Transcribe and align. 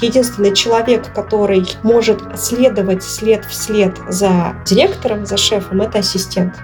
Единственный 0.00 0.54
человек, 0.54 1.12
который 1.14 1.68
может 1.82 2.20
следовать 2.38 3.02
след 3.02 3.44
в 3.44 3.54
след 3.54 3.96
за 4.08 4.54
директором, 4.64 5.24
за 5.24 5.36
шефом, 5.36 5.82
это 5.82 5.98
ассистент. 5.98 6.54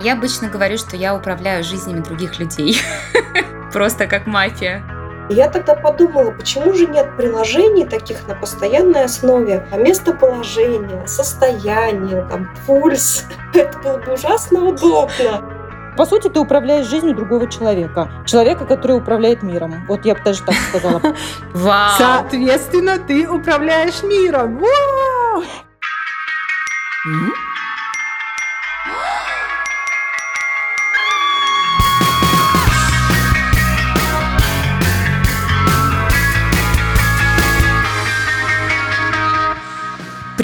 Я 0.00 0.12
обычно 0.12 0.48
говорю, 0.48 0.76
что 0.76 0.96
я 0.96 1.14
управляю 1.14 1.64
жизнями 1.64 2.00
других 2.00 2.38
людей. 2.38 2.78
Просто 3.72 4.06
как 4.06 4.26
мафия. 4.26 4.82
Я 5.28 5.50
тогда 5.50 5.74
подумала, 5.74 6.30
почему 6.30 6.72
же 6.72 6.86
нет 6.86 7.16
приложений 7.16 7.86
таких 7.86 8.28
на 8.28 8.34
постоянной 8.36 9.04
основе, 9.04 9.66
а 9.72 9.76
местоположение, 9.76 11.06
состояние, 11.08 12.24
там, 12.30 12.54
пульс. 12.66 13.24
Это 13.54 13.78
было 13.78 13.98
бы 13.98 14.12
ужасно 14.12 14.68
удобно. 14.68 15.55
По 15.96 16.04
сути, 16.04 16.28
ты 16.28 16.38
управляешь 16.40 16.86
жизнью 16.86 17.14
другого 17.14 17.50
человека. 17.50 18.10
Человека, 18.26 18.66
который 18.66 18.98
управляет 18.98 19.42
миром. 19.42 19.86
Вот 19.88 20.04
я 20.04 20.14
бы 20.14 20.20
даже 20.22 20.42
так 20.42 20.54
сказала. 20.54 21.00
Вау! 21.54 21.94
Соответственно, 21.98 22.98
ты 22.98 23.28
управляешь 23.28 24.02
миром. 24.02 24.58
Вау! 24.58 25.44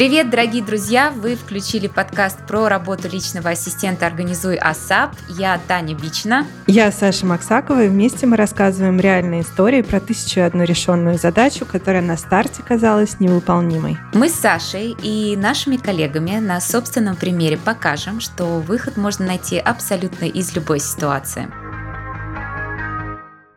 Привет, 0.02 0.30
дорогие 0.30 0.64
друзья! 0.64 1.12
Вы 1.16 1.36
включили 1.36 1.86
подкаст 1.86 2.44
про 2.48 2.68
работу 2.68 3.08
личного 3.08 3.50
ассистента 3.50 4.04
«Организуй 4.04 4.56
АСАП». 4.56 5.14
Я 5.28 5.60
Таня 5.68 5.94
Бична. 5.94 6.44
Я 6.66 6.90
Саша 6.90 7.24
Максакова, 7.24 7.84
и 7.84 7.88
вместе 7.88 8.26
мы 8.26 8.36
рассказываем 8.36 8.98
реальные 8.98 9.42
истории 9.42 9.80
про 9.80 10.00
тысячу 10.00 10.40
и 10.40 10.42
одну 10.42 10.64
решенную 10.64 11.18
задачу, 11.18 11.64
которая 11.64 12.02
на 12.02 12.16
старте 12.16 12.64
казалась 12.64 13.20
невыполнимой. 13.20 13.96
Мы 14.12 14.28
с 14.28 14.34
Сашей 14.34 14.96
и 15.00 15.36
нашими 15.36 15.76
коллегами 15.76 16.38
на 16.38 16.60
собственном 16.60 17.14
примере 17.14 17.56
покажем, 17.56 18.18
что 18.18 18.58
выход 18.58 18.96
можно 18.96 19.26
найти 19.26 19.56
абсолютно 19.56 20.24
из 20.24 20.52
любой 20.56 20.80
ситуации. 20.80 21.46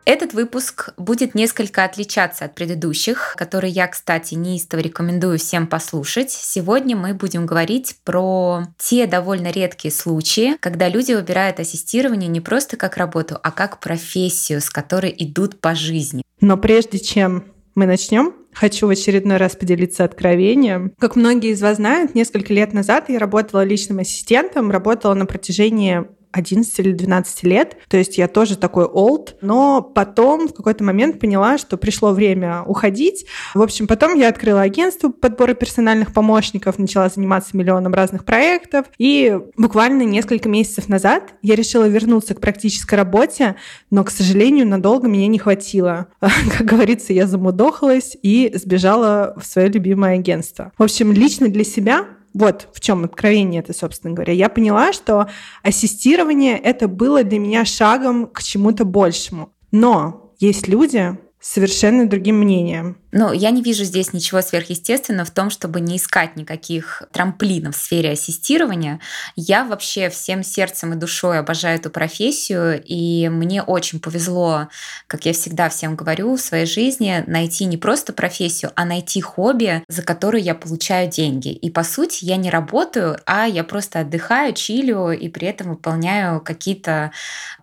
Этот 0.06 0.34
выпуск 0.34 0.94
будет 0.96 1.34
несколько 1.34 1.82
отличаться 1.82 2.44
от 2.44 2.54
предыдущих, 2.54 3.34
которые 3.36 3.72
я, 3.72 3.88
кстати, 3.88 4.34
неистово 4.34 4.80
рекомендую 4.80 5.36
всем 5.36 5.66
послушать. 5.66 6.30
Сегодня 6.30 6.96
мы 6.96 7.12
будем 7.12 7.44
говорить 7.44 7.96
про 8.04 8.68
те 8.78 9.08
довольно 9.08 9.50
редкие 9.50 9.92
случаи, 9.92 10.56
когда 10.60 10.88
люди 10.88 11.12
выбирают 11.12 11.58
ассистирование 11.58 12.28
не 12.28 12.40
просто 12.40 12.76
как 12.76 12.96
работу, 12.96 13.36
а 13.42 13.50
как 13.50 13.80
профессию, 13.80 14.60
с 14.60 14.70
которой 14.70 15.12
идут 15.18 15.60
по 15.60 15.74
жизни. 15.74 16.22
Но 16.40 16.56
прежде 16.56 17.00
чем 17.00 17.44
мы 17.74 17.86
начнем, 17.86 18.32
Хочу 18.56 18.86
в 18.86 18.90
очередной 18.90 19.36
раз 19.36 19.54
поделиться 19.54 20.04
откровением. 20.04 20.94
Как 20.98 21.14
многие 21.14 21.50
из 21.50 21.60
вас 21.60 21.76
знают, 21.76 22.14
несколько 22.14 22.54
лет 22.54 22.72
назад 22.72 23.10
я 23.10 23.18
работала 23.18 23.62
личным 23.62 23.98
ассистентом, 23.98 24.70
работала 24.70 25.12
на 25.12 25.26
протяжении 25.26 26.06
11 26.36 26.78
или 26.80 26.92
12 26.92 27.42
лет. 27.44 27.76
То 27.88 27.96
есть 27.96 28.18
я 28.18 28.28
тоже 28.28 28.56
такой 28.56 28.84
old. 28.84 29.36
Но 29.40 29.80
потом 29.82 30.48
в 30.48 30.54
какой-то 30.54 30.84
момент 30.84 31.18
поняла, 31.18 31.58
что 31.58 31.76
пришло 31.76 32.12
время 32.12 32.62
уходить. 32.62 33.26
В 33.54 33.62
общем, 33.62 33.86
потом 33.86 34.14
я 34.14 34.28
открыла 34.28 34.62
агентство 34.62 35.08
подбора 35.08 35.54
персональных 35.54 36.12
помощников, 36.12 36.78
начала 36.78 37.08
заниматься 37.08 37.56
миллионом 37.56 37.94
разных 37.94 38.24
проектов. 38.24 38.86
И 38.98 39.38
буквально 39.56 40.02
несколько 40.02 40.48
месяцев 40.48 40.88
назад 40.88 41.34
я 41.42 41.54
решила 41.54 41.88
вернуться 41.88 42.34
к 42.34 42.40
практической 42.40 42.96
работе, 42.96 43.56
но, 43.90 44.04
к 44.04 44.10
сожалению, 44.10 44.66
надолго 44.66 45.08
меня 45.08 45.26
не 45.28 45.38
хватило. 45.38 46.08
Как 46.20 46.66
говорится, 46.66 47.12
я 47.12 47.26
замудохалась 47.26 48.16
и 48.22 48.52
сбежала 48.54 49.34
в 49.40 49.46
свое 49.46 49.68
любимое 49.68 50.14
агентство. 50.14 50.72
В 50.76 50.82
общем, 50.82 51.12
лично 51.12 51.48
для 51.48 51.64
себя 51.64 52.06
вот 52.36 52.68
в 52.74 52.80
чем 52.80 53.04
откровение 53.04 53.60
это, 53.60 53.72
собственно 53.72 54.12
говоря. 54.12 54.34
Я 54.34 54.50
поняла, 54.50 54.92
что 54.92 55.28
ассистирование 55.62 56.58
это 56.58 56.86
было 56.86 57.24
для 57.24 57.38
меня 57.38 57.64
шагом 57.64 58.26
к 58.26 58.42
чему-то 58.42 58.84
большему. 58.84 59.54
Но 59.72 60.34
есть 60.38 60.68
люди 60.68 61.18
совершенно 61.46 62.08
другим 62.08 62.38
мнением. 62.40 62.98
Ну, 63.12 63.32
я 63.32 63.50
не 63.50 63.62
вижу 63.62 63.84
здесь 63.84 64.12
ничего 64.12 64.42
сверхъестественного 64.42 65.24
в 65.24 65.30
том, 65.30 65.48
чтобы 65.48 65.80
не 65.80 65.96
искать 65.96 66.36
никаких 66.36 67.04
трамплинов 67.12 67.76
в 67.76 67.80
сфере 67.80 68.10
ассистирования. 68.10 69.00
Я 69.36 69.64
вообще 69.64 70.10
всем 70.10 70.42
сердцем 70.42 70.92
и 70.92 70.96
душой 70.96 71.38
обожаю 71.38 71.78
эту 71.78 71.88
профессию, 71.88 72.82
и 72.84 73.28
мне 73.28 73.62
очень 73.62 74.00
повезло, 74.00 74.68
как 75.06 75.24
я 75.24 75.32
всегда 75.32 75.68
всем 75.68 75.94
говорю, 75.94 76.36
в 76.36 76.40
своей 76.40 76.66
жизни 76.66 77.22
найти 77.26 77.64
не 77.64 77.76
просто 77.76 78.12
профессию, 78.12 78.72
а 78.74 78.84
найти 78.84 79.20
хобби, 79.20 79.82
за 79.88 80.02
которое 80.02 80.42
я 80.42 80.54
получаю 80.54 81.08
деньги. 81.08 81.52
И 81.52 81.70
по 81.70 81.84
сути 81.84 82.24
я 82.24 82.36
не 82.36 82.50
работаю, 82.50 83.18
а 83.24 83.46
я 83.46 83.62
просто 83.62 84.00
отдыхаю, 84.00 84.52
чилю 84.52 85.12
и 85.12 85.28
при 85.28 85.46
этом 85.46 85.70
выполняю 85.70 86.40
какие-то 86.40 87.12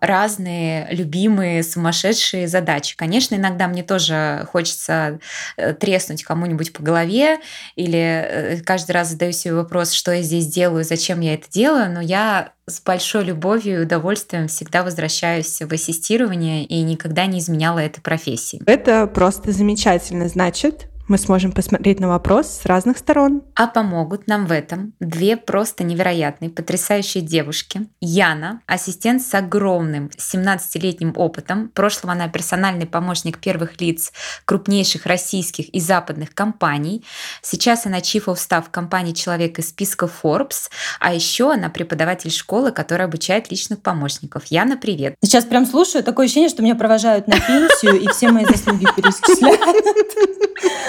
разные 0.00 0.88
любимые 0.90 1.62
сумасшедшие 1.62 2.48
задачи. 2.48 2.96
Конечно, 2.96 3.34
иногда 3.34 3.68
мне 3.74 3.82
тоже 3.82 4.48
хочется 4.50 5.18
Э, 5.56 5.72
треснуть 5.72 6.24
кому-нибудь 6.24 6.72
по 6.72 6.82
голове, 6.82 7.38
или 7.76 7.98
э, 7.98 8.60
каждый 8.60 8.92
раз 8.92 9.10
задаю 9.10 9.32
себе 9.32 9.54
вопрос, 9.54 9.92
что 9.92 10.12
я 10.12 10.22
здесь 10.22 10.46
делаю, 10.46 10.84
зачем 10.84 11.20
я 11.20 11.34
это 11.34 11.48
делаю, 11.50 11.92
но 11.92 12.00
я 12.00 12.52
с 12.66 12.80
большой 12.80 13.24
любовью 13.24 13.80
и 13.80 13.84
удовольствием 13.84 14.48
всегда 14.48 14.82
возвращаюсь 14.82 15.60
в 15.60 15.72
ассистирование 15.72 16.64
и 16.64 16.80
никогда 16.82 17.26
не 17.26 17.38
изменяла 17.38 17.80
этой 17.80 18.00
профессии. 18.00 18.60
Это 18.66 19.06
просто 19.06 19.52
замечательно. 19.52 20.28
Значит, 20.28 20.88
мы 21.08 21.18
сможем 21.18 21.52
посмотреть 21.52 22.00
на 22.00 22.08
вопрос 22.08 22.48
с 22.48 22.66
разных 22.66 22.98
сторон. 22.98 23.42
А 23.54 23.66
помогут 23.66 24.26
нам 24.26 24.46
в 24.46 24.52
этом 24.52 24.94
две 25.00 25.36
просто 25.36 25.84
невероятные, 25.84 26.50
потрясающие 26.50 27.22
девушки. 27.22 27.86
Яна, 28.00 28.62
ассистент 28.66 29.22
с 29.22 29.34
огромным 29.34 30.10
17-летним 30.16 31.12
опытом. 31.16 31.68
В 31.68 31.72
прошлом 31.72 32.10
она 32.10 32.28
персональный 32.28 32.86
помощник 32.86 33.38
первых 33.38 33.80
лиц 33.80 34.12
крупнейших 34.44 35.06
российских 35.06 35.68
и 35.68 35.80
западных 35.80 36.34
компаний. 36.34 37.04
Сейчас 37.42 37.86
она 37.86 37.98
Chief 37.98 38.24
of 38.24 38.36
Staff 38.36 38.64
компании 38.70 39.12
«Человек» 39.12 39.58
из 39.58 39.68
списка 39.68 40.08
Forbes. 40.22 40.70
А 41.00 41.12
еще 41.12 41.52
она 41.52 41.68
преподаватель 41.68 42.30
школы, 42.30 42.72
которая 42.72 43.08
обучает 43.08 43.50
личных 43.50 43.82
помощников. 43.82 44.44
Яна, 44.46 44.76
привет. 44.76 45.16
Сейчас 45.22 45.44
прям 45.44 45.66
слушаю, 45.66 46.02
такое 46.02 46.26
ощущение, 46.26 46.48
что 46.48 46.62
меня 46.62 46.74
провожают 46.74 47.26
на 47.26 47.38
пенсию 47.38 48.00
и 48.00 48.08
все 48.08 48.30
мои 48.30 48.44
заслуги 48.44 48.86
перечисляют. 48.96 49.60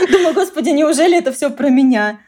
Думаю, 0.12 0.34
господи, 0.34 0.70
неужели 0.70 1.18
это 1.18 1.32
все 1.32 1.50
про 1.50 1.70
меня? 1.70 2.20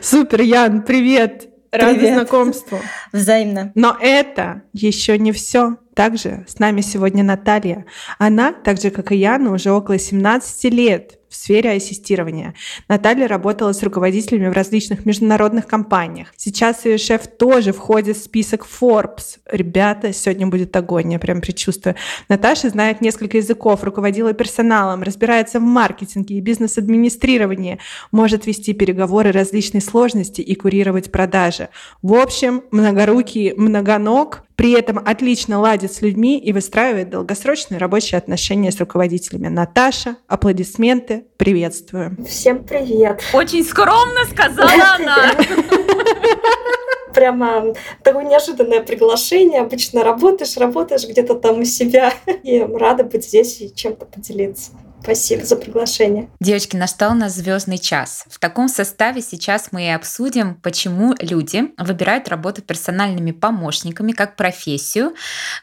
Супер, 0.00 0.42
Ян, 0.42 0.82
привет. 0.82 1.48
Рада 1.70 1.94
привет. 1.94 2.14
знакомству. 2.14 2.78
Взаимно. 3.12 3.70
Но 3.74 3.96
это 4.00 4.62
еще 4.72 5.18
не 5.18 5.30
все. 5.32 5.76
Также 5.94 6.44
с 6.48 6.58
нами 6.58 6.80
сегодня 6.80 7.22
Наталья. 7.22 7.86
Она, 8.18 8.52
так 8.52 8.80
же 8.80 8.90
как 8.90 9.12
и 9.12 9.16
Яна, 9.16 9.52
уже 9.52 9.70
около 9.70 9.98
17 9.98 10.64
лет 10.72 11.19
в 11.30 11.36
сфере 11.36 11.70
ассистирования. 11.70 12.54
Наталья 12.88 13.28
работала 13.28 13.72
с 13.72 13.82
руководителями 13.82 14.48
в 14.48 14.52
различных 14.52 15.06
международных 15.06 15.66
компаниях. 15.66 16.28
Сейчас 16.36 16.84
ее 16.84 16.98
шеф 16.98 17.28
тоже 17.28 17.72
входит 17.72 18.16
в 18.16 18.22
список 18.22 18.66
Forbes. 18.66 19.38
Ребята, 19.50 20.12
сегодня 20.12 20.48
будет 20.48 20.74
огонь, 20.76 21.12
я 21.12 21.18
прям 21.20 21.40
предчувствую. 21.40 21.94
Наташа 22.28 22.68
знает 22.68 23.00
несколько 23.00 23.36
языков, 23.36 23.84
руководила 23.84 24.32
персоналом, 24.32 25.02
разбирается 25.02 25.60
в 25.60 25.62
маркетинге 25.62 26.34
и 26.34 26.40
бизнес-администрировании, 26.40 27.78
может 28.10 28.46
вести 28.46 28.72
переговоры 28.72 29.30
различной 29.30 29.80
сложности 29.80 30.40
и 30.40 30.54
курировать 30.56 31.12
продажи. 31.12 31.68
В 32.02 32.14
общем, 32.14 32.64
многорукий, 32.72 33.54
многоног, 33.54 34.42
при 34.60 34.72
этом 34.72 34.98
отлично 34.98 35.58
ладит 35.58 35.90
с 35.90 36.02
людьми 36.02 36.38
и 36.38 36.52
выстраивает 36.52 37.08
долгосрочные 37.08 37.78
рабочие 37.78 38.18
отношения 38.18 38.70
с 38.70 38.78
руководителями. 38.78 39.48
Наташа, 39.48 40.16
аплодисменты, 40.26 41.19
приветствую. 41.36 42.16
Всем 42.26 42.64
привет. 42.64 43.22
Очень 43.32 43.64
скромно 43.64 44.24
сказала 44.30 44.96
она. 44.98 45.32
Прямо 47.14 47.74
такое 48.02 48.24
неожиданное 48.24 48.82
приглашение. 48.82 49.62
Обычно 49.62 50.04
работаешь, 50.04 50.56
работаешь 50.56 51.06
где-то 51.06 51.34
там 51.34 51.60
у 51.60 51.64
себя. 51.64 52.12
И 52.42 52.60
рада 52.60 53.04
быть 53.04 53.24
здесь 53.24 53.60
и 53.60 53.74
чем-то 53.74 54.06
поделиться. 54.06 54.72
Спасибо 55.02 55.44
за 55.44 55.56
приглашение. 55.56 56.28
Девочки, 56.40 56.76
настал 56.76 57.14
у 57.14 57.28
звездный 57.28 57.78
час. 57.78 58.24
В 58.28 58.38
таком 58.38 58.68
составе 58.68 59.22
сейчас 59.22 59.68
мы 59.72 59.86
и 59.86 59.90
обсудим, 59.90 60.54
почему 60.56 61.14
люди 61.20 61.72
выбирают 61.78 62.28
работу 62.28 62.62
персональными 62.62 63.32
помощниками 63.32 64.12
как 64.12 64.36
профессию, 64.36 65.14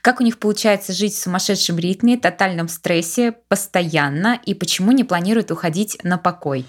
как 0.02 0.20
у 0.20 0.24
них 0.24 0.40
получается 0.40 0.94
жить 0.94 1.14
в 1.14 1.22
сумасшедшем 1.22 1.78
ритме, 1.78 2.18
тотальном 2.18 2.68
стрессе 2.68 3.34
постоянно 3.48 4.40
и 4.46 4.54
почему 4.54 4.92
не 4.92 5.04
планируют 5.04 5.52
уходить 5.52 5.98
на 6.04 6.18
покой. 6.18 6.66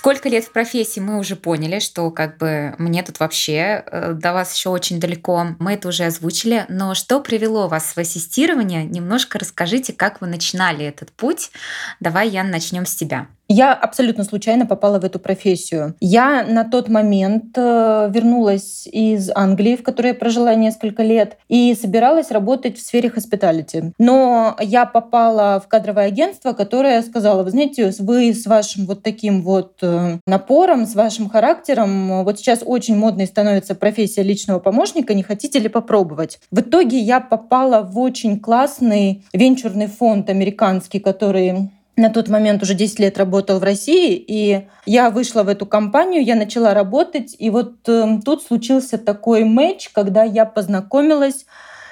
Сколько 0.00 0.30
лет 0.30 0.46
в 0.46 0.52
профессии 0.52 0.98
мы 0.98 1.18
уже 1.18 1.36
поняли, 1.36 1.78
что 1.78 2.10
как 2.10 2.38
бы 2.38 2.74
мне 2.78 3.02
тут 3.02 3.20
вообще 3.20 3.84
э, 3.84 4.14
до 4.14 4.32
вас 4.32 4.56
еще 4.56 4.70
очень 4.70 4.98
далеко. 4.98 5.48
Мы 5.58 5.74
это 5.74 5.88
уже 5.88 6.04
озвучили. 6.04 6.64
Но 6.70 6.94
что 6.94 7.20
привело 7.20 7.68
вас 7.68 7.92
в 7.94 7.98
ассистирование? 7.98 8.84
Немножко 8.84 9.38
расскажите, 9.38 9.92
как 9.92 10.22
вы 10.22 10.26
начинали 10.26 10.86
этот 10.86 11.12
путь. 11.12 11.50
Давай, 12.00 12.30
Ян, 12.30 12.50
начнем 12.50 12.86
с 12.86 12.94
тебя. 12.94 13.26
Я 13.52 13.74
абсолютно 13.74 14.22
случайно 14.22 14.64
попала 14.64 15.00
в 15.00 15.04
эту 15.04 15.18
профессию. 15.18 15.96
Я 15.98 16.44
на 16.48 16.62
тот 16.62 16.88
момент 16.88 17.46
э, 17.56 18.08
вернулась 18.14 18.86
из 18.86 19.28
Англии, 19.34 19.74
в 19.74 19.82
которой 19.82 20.08
я 20.08 20.14
прожила 20.14 20.54
несколько 20.54 21.02
лет, 21.02 21.36
и 21.48 21.74
собиралась 21.74 22.30
работать 22.30 22.78
в 22.78 22.80
сфере 22.80 23.10
хоспиталити. 23.10 23.92
Но 23.98 24.56
я 24.60 24.86
попала 24.86 25.60
в 25.60 25.66
кадровое 25.66 26.06
агентство, 26.06 26.52
которое 26.52 27.02
сказало, 27.02 27.42
вы 27.42 27.50
знаете, 27.50 27.92
вы 27.98 28.32
с 28.32 28.46
вашим 28.46 28.86
вот 28.86 29.02
таким 29.02 29.42
вот 29.42 29.78
э, 29.82 30.18
напором, 30.28 30.86
с 30.86 30.94
вашим 30.94 31.28
характером, 31.28 32.22
вот 32.22 32.38
сейчас 32.38 32.60
очень 32.64 32.96
модной 32.96 33.26
становится 33.26 33.74
профессия 33.74 34.22
личного 34.22 34.60
помощника, 34.60 35.12
не 35.12 35.24
хотите 35.24 35.58
ли 35.58 35.68
попробовать? 35.68 36.38
В 36.52 36.60
итоге 36.60 37.00
я 37.00 37.18
попала 37.18 37.82
в 37.82 37.98
очень 37.98 38.38
классный 38.38 39.24
венчурный 39.32 39.88
фонд 39.88 40.30
американский, 40.30 41.00
который 41.00 41.70
на 42.00 42.10
тот 42.10 42.28
момент 42.28 42.62
уже 42.62 42.74
10 42.74 42.98
лет 42.98 43.18
работал 43.18 43.58
в 43.58 43.62
России, 43.62 44.14
и 44.16 44.66
я 44.86 45.10
вышла 45.10 45.42
в 45.42 45.48
эту 45.48 45.66
компанию, 45.66 46.24
я 46.24 46.34
начала 46.34 46.74
работать, 46.74 47.36
и 47.38 47.50
вот 47.50 47.88
э, 47.88 48.18
тут 48.24 48.42
случился 48.42 48.98
такой 48.98 49.44
матч, 49.44 49.90
когда 49.90 50.24
я 50.24 50.46
познакомилась 50.46 51.46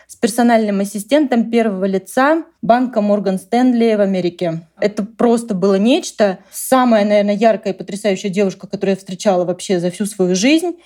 с 0.09 0.17
персональным 0.17 0.81
ассистентом 0.81 1.51
первого 1.51 1.85
лица 1.85 2.43
банка 2.63 3.03
Морган 3.03 3.39
Стэнли 3.39 3.95
в 3.95 4.01
Америке. 4.01 4.63
Это 4.81 5.05
просто 5.05 5.55
было 5.55 5.75
нечто. 5.75 6.39
Самая, 6.51 7.05
наверное, 7.05 7.37
яркая 7.37 7.75
и 7.75 7.77
потрясающая 7.77 8.31
девушка, 8.31 8.67
которую 8.67 8.95
я 8.95 8.97
встречала 8.97 9.45
вообще 9.45 9.79
за 9.81 9.91
всю 9.91 10.07
свою 10.07 10.35
жизнь 10.35 10.77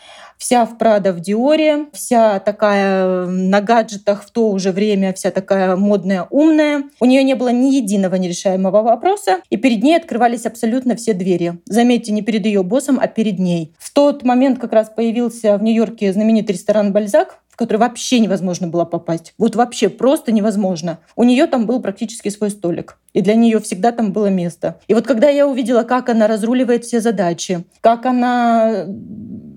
вся 0.43 0.67
в 0.67 0.77
Прада 0.77 1.13
в 1.13 1.21
Диоре, 1.21 1.87
вся 1.93 2.41
такая 2.41 3.27
на 3.27 3.61
гаджетах 3.61 4.25
в 4.25 4.31
то 4.33 4.51
уже 4.51 4.73
время, 4.73 5.13
вся 5.13 5.31
такая 5.31 5.77
модная, 5.77 6.27
умная. 6.31 6.83
У 6.99 7.05
нее 7.05 7.23
не 7.23 7.35
было 7.35 7.51
ни 7.51 7.77
единого 7.77 8.17
нерешаемого 8.17 8.83
вопроса, 8.83 9.41
и 9.51 9.57
перед 9.57 9.85
ней 9.85 9.97
открывались 9.97 10.45
абсолютно 10.45 10.97
все 10.97 11.15
двери. 11.15 11.61
Заметьте, 11.67 12.11
не 12.11 12.23
перед 12.23 12.45
ее 12.45 12.65
боссом, 12.65 12.99
а 13.01 13.07
перед 13.07 13.39
ней. 13.39 13.73
В 13.79 13.93
тот 13.93 14.25
момент 14.25 14.59
как 14.59 14.73
раз 14.73 14.91
появился 14.91 15.57
в 15.59 15.63
Нью-Йорке 15.63 16.13
знаменитый 16.13 16.57
ресторан 16.57 16.93
«Бальзак», 16.93 17.39
в 17.53 17.57
который 17.57 17.77
вообще 17.77 18.19
невозможно 18.19 18.67
было 18.67 18.87
попасть. 18.87 19.35
Вот 19.37 19.57
вообще 19.57 19.91
просто 19.91 20.33
невозможно. 20.33 21.01
У 21.17 21.23
нее 21.23 21.47
там 21.47 21.67
был 21.67 21.83
практически 21.83 22.31
свой 22.31 22.51
столик. 22.51 22.97
И 23.13 23.21
для 23.21 23.35
нее 23.35 23.61
всегда 23.61 23.93
там 23.93 24.13
было 24.13 24.29
место. 24.29 24.81
И 24.89 24.95
вот 24.95 25.07
когда 25.07 25.29
я 25.29 25.47
увидела, 25.47 25.83
как 25.83 26.09
она 26.09 26.27
разруливает 26.27 26.85
все 26.87 27.03
задачи, 27.03 27.65
как 27.83 28.07
она 28.07 28.87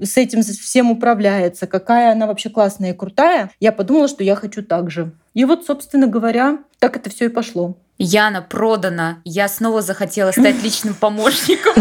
с 0.01 0.18
этим 0.18 0.44
всем 0.44 0.92
управляется, 0.92 1.68
какая 1.68 2.12
она 2.12 2.27
вообще 2.27 2.50
классная 2.50 2.92
и 2.92 2.94
крутая, 2.94 3.50
я 3.62 3.71
подумала, 3.71 4.09
что 4.09 4.25
я 4.25 4.36
хочу 4.36 4.62
так 4.62 4.92
же. 4.92 5.13
И 5.33 5.45
вот, 5.45 5.65
собственно 5.65 6.07
говоря, 6.07 6.59
так 6.80 6.97
это 6.97 7.09
все 7.09 7.25
и 7.25 7.30
пошло. 7.30 7.77
Яна 7.97 8.42
продана. 8.42 9.21
Я 9.24 9.47
снова 9.47 9.81
захотела 9.81 10.31
стать 10.31 10.62
личным 10.62 10.95
помощником. 10.95 11.74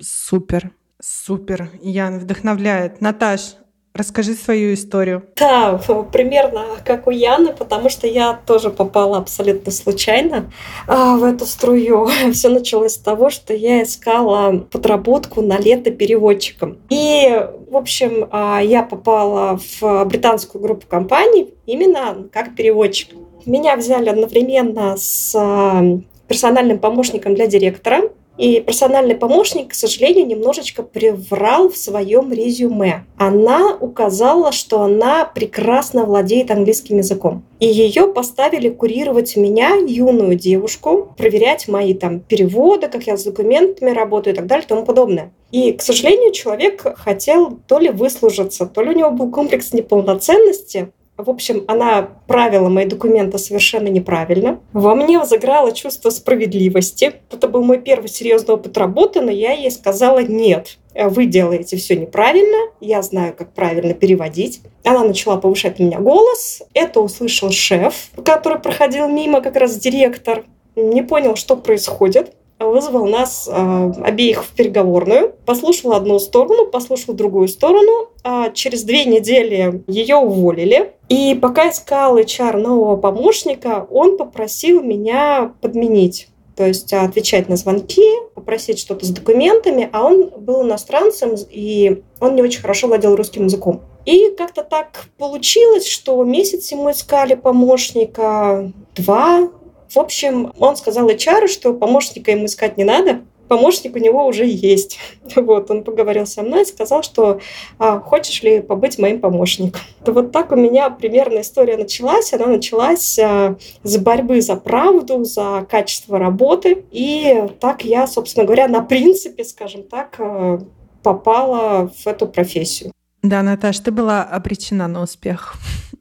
Супер, 0.00 0.70
супер. 1.00 1.68
Ян 1.82 2.20
вдохновляет. 2.20 3.00
Наташ, 3.00 3.56
Расскажи 3.92 4.34
свою 4.34 4.74
историю. 4.74 5.24
Да, 5.36 5.80
примерно 6.12 6.64
как 6.84 7.08
у 7.08 7.10
Яны, 7.10 7.52
потому 7.52 7.88
что 7.88 8.06
я 8.06 8.38
тоже 8.46 8.70
попала 8.70 9.18
абсолютно 9.18 9.72
случайно 9.72 10.52
а, 10.86 11.16
в 11.16 11.24
эту 11.24 11.44
струю. 11.44 12.08
Все 12.32 12.48
началось 12.50 12.92
с 12.92 12.98
того, 12.98 13.30
что 13.30 13.52
я 13.52 13.82
искала 13.82 14.58
подработку 14.58 15.42
на 15.42 15.58
лето 15.58 15.90
переводчиком. 15.90 16.78
И, 16.88 17.46
в 17.68 17.76
общем, 17.76 18.28
а, 18.30 18.60
я 18.60 18.84
попала 18.84 19.58
в 19.80 20.04
британскую 20.04 20.62
группу 20.62 20.86
компаний 20.86 21.52
именно 21.66 22.28
как 22.32 22.54
переводчик. 22.54 23.10
Меня 23.44 23.76
взяли 23.76 24.08
одновременно 24.08 24.96
с 24.96 25.34
а, 25.34 25.82
персональным 26.28 26.78
помощником 26.78 27.34
для 27.34 27.48
директора 27.48 28.02
и 28.40 28.58
персональный 28.60 29.14
помощник, 29.14 29.68
к 29.68 29.74
сожалению, 29.74 30.26
немножечко 30.26 30.82
приврал 30.82 31.68
в 31.68 31.76
своем 31.76 32.32
резюме. 32.32 33.04
Она 33.18 33.76
указала, 33.78 34.50
что 34.50 34.80
она 34.80 35.26
прекрасно 35.26 36.06
владеет 36.06 36.50
английским 36.50 36.96
языком. 36.96 37.44
И 37.58 37.66
ее 37.66 38.06
поставили 38.06 38.70
курировать 38.70 39.36
меня, 39.36 39.74
юную 39.74 40.36
девушку, 40.36 41.14
проверять 41.18 41.68
мои 41.68 41.92
там 41.92 42.20
переводы, 42.20 42.88
как 42.88 43.02
я 43.02 43.18
с 43.18 43.24
документами 43.24 43.90
работаю 43.90 44.32
и 44.32 44.36
так 44.36 44.46
далее 44.46 44.64
и 44.64 44.68
тому 44.68 44.86
подобное. 44.86 45.34
И, 45.52 45.72
к 45.72 45.82
сожалению, 45.82 46.32
человек 46.32 46.86
хотел 46.96 47.58
то 47.68 47.78
ли 47.78 47.90
выслужиться, 47.90 48.64
то 48.64 48.80
ли 48.80 48.88
у 48.90 48.98
него 48.98 49.10
был 49.10 49.30
комплекс 49.30 49.74
неполноценности, 49.74 50.92
в 51.22 51.30
общем, 51.30 51.64
она 51.68 52.08
правила 52.26 52.68
мои 52.68 52.86
документы 52.86 53.38
совершенно 53.38 53.88
неправильно. 53.88 54.60
Во 54.72 54.94
мне 54.94 55.18
возыграло 55.18 55.72
чувство 55.72 56.10
справедливости. 56.10 57.14
Это 57.30 57.48
был 57.48 57.62
мой 57.62 57.78
первый 57.78 58.08
серьезный 58.08 58.54
опыт 58.54 58.76
работы, 58.78 59.20
но 59.20 59.30
я 59.30 59.52
ей 59.52 59.70
сказала 59.70 60.22
«нет». 60.22 60.78
Вы 60.94 61.26
делаете 61.26 61.76
все 61.76 61.94
неправильно, 61.94 62.72
я 62.80 63.00
знаю, 63.02 63.32
как 63.36 63.52
правильно 63.52 63.94
переводить. 63.94 64.60
Она 64.84 65.04
начала 65.04 65.36
повышать 65.36 65.78
на 65.78 65.84
меня 65.84 66.00
голос. 66.00 66.62
Это 66.74 67.00
услышал 67.00 67.50
шеф, 67.52 68.10
который 68.24 68.58
проходил 68.58 69.08
мимо, 69.08 69.40
как 69.40 69.56
раз 69.56 69.76
директор. 69.76 70.44
Не 70.74 71.02
понял, 71.02 71.36
что 71.36 71.56
происходит 71.56 72.34
вызвал 72.60 73.06
нас 73.06 73.48
э, 73.50 73.92
обеих 74.02 74.44
в 74.44 74.48
переговорную, 74.48 75.34
послушал 75.46 75.92
одну 75.92 76.18
сторону, 76.18 76.66
послушал 76.66 77.14
другую 77.14 77.48
сторону. 77.48 78.08
А 78.22 78.50
через 78.50 78.82
две 78.84 79.04
недели 79.06 79.82
ее 79.86 80.16
уволили. 80.16 80.92
И 81.08 81.34
пока 81.40 81.70
искал 81.70 82.18
HR 82.18 82.58
нового 82.58 82.96
помощника, 82.96 83.86
он 83.90 84.18
попросил 84.18 84.82
меня 84.82 85.54
подменить. 85.60 86.28
То 86.56 86.66
есть 86.66 86.92
отвечать 86.92 87.48
на 87.48 87.56
звонки, 87.56 88.04
попросить 88.34 88.78
что-то 88.78 89.06
с 89.06 89.08
документами, 89.08 89.88
а 89.92 90.04
он 90.04 90.30
был 90.36 90.62
иностранцем, 90.62 91.34
и 91.50 92.02
он 92.20 92.34
не 92.34 92.42
очень 92.42 92.60
хорошо 92.60 92.86
владел 92.86 93.16
русским 93.16 93.44
языком. 93.44 93.80
И 94.04 94.30
как-то 94.36 94.62
так 94.62 95.06
получилось, 95.16 95.86
что 95.86 96.22
месяц 96.24 96.70
ему 96.72 96.90
искали 96.90 97.34
помощника, 97.34 98.70
два, 98.94 99.48
в 99.92 99.98
общем, 99.98 100.52
он 100.58 100.76
сказал 100.76 101.08
HR, 101.08 101.48
что 101.48 101.74
помощника 101.74 102.30
ему 102.30 102.46
искать 102.46 102.76
не 102.76 102.84
надо, 102.84 103.22
помощник 103.50 103.96
у 103.96 103.98
него 103.98 104.26
уже 104.26 104.46
есть. 104.46 104.98
Вот, 105.36 105.70
он 105.70 105.84
поговорил 105.84 106.26
со 106.26 106.42
мной 106.42 106.62
и 106.62 106.64
сказал, 106.64 107.02
что 107.02 107.40
а, 107.78 107.98
хочешь 107.98 108.42
ли 108.42 108.60
побыть 108.60 108.98
моим 108.98 109.20
помощником. 109.20 109.80
Вот 110.06 110.32
так 110.32 110.52
у 110.52 110.56
меня 110.56 110.90
примерно 110.90 111.40
история 111.40 111.76
началась. 111.76 112.32
Она 112.32 112.46
началась 112.46 113.18
а, 113.18 113.56
с 113.82 113.98
борьбы 113.98 114.40
за 114.40 114.56
правду, 114.56 115.24
за 115.24 115.66
качество 115.68 116.18
работы. 116.18 116.84
И 116.92 117.46
так 117.60 117.84
я, 117.84 118.06
собственно 118.06 118.44
говоря, 118.44 118.68
на 118.68 118.82
принципе, 118.82 119.44
скажем 119.44 119.82
так, 119.82 120.16
а, 120.18 120.60
попала 121.02 121.88
в 121.88 122.06
эту 122.06 122.26
профессию. 122.26 122.92
Да, 123.22 123.42
Наташ, 123.42 123.78
ты 123.80 123.90
была 123.90 124.22
обречена 124.22 124.88
на 124.88 125.02
успех. 125.02 125.54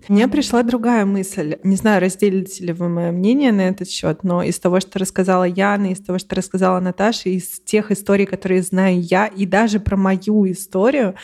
Мне 0.08 0.27
пришла 0.27 0.63
другая 0.63 1.06
мысль. 1.06 1.58
Не 1.63 1.75
знаю, 1.75 2.01
разделите 2.01 2.63
ли 2.63 2.74
вы 2.74 2.88
мое 2.88 3.12
мнение 3.12 3.51
на 3.51 3.68
этот 3.68 3.89
счет, 3.89 4.24
но 4.24 4.41
из 4.41 4.58
того, 4.58 4.79
что 4.79 4.98
рассказала 4.98 5.44
Яна, 5.44 5.91
из 5.91 6.00
того, 6.00 6.18
что 6.18 6.36
рассказала 6.36 6.79
Наташа, 6.79 7.29
из 7.29 7.60
тех 7.60 7.91
историй, 7.91 8.25
которые 8.25 8.63
знаю 8.63 9.01
я, 9.01 9.27
и 9.27 9.46
даже 9.46 9.79
про 9.79 9.98
мою 9.98 10.50
историю, 10.50 11.15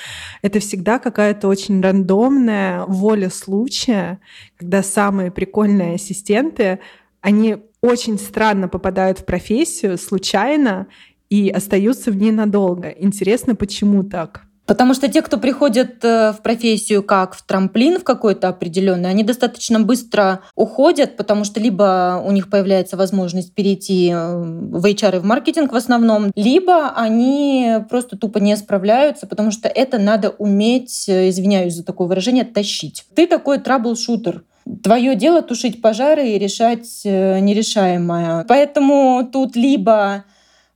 это 0.42 0.60
всегда 0.60 1.00
какая-то 1.00 1.48
очень 1.48 1.82
рандомная 1.82 2.86
воля 2.86 3.30
случая, 3.30 4.20
когда 4.58 4.84
самые 4.84 5.32
прикольные 5.32 5.96
ассистенты, 5.96 6.80
они 7.22 7.58
очень 7.82 8.20
странно 8.20 8.68
попадают 8.68 9.20
в 9.20 9.26
профессию 9.26 9.98
случайно 9.98 10.88
и 11.30 11.50
остаются 11.50 12.12
в 12.12 12.18
ней 12.18 12.32
надолго. 12.32 12.90
Интересно, 12.90 13.56
почему 13.56 14.04
так? 14.04 14.45
Потому 14.66 14.94
что 14.96 15.08
те, 15.08 15.22
кто 15.22 15.38
приходят 15.38 16.04
э, 16.04 16.32
в 16.32 16.42
профессию 16.42 17.04
как 17.04 17.36
в 17.36 17.44
трамплин 17.46 18.00
в 18.00 18.04
какой-то 18.04 18.48
определенный, 18.48 19.10
они 19.10 19.24
достаточно 19.24 19.80
быстро 19.80 20.42
уходят, 20.56 21.18
потому 21.18 21.44
что 21.44 21.60
либо 21.60 22.22
у 22.26 22.32
них 22.32 22.50
появляется 22.50 22.98
возможность 22.98 23.54
перейти 23.54 24.10
э, 24.10 24.38
в 24.38 24.84
HR 24.84 25.18
и 25.18 25.20
в 25.20 25.26
маркетинг 25.26 25.72
в 25.72 25.76
основном, 25.76 26.32
либо 26.36 26.90
они 26.96 27.78
просто 27.90 28.18
тупо 28.18 28.40
не 28.40 28.58
справляются, 28.58 29.28
потому 29.28 29.52
что 29.52 29.68
это 29.68 30.00
надо 30.00 30.32
уметь, 30.32 31.08
э, 31.08 31.30
извиняюсь 31.30 31.76
за 31.76 31.84
такое 31.84 32.08
выражение, 32.08 32.44
тащить. 32.44 33.06
Ты 33.14 33.28
такой 33.28 33.60
трабл-шутер. 33.60 34.42
Твое 34.82 35.16
дело 35.16 35.44
тушить 35.44 35.80
пожары 35.80 36.30
и 36.30 36.40
решать 36.40 37.02
нерешаемое. 37.06 38.46
Поэтому 38.48 39.30
тут 39.32 39.56
либо 39.56 40.26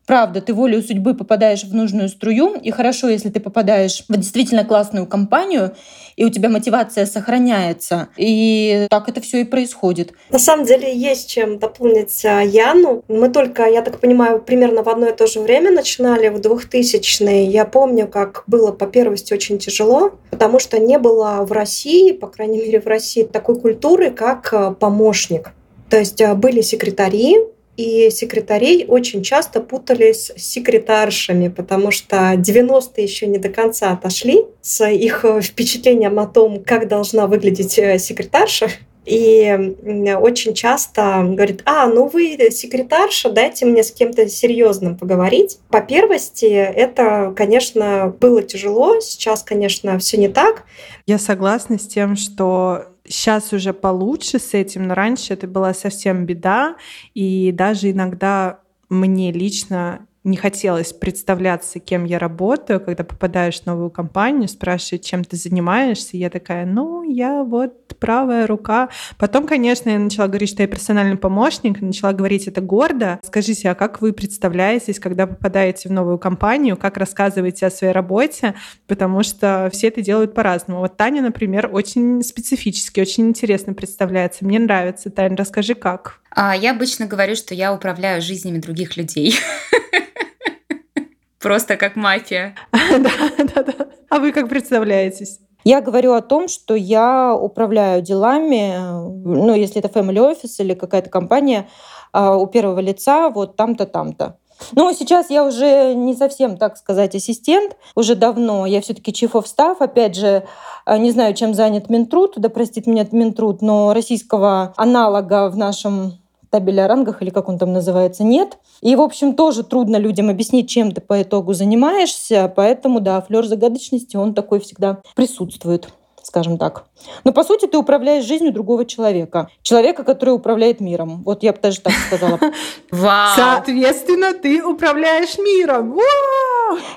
правда, 0.10 0.42
ты 0.42 0.56
волею 0.56 0.82
судьбы 0.82 1.14
попадаешь 1.14 1.64
в 1.64 1.76
нужную 1.76 2.10
струю, 2.10 2.56
и 2.56 2.72
хорошо, 2.72 3.10
если 3.10 3.30
ты 3.30 3.40
попадаешь 3.40 4.06
в 4.10 4.18
действительно 4.18 4.66
классную 4.66 5.06
компанию, 5.06 5.76
и 6.16 6.26
у 6.26 6.30
тебя 6.30 6.50
мотивация 6.50 7.06
сохраняется. 7.06 8.10
И 8.18 8.88
так 8.90 9.08
это 9.08 9.22
все 9.22 9.42
и 9.42 9.44
происходит. 9.44 10.14
На 10.32 10.40
самом 10.40 10.66
деле 10.66 10.92
есть 10.98 11.30
чем 11.30 11.60
дополнить 11.60 12.26
а, 12.26 12.42
Яну. 12.42 13.04
Мы 13.08 13.30
только, 13.30 13.68
я 13.68 13.84
так 13.84 14.00
понимаю, 14.00 14.42
примерно 14.42 14.82
в 14.82 14.90
одно 14.90 15.10
и 15.10 15.16
то 15.16 15.28
же 15.28 15.42
время 15.42 15.70
начинали 15.70 16.30
в 16.30 16.40
2000-е. 16.40 17.46
Я 17.46 17.66
помню, 17.66 18.08
как 18.08 18.46
было 18.48 18.72
по 18.72 18.88
первости 18.88 19.32
очень 19.32 19.60
тяжело, 19.60 20.14
потому 20.32 20.58
что 20.58 20.80
не 20.80 20.98
было 20.98 21.46
в 21.46 21.52
России, 21.52 22.14
по 22.14 22.26
крайней 22.26 22.58
мере 22.58 22.82
в 22.82 22.88
России, 22.88 23.26
такой 23.26 23.60
культуры, 23.60 24.10
как 24.10 24.52
а, 24.54 24.72
помощник. 24.72 25.52
То 25.92 25.98
есть 26.00 26.20
а, 26.20 26.34
были 26.34 26.62
секретари, 26.62 27.38
и 27.80 28.10
секретарей 28.10 28.84
очень 28.86 29.24
часто 29.24 29.62
путались 29.62 30.32
с 30.36 30.42
секретаршами, 30.42 31.48
потому 31.48 31.92
что 31.92 32.34
90-е 32.34 33.04
еще 33.06 33.26
не 33.26 33.38
до 33.38 33.48
конца 33.48 33.94
отошли 33.94 34.44
с 34.62 34.86
их 34.86 35.24
э, 35.24 35.40
впечатлением 35.40 36.20
о 36.20 36.28
том, 36.28 36.62
как 36.62 36.90
должна 36.90 37.26
выглядеть 37.26 37.80
э, 37.80 37.98
секретарша. 37.98 38.68
И 39.10 39.76
очень 40.22 40.54
часто 40.54 41.24
говорит, 41.26 41.64
а, 41.66 41.88
ну 41.88 42.08
вы 42.08 42.38
секретарша, 42.52 43.32
дайте 43.32 43.66
мне 43.66 43.84
с 43.84 43.92
кем-то 43.92 44.28
серьезным 44.30 44.98
поговорить. 44.98 45.58
По 45.70 45.82
первости, 45.82 46.46
это, 46.46 47.34
конечно, 47.36 48.14
было 48.20 48.44
тяжело, 48.44 49.00
сейчас, 49.00 49.42
конечно, 49.42 49.98
все 49.98 50.18
не 50.18 50.30
так. 50.30 50.66
Я 51.08 51.18
согласна 51.18 51.80
с 51.80 51.88
тем, 51.88 52.16
что 52.16 52.86
Сейчас 53.12 53.54
уже 53.54 53.74
получше 53.74 54.38
с 54.38 54.54
этим, 54.54 54.88
но 54.88 54.94
раньше 54.94 55.34
это 55.34 55.48
была 55.48 55.74
совсем 55.74 56.28
беда, 56.28 56.76
и 57.16 57.52
даже 57.52 57.90
иногда 57.90 58.60
мне 58.88 59.32
лично 59.32 60.06
не 60.24 60.38
хотелось 60.38 60.94
представляться, 60.94 61.80
кем 61.80 62.06
я 62.06 62.20
работаю, 62.20 62.80
когда 62.80 63.04
попадаешь 63.04 63.62
в 63.62 63.66
новую 63.66 63.90
компанию, 63.90 64.48
спрашивают, 64.48 65.04
чем 65.04 65.24
ты 65.24 65.38
занимаешься, 65.38 66.18
я 66.18 66.30
такая, 66.30 66.66
ну, 66.66 67.02
я 67.04 67.44
вот 67.44 67.89
правая 68.00 68.48
рука. 68.48 68.90
Потом, 69.18 69.48
конечно, 69.48 69.90
я 69.90 70.00
начала 70.00 70.28
говорить, 70.28 70.50
что 70.50 70.64
я 70.64 70.68
персональный 70.68 71.18
помощник, 71.18 71.82
начала 71.82 72.14
говорить 72.14 72.48
это 72.48 72.62
гордо. 72.62 73.20
Скажите, 73.24 73.70
а 73.70 73.76
как 73.76 74.02
вы 74.02 74.14
представляетесь, 74.14 75.00
когда 75.00 75.28
попадаете 75.28 75.90
в 75.90 75.92
новую 75.92 76.18
компанию, 76.18 76.78
как 76.78 76.98
рассказываете 76.98 77.68
о 77.68 77.72
своей 77.72 77.94
работе, 77.94 78.56
потому 78.88 79.24
что 79.24 79.70
все 79.72 79.88
это 79.88 80.02
делают 80.02 80.34
по-разному. 80.34 80.80
Вот 80.80 80.98
Таня, 80.98 81.22
например, 81.22 81.70
очень 81.72 82.24
специфически, 82.24 83.00
очень 83.00 83.28
интересно 83.28 83.74
представляется. 83.74 84.46
Мне 84.46 84.60
нравится. 84.60 85.10
Таня, 85.10 85.36
расскажи, 85.36 85.76
как? 85.76 86.20
А, 86.32 86.56
я 86.56 86.72
обычно 86.72 87.06
говорю, 87.06 87.36
что 87.36 87.54
я 87.54 87.74
управляю 87.74 88.22
жизнями 88.22 88.60
других 88.60 88.98
людей. 88.98 89.36
Просто 91.40 91.78
как 91.78 91.96
мафия. 91.96 92.56
Да, 92.72 93.12
да, 93.38 93.64
да. 93.64 93.88
А 94.10 94.20
вы 94.20 94.32
как 94.32 94.50
представляетесь? 94.50 95.40
Я 95.64 95.82
говорю 95.82 96.14
о 96.14 96.22
том, 96.22 96.48
что 96.48 96.74
я 96.76 97.36
управляю 97.36 98.02
делами, 98.02 98.76
ну, 98.80 99.54
если 99.54 99.82
это 99.82 99.88
family 99.88 100.18
office 100.18 100.56
или 100.60 100.74
какая-то 100.74 101.10
компания 101.10 101.68
а, 102.14 102.38
у 102.38 102.48
первого 102.48 102.80
лица, 102.80 103.30
вот 103.30 103.56
там-то, 103.56 103.86
там-то. 103.86 104.38
Ну, 104.74 104.94
сейчас 104.94 105.30
я 105.30 105.46
уже 105.46 105.94
не 105.94 106.16
совсем, 106.16 106.58
так 106.58 106.78
сказать, 106.78 107.16
ассистент, 107.16 107.78
уже 107.96 108.16
давно. 108.16 108.66
Я 108.66 108.82
все-таки 108.82 109.12
chief 109.12 109.32
of 109.32 109.46
staff, 109.46 109.78
опять 109.80 110.16
же, 110.16 110.44
а, 110.86 110.98
не 110.98 111.12
знаю, 111.12 111.34
чем 111.34 111.54
занят 111.54 111.90
Минтруд, 111.90 112.34
да 112.38 112.50
простит 112.50 112.88
меня 112.88 113.06
Минтруд, 113.12 113.62
но 113.62 113.94
российского 113.94 114.74
аналога 114.76 115.50
в 115.50 115.58
нашем 115.58 116.20
табеле 116.50 116.86
о 116.86 116.88
рангах, 116.88 117.22
или 117.22 117.30
как 117.30 117.50
он 117.50 117.58
там 117.58 117.74
называется, 117.74 118.24
нет. 118.24 118.58
И, 118.82 118.96
в 118.96 119.02
общем, 119.02 119.34
тоже 119.34 119.64
трудно 119.64 119.98
людям 119.98 120.30
объяснить, 120.30 120.70
чем 120.70 120.92
ты 120.92 121.02
по 121.02 121.22
итогу 121.22 121.54
занимаешься, 121.54 122.52
поэтому, 122.56 123.00
да, 123.00 123.22
флер 123.22 123.46
загадочности, 123.46 124.16
он 124.18 124.34
такой 124.34 124.60
всегда 124.60 125.02
присутствует 125.16 125.90
скажем 126.30 126.58
так. 126.58 126.86
Но 127.24 127.32
по 127.32 127.44
сути 127.44 127.66
ты 127.66 127.78
управляешь 127.78 128.24
жизнью 128.24 128.54
другого 128.54 128.86
человека. 128.86 129.50
Человека, 129.62 130.04
который 130.04 130.30
управляет 130.36 130.80
миром. 130.80 131.24
Вот 131.24 131.44
я 131.44 131.54
бы 131.54 131.60
даже 131.60 131.82
так 131.82 131.94
сказала. 131.94 132.40
Вау! 132.92 133.36
Соответственно, 133.36 134.34
ты 134.34 134.64
управляешь 134.64 135.38
миром. 135.38 135.98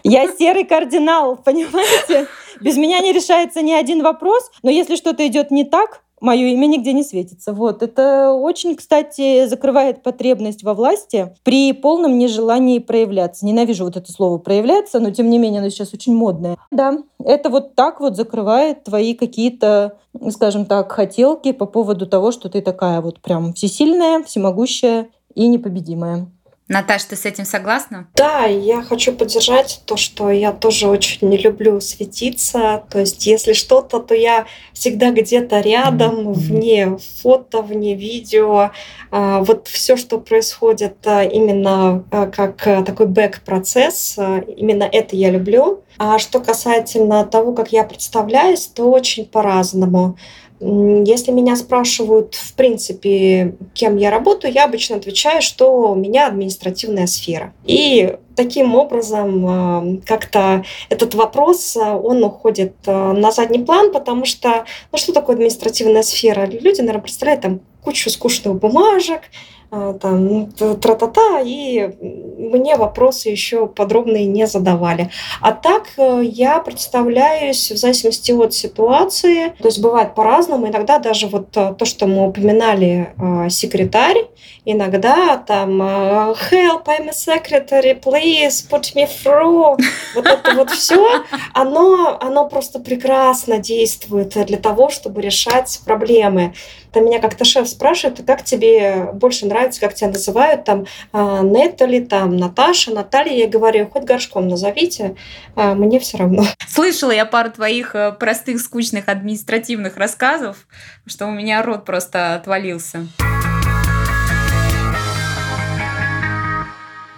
Я 0.05 0.29
серый 0.37 0.65
кардинал, 0.65 1.37
понимаете? 1.45 2.29
Без 2.61 2.77
меня 2.77 3.01
не 3.01 3.13
решается 3.13 3.63
ни 3.63 3.73
один 3.73 4.03
вопрос, 4.03 4.51
но 4.63 4.71
если 4.71 4.97
что-то 4.97 5.27
идет 5.27 5.51
не 5.51 5.65
так, 5.65 6.02
мое 6.23 6.47
имя 6.47 6.67
нигде 6.67 6.93
не 6.93 7.03
светится. 7.03 7.53
Вот. 7.53 7.83
Это 7.83 8.33
очень, 8.33 8.77
кстати, 8.77 9.47
закрывает 9.47 10.03
потребность 10.03 10.63
во 10.63 10.73
власти 10.73 11.35
при 11.43 11.73
полном 11.73 12.17
нежелании 12.19 12.79
проявляться. 12.79 13.45
Ненавижу 13.45 13.85
вот 13.85 13.97
это 13.97 14.11
слово 14.11 14.39
«проявляться», 14.39 15.01
но 15.01 15.11
тем 15.11 15.29
не 15.29 15.39
менее 15.39 15.61
оно 15.61 15.69
сейчас 15.69 15.93
очень 15.93 16.15
модное. 16.15 16.57
Да, 16.71 16.99
это 17.23 17.51
вот 17.51 17.75
так 17.75 18.01
вот 18.01 18.17
закрывает 18.17 18.85
твои 18.85 19.15
какие-то, 19.15 19.99
скажем 20.31 20.65
так, 20.65 20.93
хотелки 20.93 21.53
по 21.53 21.67
поводу 21.67 22.07
того, 22.07 22.33
что 22.33 22.49
ты 22.49 22.63
такая 22.63 23.01
вот 23.01 23.21
прям 23.21 23.53
всесильная, 23.53 24.23
всемогущая 24.23 25.09
и 25.35 25.49
непобедимая. 25.49 26.29
Наташ, 26.73 27.05
ты 27.05 27.17
с 27.17 27.27
этим 27.27 27.45
согласна? 27.45 28.09
Да, 28.15 28.45
я 28.45 28.83
хочу 28.83 29.13
поддержать 29.13 29.83
то, 29.85 29.99
что 29.99 30.31
я 30.31 30.53
тоже 30.53 30.89
очень 30.89 31.29
не 31.29 31.37
люблю 31.37 31.81
светиться. 31.83 32.85
То 32.91 33.01
есть, 33.01 33.27
если 33.27 33.53
что-то, 33.53 33.99
то 33.99 34.15
я 34.15 34.47
всегда 34.73 35.11
где-то 35.11 35.61
рядом, 35.61 36.33
вне 36.33 36.97
фото, 37.23 37.61
вне 37.61 37.95
видео. 37.95 38.71
А, 39.11 39.43
вот 39.43 39.69
все, 39.69 39.99
что 39.99 40.19
происходит 40.19 40.97
а, 41.07 41.23
именно 41.25 42.05
а, 42.11 42.27
как 42.27 42.63
такой 42.87 43.07
бэк-процесс, 43.07 44.17
именно 44.57 44.85
это 44.85 45.15
я 45.15 45.31
люблю. 45.31 45.83
А 45.99 46.19
что 46.19 46.41
касательно 46.41 47.27
того, 47.27 47.53
как 47.53 47.71
я 47.71 47.85
представляюсь, 47.85 48.67
то 48.67 48.91
очень 48.91 49.27
по-разному. 49.27 50.17
Если 50.65 51.33
меня 51.33 51.57
спрашивают, 51.57 52.37
в 52.37 52.55
принципе, 52.55 53.57
кем 53.75 53.97
я 53.97 54.13
работаю, 54.13 54.53
я 54.53 54.65
обычно 54.65 54.95
отвечаю, 54.95 55.43
что 55.43 55.91
у 55.91 55.95
меня 55.97 56.29
административная 56.29 57.09
сфера. 57.09 57.53
И 57.65 58.17
таким 58.37 58.77
образом 58.77 60.01
как-то 60.07 60.65
этот 60.89 61.15
вопрос, 61.15 61.77
он 61.77 62.23
уходит 62.23 62.75
на 62.87 63.33
задний 63.33 63.65
план, 63.65 63.93
потому 63.93 64.25
что, 64.25 64.65
ну 64.93 64.99
что 64.99 65.13
такое 65.13 65.35
административная 65.35 66.03
сфера? 66.03 66.47
Люди, 66.47 66.81
наверное, 66.81 67.03
представляют 67.03 67.43
там 67.43 67.61
кучу 67.83 68.09
скучных 68.09 68.55
бумажек, 68.55 69.23
там, 69.73 70.53
тра-та-та, 70.53 71.41
и 71.41 71.93
мне 72.53 72.77
вопросы 72.77 73.31
еще 73.31 73.67
подробные 73.67 74.27
не 74.27 74.47
задавали. 74.47 75.11
А 75.41 75.53
так 75.53 75.85
э, 75.97 76.21
я 76.25 76.59
представляюсь 76.59 77.71
в 77.71 77.77
зависимости 77.77 78.33
от 78.33 78.53
ситуации, 78.53 79.55
то 79.59 79.69
есть 79.69 79.81
бывает 79.81 80.15
по-разному, 80.15 80.69
иногда 80.69 80.99
даже 80.99 81.27
вот 81.27 81.57
э, 81.57 81.75
то, 81.79 81.85
что 81.87 82.07
мы 82.07 82.29
упоминали, 82.29 83.15
э, 83.19 83.49
секретарь, 83.49 84.27
иногда 84.67 85.39
там 85.39 85.81
help, 85.81 86.85
I'm 86.87 87.09
a 87.09 87.13
secretary, 87.13 87.99
please 87.99 88.69
put 88.69 88.95
me 88.95 89.09
through, 89.09 89.79
вот 90.15 90.27
это 90.27 90.55
вот 90.55 90.71
все, 90.71 91.23
оно, 91.55 92.19
оно 92.21 92.47
просто 92.47 92.79
прекрасно 92.79 93.59
действует 93.59 94.37
для 94.47 94.59
того, 94.59 94.91
чтобы 94.91 95.23
решать 95.23 95.81
проблемы. 95.87 96.53
Там 96.93 97.07
меня 97.07 97.21
как-то 97.21 97.45
шеф 97.45 97.69
спрашивает, 97.69 98.23
как 98.27 98.45
тебе 98.45 99.11
больше 99.15 99.47
нравится, 99.47 99.62
как 99.81 99.95
тебя 99.95 100.09
называют, 100.09 100.65
там, 100.65 100.87
а, 101.13 101.43
Нетали, 101.43 102.01
там, 102.01 102.37
Наташа, 102.37 102.93
Наталья. 102.93 103.37
Я 103.37 103.49
говорю, 103.49 103.89
хоть 103.89 104.05
горшком 104.05 104.49
назовите, 104.49 105.17
а, 105.57 105.75
мне 105.75 105.99
все 105.99 106.19
равно. 106.19 106.45
Слышала 106.67 107.11
я 107.11 107.25
пару 107.25 107.51
твоих 107.51 107.95
э, 107.95 108.13
простых, 108.13 108.61
скучных 108.61 109.09
административных 109.09 109.97
рассказов, 109.97 110.67
что 111.07 111.27
у 111.27 111.31
меня 111.31 111.63
рот 111.63 111.85
просто 111.85 112.35
отвалился. 112.35 113.07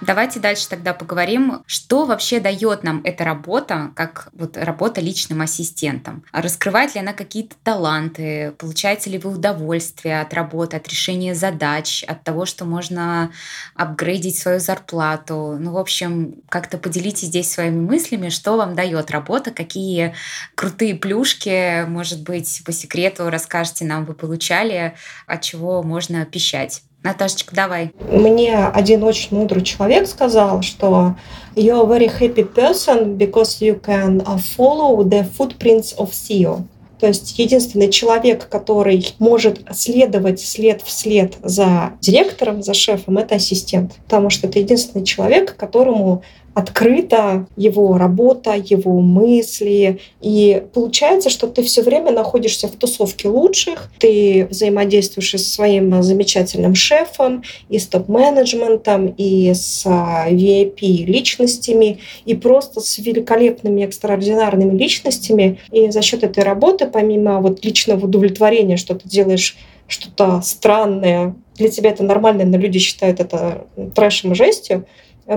Давайте 0.07 0.39
дальше 0.39 0.69
тогда 0.69 0.93
поговорим, 0.93 1.63
что 1.67 2.05
вообще 2.05 2.39
дает 2.39 2.85
нам 2.85 3.01
эта 3.05 3.25
работа, 3.25 3.91
как 3.97 4.29
вот 4.35 4.59
работа 4.59 5.01
личным 5.01 5.41
ассистентом. 5.41 6.25
Раскрывает 6.31 6.95
ли 6.95 7.01
она 7.01 7.15
какие-то 7.15 7.57
таланты? 7.63 8.53
Получаете 8.59 9.09
ли 9.09 9.19
вы 9.19 9.31
удовольствие 9.31 10.21
от 10.21 10.35
работы, 10.35 10.77
от 10.77 10.87
решения 10.89 11.35
задач, 11.35 12.05
от 12.05 12.23
того, 12.23 12.45
что 12.45 12.67
можно 12.67 13.33
апгрейдить 13.75 14.37
свою 14.37 14.61
зарплату? 14.61 15.57
Ну, 15.59 15.73
в 15.73 15.79
общем, 15.79 16.35
как-то 16.51 16.77
поделитесь 16.77 17.29
здесь 17.29 17.51
своими 17.51 17.81
мыслями, 17.81 18.29
что 18.29 18.59
вам 18.59 18.75
дает 18.75 19.11
работа, 19.11 19.53
какие 19.53 20.15
крутые 20.55 20.97
плюшки, 20.97 21.87
может 21.87 22.23
быть, 22.23 22.63
по 22.67 22.73
секрету 22.73 23.31
расскажете 23.31 23.87
нам, 23.87 24.05
вы 24.05 24.13
получали, 24.13 24.97
от 25.27 25.41
чего 25.41 25.83
можно 25.83 26.27
пищать. 26.27 26.83
Наташечка, 27.05 27.55
давай. 27.55 27.93
Мне 28.11 28.57
один 28.57 29.05
очень 29.05 29.37
мудрый 29.37 29.63
человек 29.63 30.09
сказал, 30.09 30.63
что 30.63 31.17
you're 31.55 31.83
a 31.83 31.87
very 31.87 32.09
happy 32.09 32.51
person 32.51 33.19
because 33.19 33.61
you 33.61 33.79
can 33.79 34.25
follow 34.57 35.05
the 35.05 35.29
footprints 35.39 35.95
of 35.99 36.11
CEO. 36.13 36.63
То 36.99 37.09
есть 37.09 37.39
единственный 37.39 37.91
человек, 37.91 38.49
который 38.49 39.15
может 39.19 39.61
следовать 39.75 40.41
след 40.41 40.81
в 40.81 40.91
след 40.91 41.35
за 41.43 41.93
директором, 42.01 42.63
за 42.63 42.73
шефом, 42.73 43.19
это 43.19 43.35
ассистент. 43.35 43.97
Потому 44.05 44.31
что 44.31 44.47
это 44.47 44.59
единственный 44.59 45.05
человек, 45.05 45.55
которому 45.57 46.23
открыта 46.55 47.47
его 47.57 47.99
работа, 47.99 48.55
его 48.55 49.01
мысли. 49.01 50.01
И 50.21 50.63
получается, 50.73 51.29
что 51.29 51.49
ты 51.49 51.63
все 51.63 51.83
время 51.83 52.13
находишься 52.13 52.69
в 52.69 52.73
тусовке 52.73 53.29
лучших, 53.29 53.91
ты 53.99 54.47
взаимодействуешь 54.49 55.31
со 55.31 55.39
своим 55.39 56.03
замечательным 56.03 56.75
шефом, 56.75 57.43
и 57.69 57.79
с 57.79 57.87
топ-менеджментом, 57.87 59.09
и 59.19 59.53
с 59.53 59.85
VIP 59.85 61.05
личностями, 61.05 61.99
и 62.25 62.35
просто 62.35 62.81
с 62.81 62.99
великолепными, 62.99 63.83
экстраординарными 63.83 64.79
личностями. 64.79 65.59
И 65.73 65.91
за 65.91 66.03
счет 66.03 66.23
этой 66.23 66.45
работы, 66.45 66.87
помимо 66.87 67.41
вот 67.41 67.65
личного 67.65 68.07
удовлетворения, 68.07 68.77
что 68.77 68.95
ты 68.95 69.09
делаешь 69.09 69.57
что-то 69.89 70.41
странное, 70.43 71.35
для 71.57 71.69
тебя 71.69 71.91
это 71.91 72.03
нормально, 72.03 72.45
но 72.45 72.57
люди 72.57 72.79
считают 72.79 73.21
это 73.21 73.67
трэшем 73.95 74.33
и 74.33 74.35
жестью, 74.35 74.77
а 74.79 74.85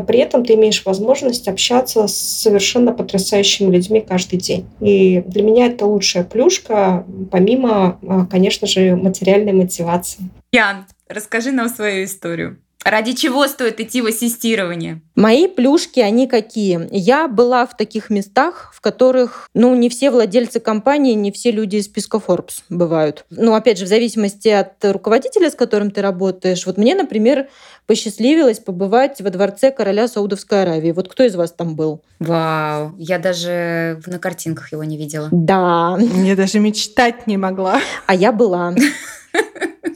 при 0.08 0.20
этом 0.20 0.46
ты 0.46 0.54
имеешь 0.56 0.86
возможность 0.86 1.48
общаться 1.48 2.08
с 2.08 2.18
совершенно 2.18 2.92
потрясающими 2.94 3.74
людьми 3.74 4.02
каждый 4.02 4.38
день. 4.38 4.68
И 4.80 5.22
для 5.26 5.44
меня 5.44 5.68
это 5.68 5.86
лучшая 5.86 6.24
плюшка, 6.24 7.06
помимо, 7.32 8.00
а, 8.08 8.26
конечно 8.26 8.68
же, 8.68 8.96
материальной 8.96 9.54
мотивации. 9.54 10.30
Ян, 10.52 10.86
расскажи 11.08 11.52
нам 11.52 11.70
свою 11.70 12.06
историю. 12.06 12.58
Ради 12.88 13.12
чего 13.12 13.46
стоит 13.50 13.82
идти 13.82 14.02
в 14.02 14.06
ассистирование? 14.06 15.02
Мои 15.14 15.50
плюшки, 15.50 16.00
они 16.00 16.26
какие? 16.26 16.88
Я 16.90 17.28
была 17.28 17.66
в 17.66 17.76
таких 17.76 18.10
местах, 18.10 18.72
в 18.74 18.80
которых, 18.80 19.50
ну, 19.54 19.76
не 19.76 19.90
все 19.90 20.10
владельцы 20.10 20.62
компании, 20.62 21.14
не 21.14 21.34
все 21.34 21.52
люди 21.52 21.76
из 21.76 21.86
списка 21.86 22.22
Forbes 22.26 22.62
бывают. 22.70 23.26
Ну, 23.30 23.56
опять 23.56 23.78
же, 23.78 23.84
в 23.84 23.90
зависимости 23.90 24.48
от 24.48 24.74
руководителя, 24.86 25.50
с 25.50 25.56
которым 25.56 25.92
ты 25.92 26.02
работаешь. 26.02 26.66
Вот 26.66 26.78
мне, 26.78 26.96
например, 26.96 27.50
посчастливилось 27.88 28.60
побывать 28.60 29.20
во 29.20 29.32
дворце 29.32 29.70
короля 29.72 30.08
Саудовской 30.08 30.62
Аравии. 30.62 30.94
Вот 30.94 31.10
кто 31.10 31.24
из 31.24 31.36
вас 31.36 31.52
там 31.52 31.76
был? 31.76 32.02
Вау, 32.20 32.94
я 32.98 33.20
даже 33.20 34.02
на 34.06 34.18
картинках 34.18 34.72
его 34.72 34.86
не 34.86 34.96
видела. 34.96 35.28
Да. 35.34 35.98
Я 36.00 36.38
даже 36.38 36.60
мечтать 36.60 37.28
не 37.28 37.36
могла. 37.36 37.82
А 38.06 38.16
я 38.16 38.32
была. 38.32 38.74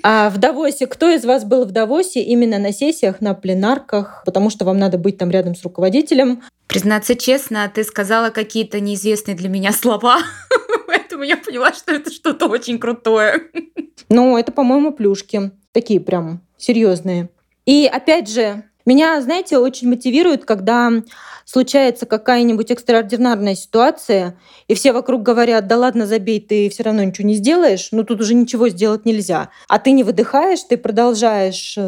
А 0.03 0.29
в 0.29 0.37
Давосе, 0.37 0.87
кто 0.87 1.09
из 1.09 1.25
вас 1.25 1.43
был 1.43 1.65
в 1.65 1.71
Давосе 1.71 2.21
именно 2.21 2.57
на 2.57 2.71
сессиях, 2.71 3.21
на 3.21 3.33
пленарках, 3.33 4.23
потому 4.25 4.49
что 4.49 4.65
вам 4.65 4.77
надо 4.77 4.97
быть 4.97 5.17
там 5.17 5.29
рядом 5.31 5.55
с 5.55 5.63
руководителем? 5.63 6.43
Признаться 6.67 7.15
честно, 7.15 7.71
ты 7.73 7.83
сказала 7.83 8.29
какие-то 8.29 8.79
неизвестные 8.79 9.35
для 9.35 9.49
меня 9.49 9.71
слова, 9.71 10.19
поэтому 10.87 11.23
я 11.23 11.37
поняла, 11.37 11.73
что 11.73 11.93
это 11.93 12.11
что-то 12.11 12.47
очень 12.47 12.79
крутое. 12.79 13.43
Ну, 14.09 14.37
это, 14.37 14.51
по-моему, 14.51 14.91
плюшки. 14.91 15.51
Такие 15.71 15.99
прям 15.99 16.41
серьезные. 16.57 17.29
И 17.65 17.89
опять 17.91 18.29
же, 18.29 18.63
меня, 18.85 19.21
знаете, 19.21 19.57
очень 19.57 19.89
мотивирует, 19.89 20.45
когда 20.45 20.91
случается 21.45 22.05
какая-нибудь 22.05 22.71
экстраординарная 22.71 23.55
ситуация, 23.55 24.37
и 24.67 24.73
все 24.73 24.93
вокруг 24.93 25.21
говорят, 25.21 25.67
да 25.67 25.77
ладно, 25.77 26.05
забей, 26.05 26.39
ты 26.39 26.69
все 26.69 26.83
равно 26.83 27.03
ничего 27.03 27.27
не 27.27 27.33
сделаешь, 27.33 27.89
ну 27.91 28.03
тут 28.03 28.21
уже 28.21 28.33
ничего 28.33 28.69
сделать 28.69 29.05
нельзя. 29.05 29.49
А 29.67 29.79
ты 29.79 29.91
не 29.91 30.03
выдыхаешь, 30.03 30.63
ты 30.63 30.77
продолжаешь 30.77 31.75
э, 31.77 31.81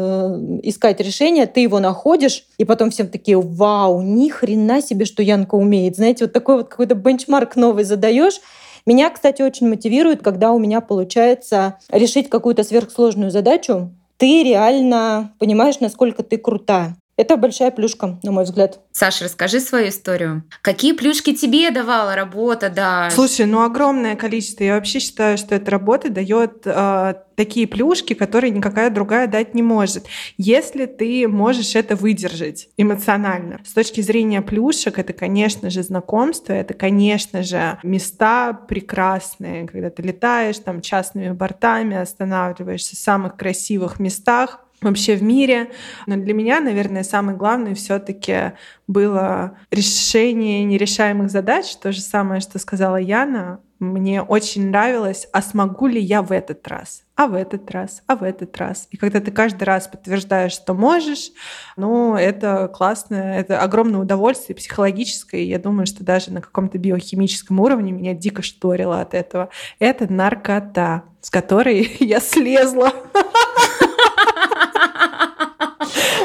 искать 0.62 1.00
решение, 1.00 1.46
ты 1.46 1.60
его 1.60 1.80
находишь, 1.80 2.44
и 2.58 2.64
потом 2.64 2.90
всем 2.90 3.08
такие, 3.08 3.40
вау, 3.40 4.02
ни 4.02 4.28
хрена 4.28 4.82
себе, 4.82 5.04
что 5.04 5.22
Янка 5.22 5.54
умеет. 5.54 5.96
Знаете, 5.96 6.24
вот 6.24 6.32
такой 6.32 6.56
вот 6.56 6.68
какой-то 6.68 6.94
бенчмарк 6.94 7.56
новый 7.56 7.84
задаешь, 7.84 8.40
меня, 8.86 9.08
кстати, 9.08 9.40
очень 9.40 9.68
мотивирует, 9.68 10.22
когда 10.22 10.52
у 10.52 10.58
меня 10.58 10.82
получается 10.82 11.78
решить 11.90 12.28
какую-то 12.28 12.64
сверхсложную 12.64 13.30
задачу, 13.30 13.94
ты 14.16 14.42
реально 14.42 15.34
понимаешь, 15.38 15.80
насколько 15.80 16.22
ты 16.22 16.38
крута. 16.38 16.96
Это 17.16 17.36
большая 17.36 17.70
плюшка, 17.70 18.18
на 18.22 18.32
мой 18.32 18.44
взгляд. 18.44 18.80
Саша, 18.90 19.24
расскажи 19.24 19.60
свою 19.60 19.88
историю. 19.88 20.42
Какие 20.62 20.92
плюшки 20.92 21.34
тебе 21.34 21.70
давала 21.70 22.16
работа, 22.16 22.70
да? 22.70 23.08
Слушай, 23.10 23.46
ну 23.46 23.62
огромное 23.62 24.16
количество. 24.16 24.64
Я 24.64 24.74
вообще 24.74 24.98
считаю, 24.98 25.38
что 25.38 25.54
эта 25.54 25.70
работа 25.70 26.10
дает 26.10 26.62
э, 26.64 27.14
такие 27.36 27.68
плюшки, 27.68 28.14
которые 28.14 28.50
никакая 28.50 28.90
другая 28.90 29.28
дать 29.28 29.54
не 29.54 29.62
может. 29.62 30.06
Если 30.38 30.86
ты 30.86 31.28
можешь 31.28 31.76
это 31.76 31.94
выдержать 31.94 32.68
эмоционально. 32.76 33.60
С 33.64 33.72
точки 33.72 34.00
зрения 34.00 34.42
плюшек, 34.42 34.98
это, 34.98 35.12
конечно 35.12 35.70
же, 35.70 35.84
знакомство, 35.84 36.52
это, 36.52 36.74
конечно 36.74 37.44
же, 37.44 37.78
места 37.84 38.52
прекрасные, 38.52 39.68
когда 39.68 39.90
ты 39.90 40.02
летаешь 40.02 40.58
там 40.58 40.80
частными 40.80 41.30
бортами, 41.30 41.96
останавливаешься 41.96 42.96
в 42.96 42.98
самых 42.98 43.36
красивых 43.36 44.00
местах, 44.00 44.60
вообще 44.84 45.16
в 45.16 45.22
мире. 45.22 45.70
Но 46.06 46.16
для 46.16 46.34
меня, 46.34 46.60
наверное, 46.60 47.02
самое 47.02 47.36
главное 47.36 47.74
все-таки 47.74 48.52
было 48.86 49.58
решение 49.70 50.64
нерешаемых 50.64 51.30
задач. 51.30 51.74
То 51.76 51.92
же 51.92 52.00
самое, 52.00 52.40
что 52.40 52.58
сказала 52.58 52.96
Яна. 52.96 53.60
Мне 53.80 54.22
очень 54.22 54.68
нравилось, 54.68 55.28
а 55.32 55.42
смогу 55.42 55.88
ли 55.88 56.00
я 56.00 56.22
в 56.22 56.30
этот 56.30 56.66
раз, 56.68 57.02
а 57.16 57.26
в 57.26 57.34
этот 57.34 57.70
раз, 57.70 58.02
а 58.06 58.14
в 58.14 58.22
этот 58.22 58.56
раз. 58.56 58.86
И 58.90 58.96
когда 58.96 59.20
ты 59.20 59.30
каждый 59.32 59.64
раз 59.64 59.88
подтверждаешь, 59.88 60.52
что 60.52 60.74
можешь, 60.74 61.32
ну, 61.76 62.14
это 62.14 62.68
классно, 62.68 63.14
это 63.14 63.60
огромное 63.60 64.00
удовольствие 64.00 64.56
психологическое. 64.56 65.42
И 65.42 65.48
я 65.48 65.58
думаю, 65.58 65.86
что 65.86 66.04
даже 66.04 66.32
на 66.32 66.40
каком-то 66.40 66.78
биохимическом 66.78 67.58
уровне 67.60 67.90
меня 67.90 68.14
дико 68.14 68.42
шторило 68.42 69.00
от 69.00 69.12
этого. 69.12 69.50
Это 69.80 70.10
наркота, 70.10 71.02
с 71.24 71.30
которой 71.30 71.96
я 72.00 72.20
слезла. 72.20 72.92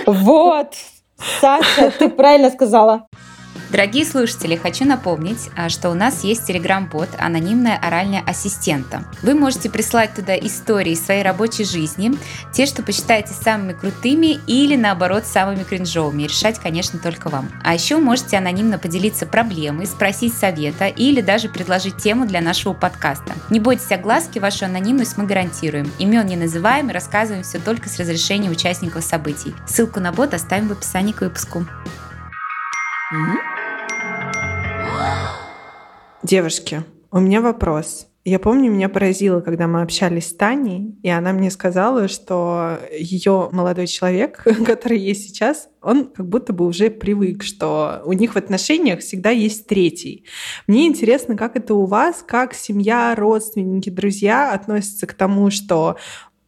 Вот, 0.06 0.74
Саша, 1.40 1.92
ты 1.92 2.10
правильно 2.10 2.50
сказала. 2.50 3.08
Дорогие 3.70 4.04
слушатели, 4.04 4.56
хочу 4.56 4.84
напомнить, 4.84 5.52
а, 5.56 5.70
что 5.70 5.92
у 5.92 5.94
нас 5.94 6.24
есть 6.24 6.48
телеграм-бот 6.48 7.10
«Анонимная 7.20 7.78
оральная 7.78 8.24
ассистента». 8.26 9.04
Вы 9.22 9.36
можете 9.36 9.70
прислать 9.70 10.16
туда 10.16 10.36
истории 10.36 10.96
своей 10.96 11.22
рабочей 11.22 11.66
жизни, 11.66 12.18
те, 12.52 12.66
что 12.66 12.82
посчитаете 12.82 13.36
самыми 13.36 13.74
крутыми 13.74 14.40
или, 14.48 14.76
наоборот, 14.76 15.26
самыми 15.26 15.64
кринжовыми. 15.64 16.24
Решать, 16.24 16.58
конечно, 16.58 16.98
только 16.98 17.30
вам. 17.30 17.52
А 17.64 17.76
еще 17.76 17.98
можете 17.98 18.38
анонимно 18.38 18.80
поделиться 18.80 19.28
проблемой, 19.28 19.86
спросить 19.86 20.34
совета 20.34 20.88
или 20.88 21.22
даже 21.22 21.48
предложить 21.48 21.98
тему 21.98 22.26
для 22.26 22.42
нашего 22.42 22.74
подкаста. 22.74 23.34
Не 23.52 23.60
бойтесь 23.60 23.92
огласки, 23.92 24.40
вашу 24.40 24.66
анонимность 24.66 25.16
мы 25.16 25.28
гарантируем. 25.28 25.92
Имен 26.00 26.26
не 26.26 26.38
называем 26.38 26.90
и 26.90 26.94
рассказываем 26.94 27.44
все 27.44 27.60
только 27.60 27.88
с 27.88 28.00
разрешения 28.00 28.50
участников 28.50 29.04
событий. 29.04 29.54
Ссылку 29.68 30.00
на 30.00 30.12
бот 30.12 30.34
оставим 30.34 30.70
в 30.70 30.72
описании 30.72 31.14
к 31.14 31.22
выпуску. 31.22 31.68
Девушки, 36.22 36.84
у 37.10 37.20
меня 37.20 37.42
вопрос. 37.42 38.06
Я 38.24 38.38
помню, 38.38 38.70
меня 38.70 38.88
поразило, 38.88 39.42
когда 39.42 39.66
мы 39.66 39.82
общались 39.82 40.30
с 40.30 40.34
Таней, 40.36 40.96
и 41.02 41.10
она 41.10 41.34
мне 41.34 41.50
сказала, 41.50 42.08
что 42.08 42.78
ее 42.92 43.50
молодой 43.52 43.88
человек, 43.88 44.44
который 44.66 45.00
есть 45.00 45.24
сейчас, 45.24 45.70
он 45.82 46.10
как 46.10 46.28
будто 46.28 46.54
бы 46.54 46.68
уже 46.68 46.92
привык, 46.92 47.42
что 47.42 48.04
у 48.06 48.14
них 48.14 48.34
в 48.34 48.38
отношениях 48.38 49.00
всегда 49.00 49.32
есть 49.32 49.66
третий. 49.66 50.26
Мне 50.68 50.86
интересно, 50.86 51.36
как 51.36 51.56
это 51.56 51.74
у 51.74 51.86
вас, 51.86 52.24
как 52.28 52.54
семья, 52.54 53.16
родственники, 53.16 53.90
друзья 53.90 54.54
относятся 54.54 55.08
к 55.08 55.14
тому, 55.14 55.50
что 55.50 55.98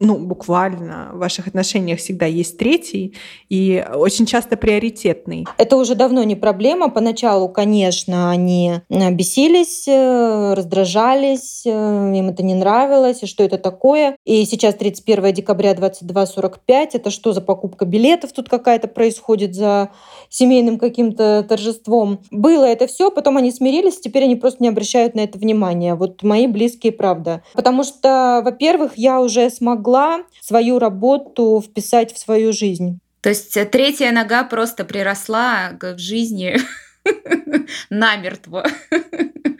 ну, 0.02 0.18
буквально 0.18 1.10
в 1.12 1.18
ваших 1.18 1.46
отношениях 1.46 2.00
всегда 2.00 2.26
есть 2.26 2.58
третий 2.58 3.14
и 3.48 3.84
очень 3.94 4.26
часто 4.26 4.56
приоритетный. 4.56 5.46
Это 5.58 5.76
уже 5.76 5.94
давно 5.94 6.24
не 6.24 6.34
проблема. 6.34 6.90
Поначалу, 6.90 7.48
конечно, 7.48 8.30
они 8.30 8.80
э, 8.90 9.10
бесились, 9.12 9.86
э, 9.86 10.54
раздражались, 10.54 11.62
э, 11.64 11.70
им 11.70 12.30
это 12.30 12.42
не 12.42 12.54
нравилось, 12.54 13.22
и 13.22 13.26
что 13.26 13.44
это 13.44 13.58
такое. 13.58 14.16
И 14.24 14.44
сейчас 14.44 14.74
31 14.74 15.32
декабря 15.32 15.72
22.45, 15.72 16.88
это 16.94 17.10
что 17.10 17.32
за 17.32 17.40
покупка 17.40 17.84
билетов 17.84 18.32
тут 18.32 18.48
какая-то 18.48 18.88
происходит 18.88 19.54
за 19.54 19.90
семейным 20.28 20.78
каким-то 20.78 21.46
торжеством. 21.48 22.20
Было 22.30 22.64
это 22.64 22.88
все, 22.88 23.10
потом 23.10 23.36
они 23.36 23.52
смирились, 23.52 24.00
теперь 24.00 24.24
они 24.24 24.34
просто 24.34 24.62
не 24.62 24.68
обращают 24.68 25.14
на 25.14 25.20
это 25.20 25.38
внимания. 25.38 25.94
Вот 25.94 26.22
мои 26.24 26.48
близкие, 26.48 26.92
правда. 26.92 27.42
Потому 27.54 27.84
что, 27.84 28.42
во-первых, 28.44 28.92
я 28.96 29.20
уже 29.20 29.48
смогла 29.48 29.91
свою 30.40 30.78
работу 30.78 31.62
вписать 31.64 32.12
в 32.12 32.18
свою 32.18 32.52
жизнь. 32.52 32.98
То 33.20 33.28
есть 33.28 33.56
э, 33.56 33.64
третья 33.64 34.10
нога 34.12 34.44
просто 34.44 34.84
приросла 34.84 35.70
к 35.78 35.98
жизни 35.98 36.56
намертво. 37.90 38.66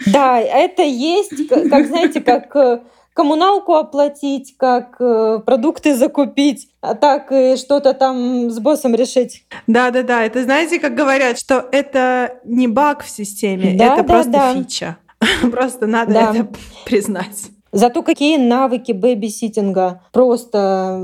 Да, 0.07 0.41
это 0.41 0.83
есть, 0.83 1.49
как, 1.49 1.87
знаете, 1.87 2.21
как 2.21 2.55
э, 2.57 2.81
коммуналку 3.15 3.75
оплатить, 3.75 4.57
как 4.57 4.97
э, 5.01 5.41
продукты 5.45 5.95
закупить, 5.95 6.69
а 6.81 6.95
так 6.95 7.31
и 7.31 7.57
что-то 7.57 7.95
там 7.95 8.51
с 8.51 8.59
боссом 8.59 8.95
решить. 8.95 9.45
Да-да-да, 9.67 10.25
это 10.25 10.43
знаете, 10.43 10.81
как 10.81 10.95
говорят, 10.95 11.39
что 11.39 11.69
это 11.71 12.41
не 12.45 12.67
баг 12.67 13.05
в 13.05 13.09
системе, 13.09 13.77
да, 13.79 13.95
это 13.95 14.03
да, 14.03 14.05
просто 14.05 14.31
да. 14.33 14.55
фича. 14.55 14.97
Просто 15.53 15.87
надо 15.87 16.13
да. 16.13 16.33
это 16.35 16.49
признать. 16.85 17.51
Зато 17.73 18.03
какие 18.03 18.37
навыки 18.37 18.93
бэби-ситинга. 18.93 20.03
Просто... 20.13 21.01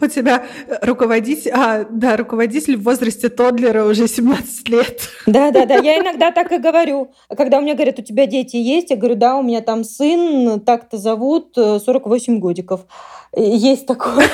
У 0.00 0.06
тебя 0.06 0.44
руководитель, 0.82 1.50
а, 1.54 1.86
да, 1.90 2.18
руководитель 2.18 2.76
в 2.76 2.82
возрасте 2.82 3.30
Тодлера 3.30 3.84
уже 3.84 4.06
17 4.06 4.68
лет. 4.68 5.08
Да, 5.26 5.50
да, 5.50 5.64
да. 5.64 5.76
Я 5.76 5.98
иногда 5.98 6.30
так 6.32 6.52
и 6.52 6.58
говорю. 6.58 7.12
Когда 7.34 7.58
у 7.58 7.62
меня 7.62 7.74
говорят, 7.74 7.98
у 7.98 8.02
тебя 8.02 8.26
дети 8.26 8.56
есть, 8.56 8.90
я 8.90 8.96
говорю, 8.96 9.14
да, 9.14 9.36
у 9.36 9.42
меня 9.42 9.62
там 9.62 9.84
сын, 9.84 10.60
так-то 10.60 10.98
зовут, 10.98 11.54
48 11.54 12.38
годиков. 12.38 12.82
Есть 13.34 13.86
такое. 13.86 14.28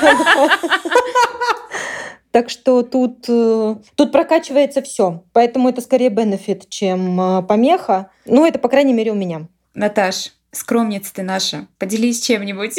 Так 2.35 2.51
что 2.51 2.83
тут, 2.83 3.27
э, 3.29 3.77
тут 3.95 4.11
прокачивается 4.11 4.83
все. 4.83 5.23
Поэтому 5.33 5.69
это 5.69 5.81
скорее 5.81 6.09
бенефит, 6.09 6.69
чем 6.69 7.21
э, 7.21 7.43
помеха. 7.45 8.11
Ну, 8.27 8.45
это, 8.45 8.59
по 8.59 8.69
крайней 8.69 8.93
мере, 8.93 9.13
у 9.13 9.15
меня. 9.15 9.47
Наташ, 9.73 10.33
скромница 10.51 11.15
ты 11.15 11.23
наша. 11.23 11.69
Поделись 11.79 12.21
чем-нибудь. 12.23 12.77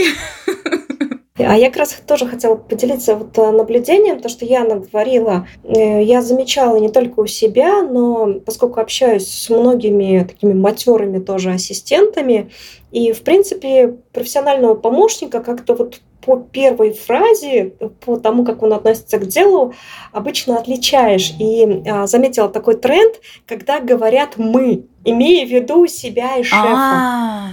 А 1.38 1.58
я 1.58 1.68
как 1.68 1.78
раз 1.78 2.02
тоже 2.08 2.28
хотела 2.28 2.56
поделиться 2.56 3.16
вот 3.16 3.38
э, 3.38 3.52
наблюдением, 3.52 4.22
то, 4.22 4.30
что 4.30 4.46
Яна 4.46 4.76
говорила. 4.76 5.48
Я 5.64 6.22
замечала 6.22 6.78
не 6.78 6.90
только 6.90 7.20
у 7.20 7.28
себя, 7.28 7.82
но 7.82 8.40
поскольку 8.46 8.80
общаюсь 8.80 9.28
с 9.28 9.50
многими 9.50 10.24
такими 10.24 10.54
матерыми 10.54 11.20
тоже 11.20 11.52
ассистентами, 11.52 12.52
и, 12.96 13.12
в 13.12 13.24
принципе, 13.24 13.98
профессионального 14.14 14.74
помощника 14.74 15.42
как-то 15.42 15.76
вот 15.76 16.00
по 16.26 16.38
первой 16.38 16.94
фразе, 16.94 17.74
по 18.06 18.16
тому, 18.16 18.46
как 18.46 18.64
он 18.64 18.72
относится 18.72 19.18
к 19.18 19.28
делу, 19.28 19.74
обычно 20.14 20.58
отличаешь. 20.58 21.34
И 21.38 21.84
а, 21.86 22.08
заметила 22.08 22.48
такой 22.48 22.78
тренд, 22.78 23.16
когда 23.46 23.82
говорят 23.82 24.38
«мы», 24.38 24.86
имея 25.04 25.46
в 25.46 25.50
виду 25.50 25.88
себя 25.88 26.38
и 26.38 26.44
шефа. 26.44 26.58
А. 26.58 27.50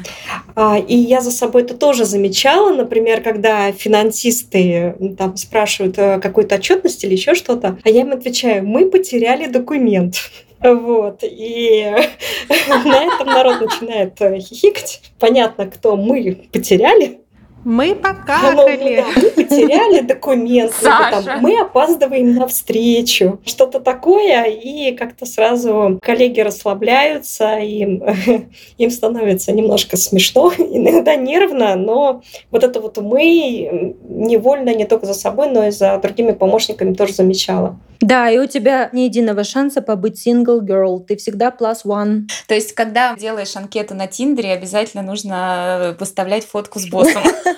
а, 0.54 0.78
и 0.78 0.96
я 0.96 1.20
за 1.20 1.32
собой 1.32 1.62
это 1.62 1.74
тоже 1.74 2.04
замечала, 2.04 2.72
например, 2.72 3.20
когда 3.20 3.72
финансисты 3.72 4.94
там 5.18 5.36
спрашивают 5.36 5.96
какую-то 6.22 6.54
отчетность 6.54 7.02
или 7.02 7.14
еще 7.14 7.34
что-то, 7.34 7.78
а 7.82 7.88
я 7.90 8.02
им 8.02 8.12
отвечаю, 8.12 8.64
мы 8.64 8.88
потеряли 8.88 9.46
документ. 9.46 10.18
Вот. 10.62 11.20
И 11.22 11.84
на 12.68 13.04
этом 13.04 13.26
народ 13.26 13.60
начинает 13.60 14.20
э, 14.20 14.38
хихикать. 14.38 15.02
Понятно, 15.18 15.66
кто 15.66 15.96
мы 15.96 16.48
потеряли. 16.52 17.21
Мы 17.64 17.94
покакали. 17.94 19.04
Мы 19.16 19.30
потеряли 19.30 20.00
документы. 20.00 20.74
Там, 20.82 21.40
мы 21.40 21.60
опаздываем 21.60 22.34
на 22.34 22.46
встречу. 22.46 23.40
Что-то 23.44 23.80
такое. 23.80 24.44
И 24.44 24.92
как-то 24.96 25.26
сразу 25.26 25.98
коллеги 26.02 26.40
расслабляются. 26.40 27.58
Им, 27.58 28.02
им 28.78 28.90
становится 28.90 29.52
немножко 29.52 29.96
смешно. 29.96 30.52
Иногда 30.58 31.16
нервно. 31.16 31.76
Но 31.76 32.22
вот 32.50 32.64
это 32.64 32.80
вот 32.80 32.98
мы 32.98 33.94
невольно 34.08 34.74
не 34.74 34.84
только 34.84 35.06
за 35.06 35.14
собой, 35.14 35.50
но 35.50 35.66
и 35.66 35.70
за 35.70 35.98
другими 35.98 36.32
помощниками 36.32 36.94
тоже 36.94 37.14
замечала. 37.14 37.78
Да, 38.02 38.28
и 38.28 38.38
у 38.38 38.46
тебя 38.46 38.90
ни 38.92 39.02
единого 39.02 39.44
шанса 39.44 39.80
побыть 39.80 40.26
single 40.26 40.60
girl. 40.60 40.98
Ты 40.98 41.16
всегда 41.16 41.54
plus 41.56 41.84
one. 41.84 42.22
То 42.48 42.54
есть, 42.54 42.72
когда 42.72 43.14
делаешь 43.14 43.54
анкету 43.54 43.94
на 43.94 44.08
Тиндере, 44.08 44.52
обязательно 44.52 45.04
нужно 45.04 45.96
выставлять 46.00 46.44
фотку 46.44 46.80
с 46.80 46.88
боссом. 46.88 47.22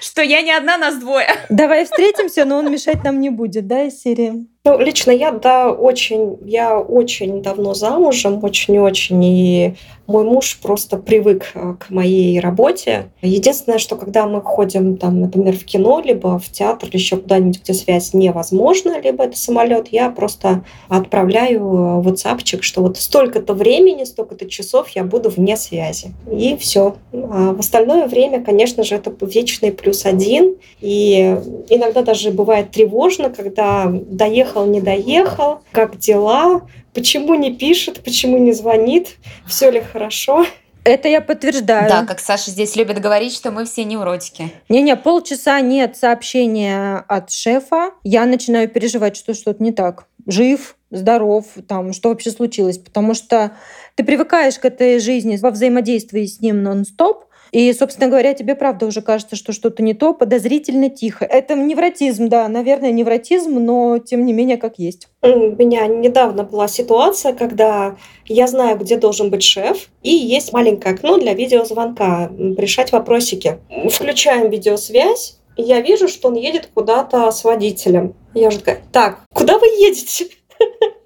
Что 0.00 0.22
я 0.22 0.42
не 0.42 0.52
одна, 0.52 0.76
нас 0.78 0.96
двое. 0.96 1.28
Давай 1.48 1.84
встретимся, 1.84 2.44
но 2.44 2.58
он 2.58 2.70
мешать 2.70 3.02
нам 3.04 3.20
не 3.20 3.30
будет, 3.30 3.66
да, 3.66 3.84
из 3.84 4.00
серии? 4.00 4.46
Ну, 4.64 4.78
лично 4.78 5.10
я, 5.10 5.32
да, 5.32 5.72
очень, 5.72 6.38
я 6.44 6.78
очень 6.78 7.42
давно 7.42 7.74
замужем, 7.74 8.44
очень-очень, 8.44 9.24
и 9.24 9.74
мой 10.06 10.22
муж 10.22 10.60
просто 10.62 10.98
привык 10.98 11.50
э, 11.54 11.74
к 11.80 11.90
моей 11.90 12.38
работе. 12.38 13.10
Единственное, 13.22 13.78
что 13.78 13.96
когда 13.96 14.26
мы 14.26 14.40
ходим, 14.40 14.98
там, 14.98 15.20
например, 15.20 15.56
в 15.56 15.64
кино, 15.64 16.00
либо 16.04 16.38
в 16.38 16.48
театр, 16.48 16.88
или 16.88 16.96
еще 16.96 17.16
куда-нибудь, 17.16 17.60
где 17.62 17.74
связь 17.74 18.14
невозможна, 18.14 19.00
либо 19.00 19.24
это 19.24 19.36
самолет, 19.36 19.88
я 19.88 20.10
просто 20.10 20.64
отправляю 20.88 21.60
э, 21.60 22.08
WhatsApp, 22.08 22.60
что 22.60 22.82
вот 22.82 22.98
столько-то 22.98 23.54
времени, 23.54 24.04
столько-то 24.04 24.48
часов 24.48 24.90
я 24.90 25.02
буду 25.02 25.28
вне 25.28 25.56
связи. 25.56 26.12
И 26.30 26.56
все. 26.56 26.94
А 27.12 27.52
в 27.52 27.58
остальное 27.58 28.06
время, 28.06 28.44
конечно 28.44 28.84
же, 28.84 28.94
это 28.94 29.12
вечный 29.24 29.72
плюс 29.72 30.04
один. 30.04 30.54
И 30.80 31.36
иногда 31.68 32.02
даже 32.02 32.30
бывает 32.30 32.70
тревожно, 32.70 33.28
когда 33.30 33.86
доехал 33.90 34.51
доехал, 34.52 34.66
не 34.66 34.80
доехал, 34.80 35.60
как 35.72 35.98
дела, 35.98 36.62
почему 36.94 37.34
не 37.34 37.54
пишет, 37.56 38.02
почему 38.04 38.38
не 38.38 38.52
звонит, 38.52 39.16
все 39.46 39.70
ли 39.70 39.80
хорошо. 39.80 40.46
Это 40.84 41.08
я 41.08 41.20
подтверждаю. 41.20 41.88
Да, 41.88 42.04
как 42.04 42.18
Саша 42.18 42.50
здесь 42.50 42.74
любит 42.74 43.00
говорить, 43.00 43.32
что 43.32 43.52
мы 43.52 43.64
все 43.64 43.84
невротики. 43.84 44.52
Не-не, 44.68 44.96
полчаса 44.96 45.60
нет 45.60 45.96
сообщения 45.96 47.04
от 47.06 47.30
шефа, 47.30 47.92
я 48.02 48.26
начинаю 48.26 48.68
переживать, 48.68 49.16
что 49.16 49.32
что-то 49.32 49.62
не 49.62 49.70
так. 49.70 50.06
Жив, 50.26 50.76
здоров, 50.90 51.44
там, 51.68 51.92
что 51.92 52.08
вообще 52.08 52.30
случилось. 52.30 52.78
Потому 52.78 53.14
что 53.14 53.52
ты 53.94 54.02
привыкаешь 54.04 54.58
к 54.58 54.64
этой 54.64 54.98
жизни 54.98 55.36
во 55.36 55.50
взаимодействии 55.50 56.26
с 56.26 56.40
ним 56.40 56.62
нон-стоп, 56.62 57.26
и, 57.52 57.70
собственно 57.74 58.08
говоря, 58.08 58.32
тебе 58.32 58.54
правда 58.54 58.86
уже 58.86 59.02
кажется, 59.02 59.36
что 59.36 59.52
что-то 59.52 59.82
не 59.82 59.92
то, 59.92 60.14
подозрительно 60.14 60.88
тихо. 60.88 61.26
Это 61.26 61.54
невротизм, 61.54 62.28
да, 62.28 62.48
наверное, 62.48 62.92
невротизм, 62.92 63.62
но 63.62 63.98
тем 63.98 64.24
не 64.24 64.32
менее 64.32 64.56
как 64.56 64.78
есть. 64.78 65.08
У 65.20 65.28
меня 65.28 65.86
недавно 65.86 66.44
была 66.44 66.66
ситуация, 66.66 67.34
когда 67.34 67.96
я 68.26 68.46
знаю, 68.46 68.78
где 68.78 68.96
должен 68.96 69.28
быть 69.28 69.42
шеф, 69.42 69.90
и 70.02 70.10
есть 70.10 70.54
маленькое 70.54 70.94
окно 70.94 71.18
для 71.18 71.34
видеозвонка, 71.34 72.32
решать 72.56 72.90
вопросики. 72.90 73.58
Включаем 73.90 74.48
видеосвязь, 74.48 75.38
я 75.58 75.82
вижу, 75.82 76.08
что 76.08 76.28
он 76.28 76.36
едет 76.36 76.70
куда-то 76.72 77.30
с 77.30 77.44
водителем. 77.44 78.14
Я 78.32 78.48
уже 78.48 78.60
такая, 78.60 78.80
так, 78.92 79.18
куда 79.34 79.58
вы 79.58 79.66
едете? 79.66 80.28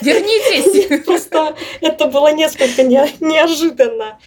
Вернитесь! 0.00 1.04
Просто 1.04 1.54
это 1.80 2.06
было 2.06 2.32
несколько 2.32 2.82
не, 2.82 3.06
неожиданно. 3.20 4.18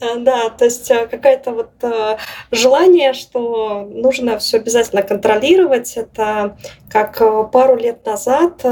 Э, 0.00 0.16
да, 0.16 0.50
то 0.50 0.64
есть 0.64 0.90
э, 0.90 1.06
какое-то 1.06 1.52
вот 1.52 1.70
э, 1.82 2.16
желание, 2.50 3.12
что 3.12 3.88
нужно 3.90 4.38
все 4.38 4.56
обязательно 4.58 5.02
контролировать. 5.02 5.96
Это 5.96 6.56
как 6.90 7.18
пару 7.52 7.76
лет 7.76 8.04
назад 8.04 8.62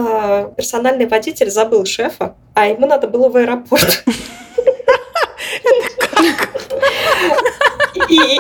персональный 0.57 1.07
водитель 1.07 1.51
забыл 1.51 1.85
шефа, 1.85 2.35
а 2.55 2.67
ему 2.67 2.87
надо 2.87 3.09
было 3.09 3.29
в 3.29 3.37
аэропорт. 3.37 4.05
И 8.09 8.39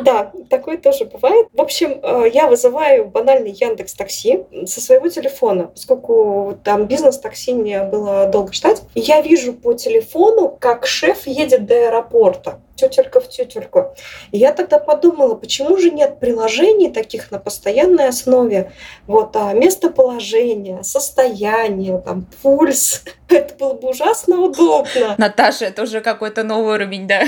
да, 0.00 0.32
такое 0.50 0.78
тоже 0.78 1.04
бывает. 1.04 1.48
В 1.52 1.60
общем, 1.60 2.00
э, 2.02 2.30
я 2.32 2.46
вызываю 2.46 3.06
банальный 3.06 3.50
Яндекс 3.50 3.94
Такси 3.94 4.44
со 4.66 4.80
своего 4.80 5.08
телефона, 5.08 5.64
поскольку 5.68 6.58
там 6.64 6.86
бизнес-такси 6.86 7.54
мне 7.54 7.82
было 7.84 8.26
долго 8.26 8.52
ждать. 8.52 8.82
Я 8.94 9.20
вижу 9.20 9.52
по 9.52 9.74
телефону, 9.74 10.56
как 10.60 10.86
шеф 10.86 11.26
едет 11.26 11.66
до 11.66 11.88
аэропорта 11.88 12.60
тетелька 12.82 13.20
в 13.20 13.28
тетельку. 13.28 13.94
И 14.32 14.38
я 14.38 14.52
тогда 14.52 14.78
подумала, 14.78 15.34
почему 15.34 15.76
же 15.76 15.90
нет 15.90 16.18
приложений 16.18 16.90
таких 16.90 17.30
на 17.30 17.38
постоянной 17.38 18.08
основе, 18.08 18.72
вот, 19.06 19.36
а 19.36 19.52
местоположение, 19.52 20.82
состояние, 20.82 21.98
там, 22.04 22.26
пульс, 22.42 23.04
это 23.28 23.54
было 23.54 23.74
бы 23.74 23.90
ужасно 23.90 24.40
удобно. 24.40 25.14
Наташа, 25.18 25.66
это 25.66 25.82
уже 25.82 26.00
какой-то 26.00 26.42
новый 26.42 26.74
уровень, 26.74 27.06
да? 27.06 27.24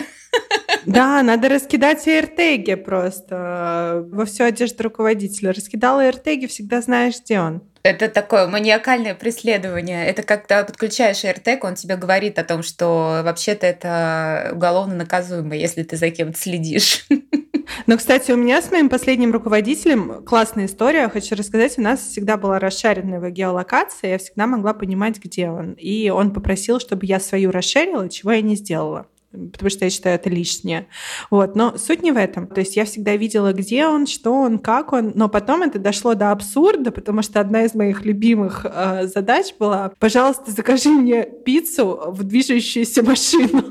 Да, 0.86 1.22
надо 1.22 1.48
раскидать 1.48 2.06
AirTag 2.06 2.76
просто 2.76 4.04
во 4.10 4.26
всю 4.26 4.44
одежду 4.44 4.84
руководителя. 4.84 5.52
Раскидала 5.52 6.06
AirTag, 6.06 6.46
всегда 6.48 6.80
знаешь, 6.80 7.14
где 7.24 7.40
он. 7.40 7.62
Это 7.82 8.08
такое 8.08 8.46
маниакальное 8.46 9.14
преследование. 9.14 10.06
Это 10.06 10.22
когда 10.22 10.64
подключаешь 10.64 11.24
AirTag, 11.24 11.58
он 11.62 11.74
тебе 11.74 11.96
говорит 11.96 12.38
о 12.38 12.44
том, 12.44 12.62
что 12.62 13.20
вообще-то 13.24 13.66
это 13.66 14.52
уголовно 14.54 14.94
наказуемо, 14.94 15.54
если 15.54 15.82
ты 15.82 15.96
за 15.96 16.10
кем-то 16.10 16.38
следишь. 16.38 17.06
Но, 17.86 17.96
кстати, 17.96 18.30
у 18.30 18.36
меня 18.36 18.62
с 18.62 18.70
моим 18.70 18.88
последним 18.88 19.32
руководителем 19.32 20.24
классная 20.24 20.66
история. 20.66 21.08
Хочу 21.08 21.34
рассказать. 21.34 21.78
У 21.78 21.82
нас 21.82 22.00
всегда 22.00 22.36
была 22.36 22.58
расшаренная 22.58 23.18
его 23.18 23.28
геолокация. 23.28 24.12
Я 24.12 24.18
всегда 24.18 24.46
могла 24.46 24.74
понимать, 24.74 25.18
где 25.22 25.48
он. 25.48 25.72
И 25.72 26.08
он 26.08 26.32
попросил, 26.32 26.80
чтобы 26.80 27.06
я 27.06 27.20
свою 27.20 27.50
расширила, 27.50 28.08
чего 28.08 28.32
я 28.32 28.42
не 28.42 28.56
сделала 28.56 29.06
потому 29.52 29.70
что 29.70 29.84
я 29.84 29.90
считаю 29.90 30.16
это 30.16 30.30
лишнее. 30.30 30.86
Вот. 31.30 31.56
Но 31.56 31.76
суть 31.76 32.02
не 32.02 32.12
в 32.12 32.16
этом. 32.16 32.46
То 32.46 32.60
есть 32.60 32.76
я 32.76 32.84
всегда 32.84 33.16
видела, 33.16 33.52
где 33.52 33.86
он, 33.86 34.06
что 34.06 34.32
он, 34.32 34.58
как 34.58 34.92
он, 34.92 35.12
но 35.14 35.28
потом 35.28 35.62
это 35.62 35.78
дошло 35.78 36.14
до 36.14 36.30
абсурда, 36.30 36.90
потому 36.90 37.22
что 37.22 37.40
одна 37.40 37.64
из 37.64 37.74
моих 37.74 38.04
любимых 38.04 38.64
э, 38.64 39.06
задач 39.06 39.54
была, 39.58 39.92
пожалуйста, 39.98 40.50
закажи 40.50 40.90
мне 40.90 41.24
пиццу 41.24 42.00
в 42.08 42.24
движущуюся 42.24 43.02
машину. 43.02 43.64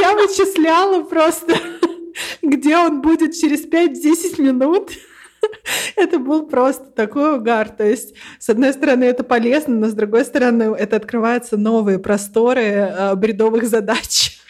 Я 0.00 0.14
вычисляла 0.14 1.02
просто, 1.04 1.56
где 2.42 2.76
он 2.76 3.02
будет 3.02 3.34
через 3.34 3.64
5-10 3.66 4.42
минут. 4.42 4.90
это 5.96 6.18
был 6.18 6.46
просто 6.46 6.86
такой 6.86 7.36
угар. 7.36 7.68
То 7.68 7.84
есть, 7.84 8.14
с 8.38 8.48
одной 8.48 8.72
стороны, 8.72 9.04
это 9.04 9.24
полезно, 9.24 9.74
но 9.74 9.88
с 9.88 9.92
другой 9.94 10.24
стороны, 10.24 10.74
это 10.74 10.96
открываются 10.96 11.56
новые 11.56 11.98
просторы 11.98 12.62
э, 12.62 13.14
бредовых 13.14 13.66
задач. 13.68 14.40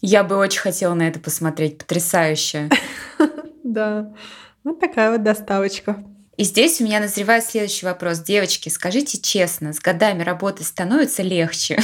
Я 0.00 0.24
бы 0.24 0.36
очень 0.36 0.60
хотела 0.60 0.94
на 0.94 1.08
это 1.08 1.20
посмотреть. 1.20 1.78
Потрясающе. 1.78 2.68
Да. 3.64 4.12
Вот 4.64 4.80
такая 4.80 5.12
вот 5.12 5.22
доставочка. 5.22 6.04
И 6.36 6.44
здесь 6.44 6.80
у 6.80 6.84
меня 6.84 7.00
назревает 7.00 7.44
следующий 7.44 7.86
вопрос. 7.86 8.18
Девочки, 8.18 8.68
скажите 8.68 9.18
честно, 9.18 9.72
с 9.72 9.78
годами 9.78 10.22
работы 10.22 10.64
становится 10.64 11.22
легче? 11.22 11.78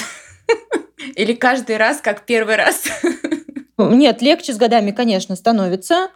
Или 1.14 1.34
каждый 1.34 1.76
раз 1.76 2.00
как 2.02 2.26
первый 2.26 2.56
раз? 2.56 2.82
Нет, 3.78 4.20
легче 4.20 4.52
с 4.52 4.56
годами, 4.56 4.90
конечно, 4.90 5.36
становится. 5.36 6.10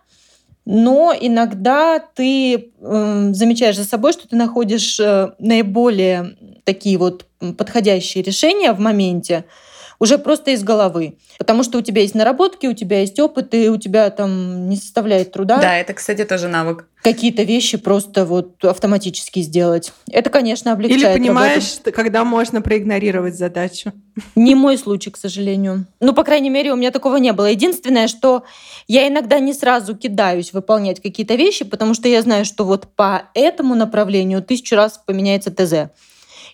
Но 0.64 1.12
иногда 1.18 1.98
ты 1.98 2.54
э, 2.54 3.28
замечаешь 3.32 3.76
за 3.76 3.84
собой, 3.84 4.12
что 4.12 4.28
ты 4.28 4.36
находишь 4.36 5.00
э, 5.00 5.32
наиболее 5.38 6.36
такие 6.64 6.98
вот 6.98 7.26
подходящие 7.58 8.22
решения 8.22 8.72
в 8.72 8.78
моменте, 8.78 9.44
уже 10.02 10.18
просто 10.18 10.50
из 10.50 10.64
головы. 10.64 11.14
Потому 11.38 11.62
что 11.62 11.78
у 11.78 11.80
тебя 11.80 12.02
есть 12.02 12.16
наработки, 12.16 12.66
у 12.66 12.72
тебя 12.72 13.00
есть 13.00 13.20
опыт, 13.20 13.54
и 13.54 13.68
у 13.68 13.76
тебя 13.76 14.10
там 14.10 14.68
не 14.68 14.74
составляет 14.74 15.30
труда. 15.30 15.58
Да, 15.58 15.78
это, 15.78 15.94
кстати, 15.94 16.24
тоже 16.24 16.48
навык. 16.48 16.88
Какие-то 17.04 17.44
вещи 17.44 17.78
просто 17.78 18.24
вот 18.24 18.64
автоматически 18.64 19.38
сделать. 19.42 19.92
Это, 20.10 20.28
конечно, 20.28 20.72
облегчает 20.72 21.16
Или 21.16 21.22
понимаешь, 21.22 21.76
работу. 21.76 21.92
когда 21.92 22.24
можно 22.24 22.60
проигнорировать 22.62 23.36
задачу. 23.36 23.92
Не 24.34 24.56
мой 24.56 24.76
случай, 24.76 25.10
к 25.10 25.16
сожалению. 25.16 25.86
Ну, 26.00 26.12
по 26.14 26.24
крайней 26.24 26.50
мере, 26.50 26.72
у 26.72 26.76
меня 26.76 26.90
такого 26.90 27.18
не 27.18 27.32
было. 27.32 27.46
Единственное, 27.46 28.08
что 28.08 28.42
я 28.88 29.06
иногда 29.06 29.38
не 29.38 29.54
сразу 29.54 29.96
кидаюсь 29.96 30.52
выполнять 30.52 31.00
какие-то 31.00 31.36
вещи, 31.36 31.64
потому 31.64 31.94
что 31.94 32.08
я 32.08 32.22
знаю, 32.22 32.44
что 32.44 32.64
вот 32.64 32.88
по 32.96 33.22
этому 33.34 33.76
направлению 33.76 34.42
тысячу 34.42 34.74
раз 34.74 35.00
поменяется 35.06 35.52
ТЗ. 35.52 35.92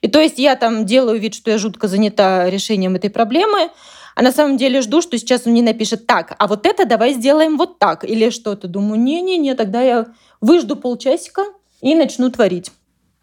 И 0.01 0.09
то 0.09 0.21
есть 0.21 0.39
я 0.39 0.57
там 0.57 0.87
делаю 0.87 1.19
вид, 1.19 1.35
что 1.35 1.51
я 1.51 1.59
жутко 1.59 1.89
занята 1.89 2.49
решением 2.49 2.97
этой 2.97 3.11
проблемы, 3.11 3.71
а 4.15 4.23
на 4.23 4.33
самом 4.33 4.57
деле 4.57 4.81
жду, 4.81 5.01
что 5.01 5.17
сейчас 5.17 5.47
он 5.47 5.53
мне 5.53 5.63
напишет 5.63 6.07
так, 6.07 6.35
а 6.39 6.47
вот 6.49 6.67
это 6.67 6.87
давай 6.87 7.13
сделаем 7.13 7.57
вот 7.57 7.79
так 7.79 8.05
или 8.05 8.31
что-то. 8.31 8.67
Думаю, 8.67 9.01
не-не-не, 9.01 9.55
тогда 9.55 9.81
я 9.83 10.07
выжду 10.41 10.77
полчасика 10.77 11.45
и 11.81 11.95
начну 11.95 12.31
творить. 12.31 12.73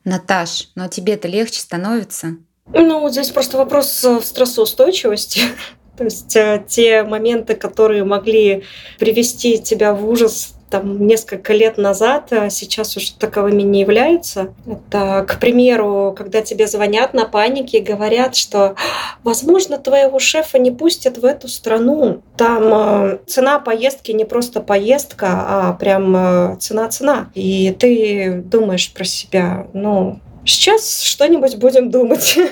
Наташ, 0.06 0.70
но 0.76 0.88
тебе-то 0.88 1.28
легче 1.28 1.60
становится? 1.60 2.38
Ну, 2.68 3.10
здесь 3.10 3.30
просто 3.30 3.58
вопрос 3.58 4.04
в 4.04 4.22
стрессоустойчивости. 4.22 5.42
То 5.98 6.04
есть 6.04 6.36
э, 6.36 6.64
те 6.68 7.04
моменты, 7.04 7.56
которые 7.56 8.04
могли 8.04 8.64
привести 9.00 9.60
тебя 9.60 9.94
в 9.94 10.08
ужас 10.08 10.54
там 10.70 11.06
несколько 11.06 11.54
лет 11.54 11.78
назад, 11.78 12.32
а 12.32 12.50
сейчас 12.50 12.98
уже 12.98 13.14
таковыми 13.14 13.62
не 13.62 13.82
являются. 13.82 14.54
Это, 14.66 15.26
к 15.28 15.40
примеру, 15.40 16.14
когда 16.18 16.42
тебе 16.42 16.68
звонят 16.68 17.14
на 17.14 17.26
панике 17.26 17.78
и 17.78 17.84
говорят, 17.84 18.36
что, 18.36 18.76
возможно, 19.24 19.78
твоего 19.78 20.20
шефа 20.20 20.58
не 20.60 20.72
пустят 20.72 21.18
в 21.18 21.26
эту 21.26 21.48
страну. 21.48 22.22
Там 22.38 22.64
э, 22.74 23.18
цена 23.28 23.60
поездки 23.60 24.12
не 24.12 24.26
просто 24.26 24.62
поездка, 24.62 25.28
а 25.48 25.74
прям 25.74 26.58
цена-цена. 26.60 27.30
Э, 27.36 27.40
и 27.40 27.72
ты 27.72 28.42
думаешь 28.44 28.94
про 28.94 29.04
себя, 29.04 29.68
ну, 29.74 30.20
сейчас 30.46 31.02
что-нибудь 31.02 31.58
будем 31.58 31.92
думать. 31.92 32.38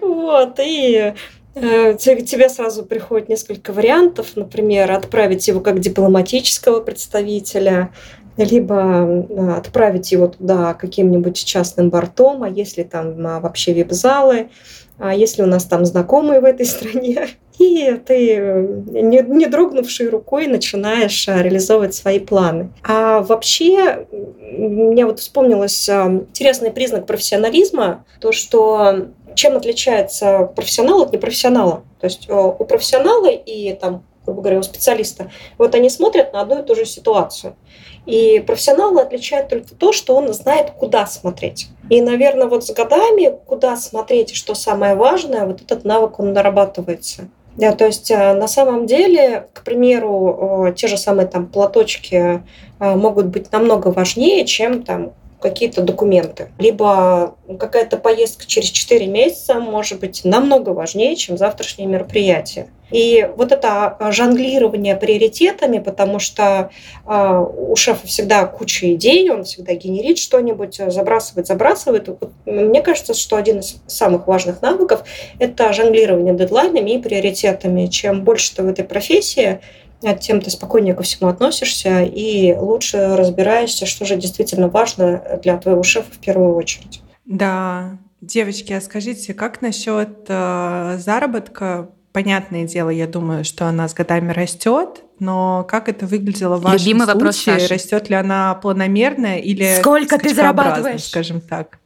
Вот, 0.00 0.58
и 0.58 1.14
тебе 1.54 2.48
сразу 2.48 2.84
приходит 2.84 3.28
несколько 3.28 3.72
вариантов, 3.72 4.36
например, 4.36 4.92
отправить 4.92 5.48
его 5.48 5.60
как 5.60 5.80
дипломатического 5.80 6.80
представителя, 6.80 7.90
либо 8.36 9.26
э, 9.28 9.52
отправить 9.56 10.12
его 10.12 10.28
туда 10.28 10.74
каким-нибудь 10.74 11.44
частным 11.44 11.90
бортом, 11.90 12.42
а 12.42 12.48
если 12.48 12.82
там 12.82 13.26
а, 13.26 13.40
вообще 13.40 13.72
вип-залы, 13.72 14.48
а 14.98 15.14
если 15.14 15.42
у 15.42 15.46
нас 15.46 15.64
там 15.64 15.84
знакомые 15.84 16.40
в 16.40 16.44
этой 16.44 16.66
стране, 16.66 17.28
и 17.58 18.00
ты, 18.06 18.36
э, 18.36 18.82
не, 18.86 19.22
не 19.22 19.46
дрогнувшей 19.46 20.08
рукой, 20.08 20.46
начинаешь 20.46 21.26
реализовывать 21.28 21.94
свои 21.94 22.18
планы. 22.18 22.70
А 22.82 23.20
вообще, 23.20 24.06
мне 24.56 25.04
вот 25.04 25.20
вспомнилось 25.20 25.88
интересный 25.88 26.70
признак 26.70 27.06
профессионализма, 27.06 28.04
то, 28.20 28.32
что 28.32 29.08
чем 29.34 29.56
отличается 29.56 30.50
профессионал 30.54 31.02
от 31.02 31.12
непрофессионала? 31.12 31.82
То 32.00 32.06
есть 32.06 32.28
э, 32.28 32.32
у 32.34 32.64
профессионала 32.64 33.28
и 33.28 33.72
там, 33.74 34.04
грубо 34.24 34.42
говоря, 34.42 34.58
у 34.58 34.62
специалиста, 34.62 35.30
вот 35.58 35.74
они 35.74 35.90
смотрят 35.90 36.32
на 36.32 36.40
одну 36.40 36.60
и 36.60 36.66
ту 36.66 36.74
же 36.74 36.84
ситуацию. 36.84 37.56
И 38.06 38.40
профессионала 38.46 39.02
отличает 39.02 39.48
только 39.48 39.74
то, 39.74 39.92
что 39.92 40.14
он 40.14 40.32
знает, 40.32 40.70
куда 40.70 41.06
смотреть. 41.06 41.68
И, 41.90 42.00
наверное, 42.00 42.46
вот 42.46 42.64
с 42.64 42.72
годами, 42.72 43.38
куда 43.46 43.76
смотреть 43.76 44.34
что 44.34 44.54
самое 44.54 44.94
важное, 44.94 45.46
вот 45.46 45.60
этот 45.60 45.84
навык, 45.84 46.18
он 46.18 46.32
нарабатывается. 46.32 47.28
Да, 47.56 47.72
то 47.72 47.84
есть 47.84 48.10
э, 48.10 48.32
на 48.32 48.48
самом 48.48 48.86
деле, 48.86 49.48
к 49.52 49.64
примеру, 49.64 50.66
э, 50.68 50.72
те 50.74 50.88
же 50.88 50.96
самые 50.96 51.26
там 51.26 51.46
платочки 51.46 52.42
могут 52.78 53.26
быть 53.26 53.52
намного 53.52 53.88
важнее, 53.88 54.46
чем 54.46 54.82
там 54.82 55.12
какие-то 55.40 55.82
документы. 55.82 56.50
Либо 56.58 57.36
какая-то 57.58 57.96
поездка 57.96 58.46
через 58.46 58.70
4 58.70 59.06
месяца 59.06 59.54
может 59.54 60.00
быть 60.00 60.22
намного 60.24 60.70
важнее, 60.70 61.16
чем 61.16 61.36
завтрашнее 61.36 61.88
мероприятие. 61.88 62.68
И 62.90 63.28
вот 63.36 63.52
это 63.52 63.96
жонглирование 64.10 64.96
приоритетами, 64.96 65.78
потому 65.78 66.18
что 66.18 66.70
э, 67.06 67.44
у 67.56 67.76
шефа 67.76 68.06
всегда 68.06 68.46
куча 68.46 68.94
идей, 68.94 69.30
он 69.30 69.44
всегда 69.44 69.74
генерит 69.74 70.18
что-нибудь, 70.18 70.80
забрасывает, 70.88 71.46
забрасывает. 71.46 72.08
Мне 72.46 72.82
кажется, 72.82 73.14
что 73.14 73.36
один 73.36 73.60
из 73.60 73.76
самых 73.86 74.26
важных 74.26 74.60
навыков– 74.60 75.04
это 75.38 75.72
жонглирование 75.72 76.34
дедлайнами 76.34 76.90
и 76.90 76.98
приоритетами. 76.98 77.86
Чем 77.86 78.24
больше 78.24 78.56
ты 78.56 78.62
в 78.64 78.68
этой 78.68 78.84
профессии, 78.84 79.60
тем 80.20 80.40
ты 80.40 80.50
спокойнее 80.50 80.94
ко 80.94 81.02
всему 81.02 81.28
относишься 81.28 82.02
и 82.02 82.54
лучше 82.54 83.16
разбираешься, 83.16 83.86
что 83.86 84.04
же 84.04 84.16
действительно 84.16 84.68
важно 84.68 85.22
для 85.42 85.56
твоего 85.58 85.82
шефа 85.82 86.10
в 86.10 86.18
первую 86.18 86.54
очередь. 86.54 87.02
Да, 87.26 87.98
девочки, 88.20 88.72
а 88.72 88.80
скажите, 88.80 89.34
как 89.34 89.62
насчет 89.62 90.24
э, 90.28 90.96
заработка? 90.98 91.90
Понятное 92.12 92.64
дело, 92.64 92.90
я 92.90 93.06
думаю, 93.06 93.44
что 93.44 93.66
она 93.66 93.86
с 93.86 93.94
годами 93.94 94.32
растет, 94.32 95.04
но 95.20 95.64
как 95.68 95.88
это 95.88 96.06
выглядело 96.06 96.56
в 96.56 96.62
вашем 96.62 96.78
Любимый 96.78 97.04
случае? 97.04 97.54
вопрос. 97.54 97.70
Растет 97.70 98.10
ли 98.10 98.16
она 98.16 98.54
планомерно 98.54 99.38
или 99.38 99.76
сколько 99.78 100.18
ты 100.18 100.34
зарабатываешь, 100.34 101.04
скажем 101.04 101.40
так? 101.40 101.78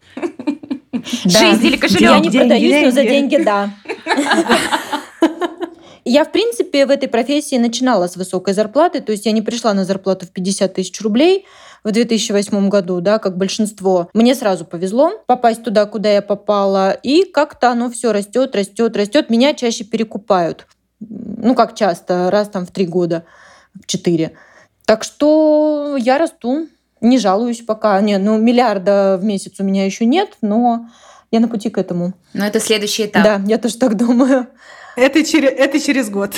Жизнь 1.25 1.67
или 1.67 1.77
кошелек? 1.77 2.01
Я 2.01 2.19
не 2.21 2.31
продаюсь, 2.31 2.85
но 2.85 2.91
за 2.91 3.03
деньги 3.03 3.37
да. 3.37 3.71
Я, 6.05 6.25
в 6.25 6.33
принципе, 6.33 6.85
в 6.85 6.91
этой 6.91 7.09
профессии 7.09 7.57
начинала 7.57 8.07
с 8.07 8.17
высокой 8.17 8.53
зарплаты, 8.53 9.01
то 9.01 9.13
есть 9.13 9.25
я 9.25 9.33
не 9.33 9.41
пришла 9.41 9.73
на 9.73 9.85
зарплату 9.85 10.27
в 10.27 10.31
50 10.31 10.75
тысяч 10.75 11.01
рублей 11.01 11.47
в 11.83 11.93
2008 11.93 12.69
году, 12.69 13.01
да, 13.01 13.19
как 13.19 13.39
большинство. 13.39 14.09
Мне 14.13 14.35
сразу 14.35 14.65
повезло 14.65 15.13
попасть 15.27 15.63
туда, 15.63 15.87
куда 15.87 16.13
я 16.13 16.23
попала, 16.23 16.91
и 16.91 17.25
как-то 17.25 17.71
оно 17.71 17.91
все 17.91 18.13
растет, 18.13 18.55
растет, 18.55 18.97
растет. 18.97 19.31
Меня 19.31 19.55
чаще 19.55 19.85
перекупают. 19.85 20.67
Ну, 21.01 21.55
как 21.55 21.75
часто, 21.75 22.31
раз 22.31 22.49
там 22.49 22.67
в 22.67 22.71
три 22.71 22.87
года, 22.87 23.25
в 23.75 23.87
четыре. 23.87 24.33
Так 24.85 25.05
что 25.05 25.97
я 25.99 26.19
расту, 26.19 26.69
не 27.01 27.19
жалуюсь 27.19 27.63
пока. 27.63 28.01
Нет, 28.01 28.21
ну, 28.23 28.39
миллиарда 28.39 29.19
в 29.21 29.25
месяц 29.25 29.55
у 29.59 29.65
меня 29.65 29.87
еще 29.87 30.05
нет, 30.05 30.31
но 30.43 30.89
я 31.31 31.41
на 31.41 31.49
пути 31.49 31.71
к 31.71 31.79
этому. 31.79 32.13
Но 32.33 32.47
это 32.47 32.61
следующий 32.61 33.07
этап. 33.07 33.25
Да, 33.25 33.41
я 33.47 33.59
тоже 33.59 33.79
так 33.79 33.97
думаю. 33.97 34.47
Это 34.97 35.25
через, 35.25 35.51
это 35.51 35.81
через 35.81 36.11
год. 36.11 36.35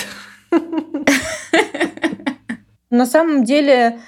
На 2.91 3.07
самом 3.07 3.45
деле 3.45 4.01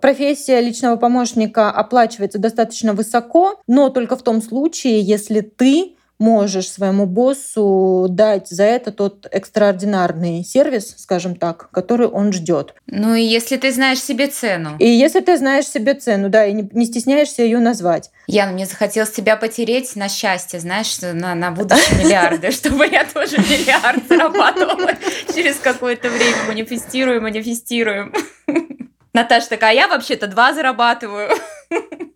профессия 0.00 0.60
личного 0.60 0.96
помощника 0.96 1.70
оплачивается 1.70 2.38
достаточно 2.38 2.92
высоко, 2.92 3.60
но 3.66 3.88
только 3.88 4.16
в 4.16 4.22
том 4.22 4.42
случае, 4.42 5.00
если 5.00 5.40
ты 5.40 5.96
можешь 6.18 6.70
своему 6.70 7.06
боссу 7.06 8.06
дать 8.08 8.48
за 8.48 8.64
это 8.64 8.92
тот 8.92 9.26
экстраординарный 9.30 10.44
сервис, 10.44 10.94
скажем 10.98 11.36
так, 11.36 11.70
который 11.70 12.08
он 12.08 12.32
ждет. 12.32 12.74
Ну 12.86 13.14
и 13.14 13.22
если 13.22 13.56
ты 13.56 13.72
знаешь 13.72 14.00
себе 14.00 14.26
цену. 14.26 14.76
И 14.78 14.86
если 14.86 15.20
ты 15.20 15.36
знаешь 15.36 15.66
себе 15.66 15.94
цену, 15.94 16.28
да, 16.28 16.46
и 16.46 16.52
не, 16.52 16.68
не 16.72 16.86
стесняешься 16.86 17.42
ее 17.42 17.58
назвать. 17.58 18.10
Яна, 18.26 18.52
мне 18.52 18.66
захотелось 18.66 19.10
тебя 19.10 19.36
потереть 19.36 19.94
на 19.96 20.08
счастье, 20.08 20.60
знаешь, 20.60 20.98
на, 21.00 21.34
на 21.34 21.50
будущие 21.50 21.98
миллиарды, 22.04 22.50
чтобы 22.50 22.86
я 22.86 23.04
тоже 23.04 23.38
миллиард 23.38 24.06
зарабатывала 24.08 24.92
через 25.34 25.56
какое-то 25.56 26.10
время. 26.10 26.36
Манифестируем, 26.48 27.22
манифестируем. 27.22 28.12
Наташа 29.12 29.48
такая, 29.48 29.70
а 29.70 29.74
я 29.74 29.88
вообще-то 29.88 30.26
два 30.26 30.52
зарабатываю. 30.52 31.30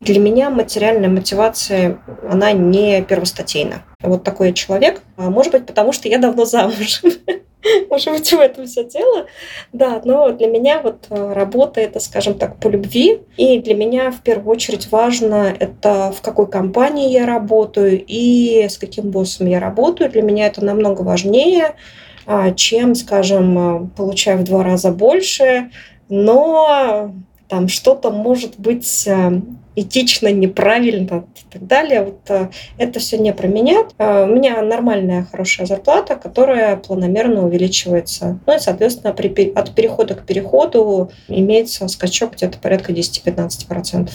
Для 0.00 0.18
меня 0.18 0.48
материальная 0.48 1.10
мотивация, 1.10 1.98
она 2.26 2.52
не 2.52 3.02
первостатейна. 3.02 3.82
Вот 4.00 4.24
такой 4.24 4.54
человек. 4.54 5.02
А 5.18 5.28
может 5.28 5.52
быть, 5.52 5.66
потому 5.66 5.92
что 5.92 6.08
я 6.08 6.16
давно 6.16 6.46
замужем. 6.46 7.12
Может 7.90 8.12
быть, 8.12 8.32
в 8.32 8.40
этом 8.40 8.66
все 8.66 8.84
дело. 8.84 9.26
Да, 9.74 10.00
но 10.02 10.30
для 10.32 10.46
меня 10.46 10.80
вот 10.80 11.08
э, 11.10 11.32
работа 11.34 11.82
это, 11.82 12.00
скажем 12.00 12.38
так, 12.38 12.56
по 12.56 12.68
любви. 12.68 13.20
И 13.36 13.58
для 13.58 13.74
меня 13.74 14.10
в 14.10 14.22
первую 14.22 14.52
очередь 14.52 14.90
важно 14.90 15.54
это 15.58 16.10
в 16.16 16.22
какой 16.22 16.50
компании 16.50 17.12
я 17.12 17.26
работаю 17.26 18.02
и 18.02 18.66
с 18.66 18.78
каким 18.78 19.10
боссом 19.10 19.46
я 19.46 19.60
работаю. 19.60 20.10
Для 20.10 20.22
меня 20.22 20.46
это 20.46 20.64
намного 20.64 21.02
важнее, 21.02 21.74
а, 22.24 22.52
чем, 22.52 22.94
скажем, 22.94 23.58
э, 23.58 23.88
получая 23.94 24.38
в 24.38 24.44
два 24.44 24.64
раза 24.64 24.90
больше, 24.90 25.70
но 26.08 27.12
там 27.48 27.68
что-то 27.68 28.10
может 28.10 28.58
быть 28.58 29.06
э, 29.06 29.42
этично, 29.80 30.30
неправильно 30.32 31.24
и 31.34 31.52
так 31.52 31.66
далее. 31.66 32.02
Вот 32.02 32.20
э, 32.28 32.48
это 32.78 33.00
все 33.00 33.18
не 33.18 33.32
про 33.32 33.48
меня. 33.48 33.86
Э, 33.98 34.24
у 34.24 34.34
меня 34.34 34.60
нормальная, 34.62 35.26
хорошая 35.30 35.66
зарплата, 35.66 36.16
которая 36.16 36.76
планомерно 36.76 37.44
увеличивается. 37.44 38.38
Ну 38.46 38.56
и, 38.56 38.58
соответственно, 38.58 39.12
при, 39.12 39.52
от 39.54 39.74
перехода 39.74 40.14
к 40.14 40.26
переходу 40.26 41.10
имеется 41.28 41.88
скачок 41.88 42.34
где-то 42.34 42.58
порядка 42.58 42.92
10-15%. 42.92 44.10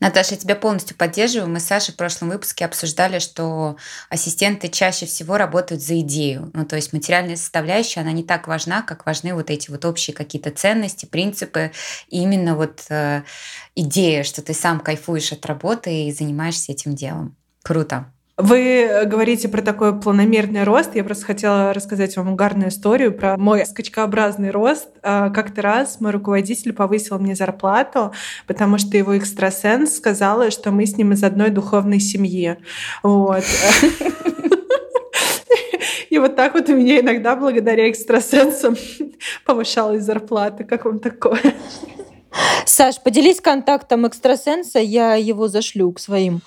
Наташа, 0.00 0.34
я 0.34 0.40
тебя 0.40 0.54
полностью 0.54 0.96
поддерживаю. 0.96 1.50
Мы 1.50 1.58
с 1.58 1.64
Сашей 1.64 1.92
в 1.92 1.96
прошлом 1.96 2.28
выпуске 2.30 2.64
обсуждали, 2.64 3.18
что 3.18 3.76
ассистенты 4.10 4.68
чаще 4.68 5.06
всего 5.06 5.36
работают 5.36 5.82
за 5.82 5.98
идею. 6.00 6.50
Ну, 6.54 6.64
то 6.64 6.76
есть 6.76 6.92
материальная 6.92 7.36
составляющая, 7.36 8.00
она 8.00 8.12
не 8.12 8.22
так 8.22 8.46
важна, 8.46 8.82
как 8.82 9.06
важны 9.06 9.34
вот 9.34 9.50
эти 9.50 9.70
вот 9.70 9.84
общие 9.84 10.14
какие-то 10.14 10.50
ценности, 10.50 11.06
принципы. 11.06 11.72
И 12.08 12.22
именно 12.22 12.54
вот 12.54 12.84
э, 12.90 13.24
идея, 13.74 14.22
что 14.22 14.40
ты 14.40 14.54
сам 14.54 14.80
кайфуешь 14.80 15.32
от 15.32 15.44
работы 15.46 16.06
и 16.06 16.12
занимаешься 16.12 16.70
этим 16.72 16.94
делом. 16.94 17.36
Круто. 17.62 18.12
Вы 18.38 19.02
говорите 19.04 19.48
про 19.48 19.62
такой 19.62 20.00
планомерный 20.00 20.62
рост. 20.62 20.94
Я 20.94 21.02
просто 21.02 21.24
хотела 21.26 21.74
рассказать 21.74 22.16
вам 22.16 22.34
угарную 22.34 22.68
историю 22.68 23.12
про 23.12 23.36
мой 23.36 23.66
скачкообразный 23.66 24.52
рост. 24.52 24.88
А, 25.02 25.30
как-то 25.30 25.60
раз 25.60 26.00
мой 26.00 26.12
руководитель 26.12 26.72
повысил 26.72 27.18
мне 27.18 27.34
зарплату, 27.34 28.12
потому 28.46 28.78
что 28.78 28.96
его 28.96 29.18
экстрасенс 29.18 29.96
сказала, 29.96 30.52
что 30.52 30.70
мы 30.70 30.86
с 30.86 30.96
ним 30.96 31.12
из 31.14 31.24
одной 31.24 31.50
духовной 31.50 31.98
семьи. 31.98 32.58
Вот. 33.02 33.42
И 36.10 36.18
вот 36.18 36.36
так 36.36 36.54
вот 36.54 36.68
у 36.68 36.76
меня 36.76 37.00
иногда 37.00 37.34
благодаря 37.34 37.90
экстрасенсам 37.90 38.76
повышалась 39.44 40.04
зарплата. 40.04 40.62
Как 40.62 40.84
вам 40.84 41.00
такое? 41.00 41.40
Саш, 42.64 43.02
поделись 43.02 43.40
контактом 43.40 44.06
экстрасенса, 44.06 44.78
я 44.78 45.14
его 45.14 45.48
зашлю 45.48 45.90
к 45.90 45.98
своим. 45.98 46.40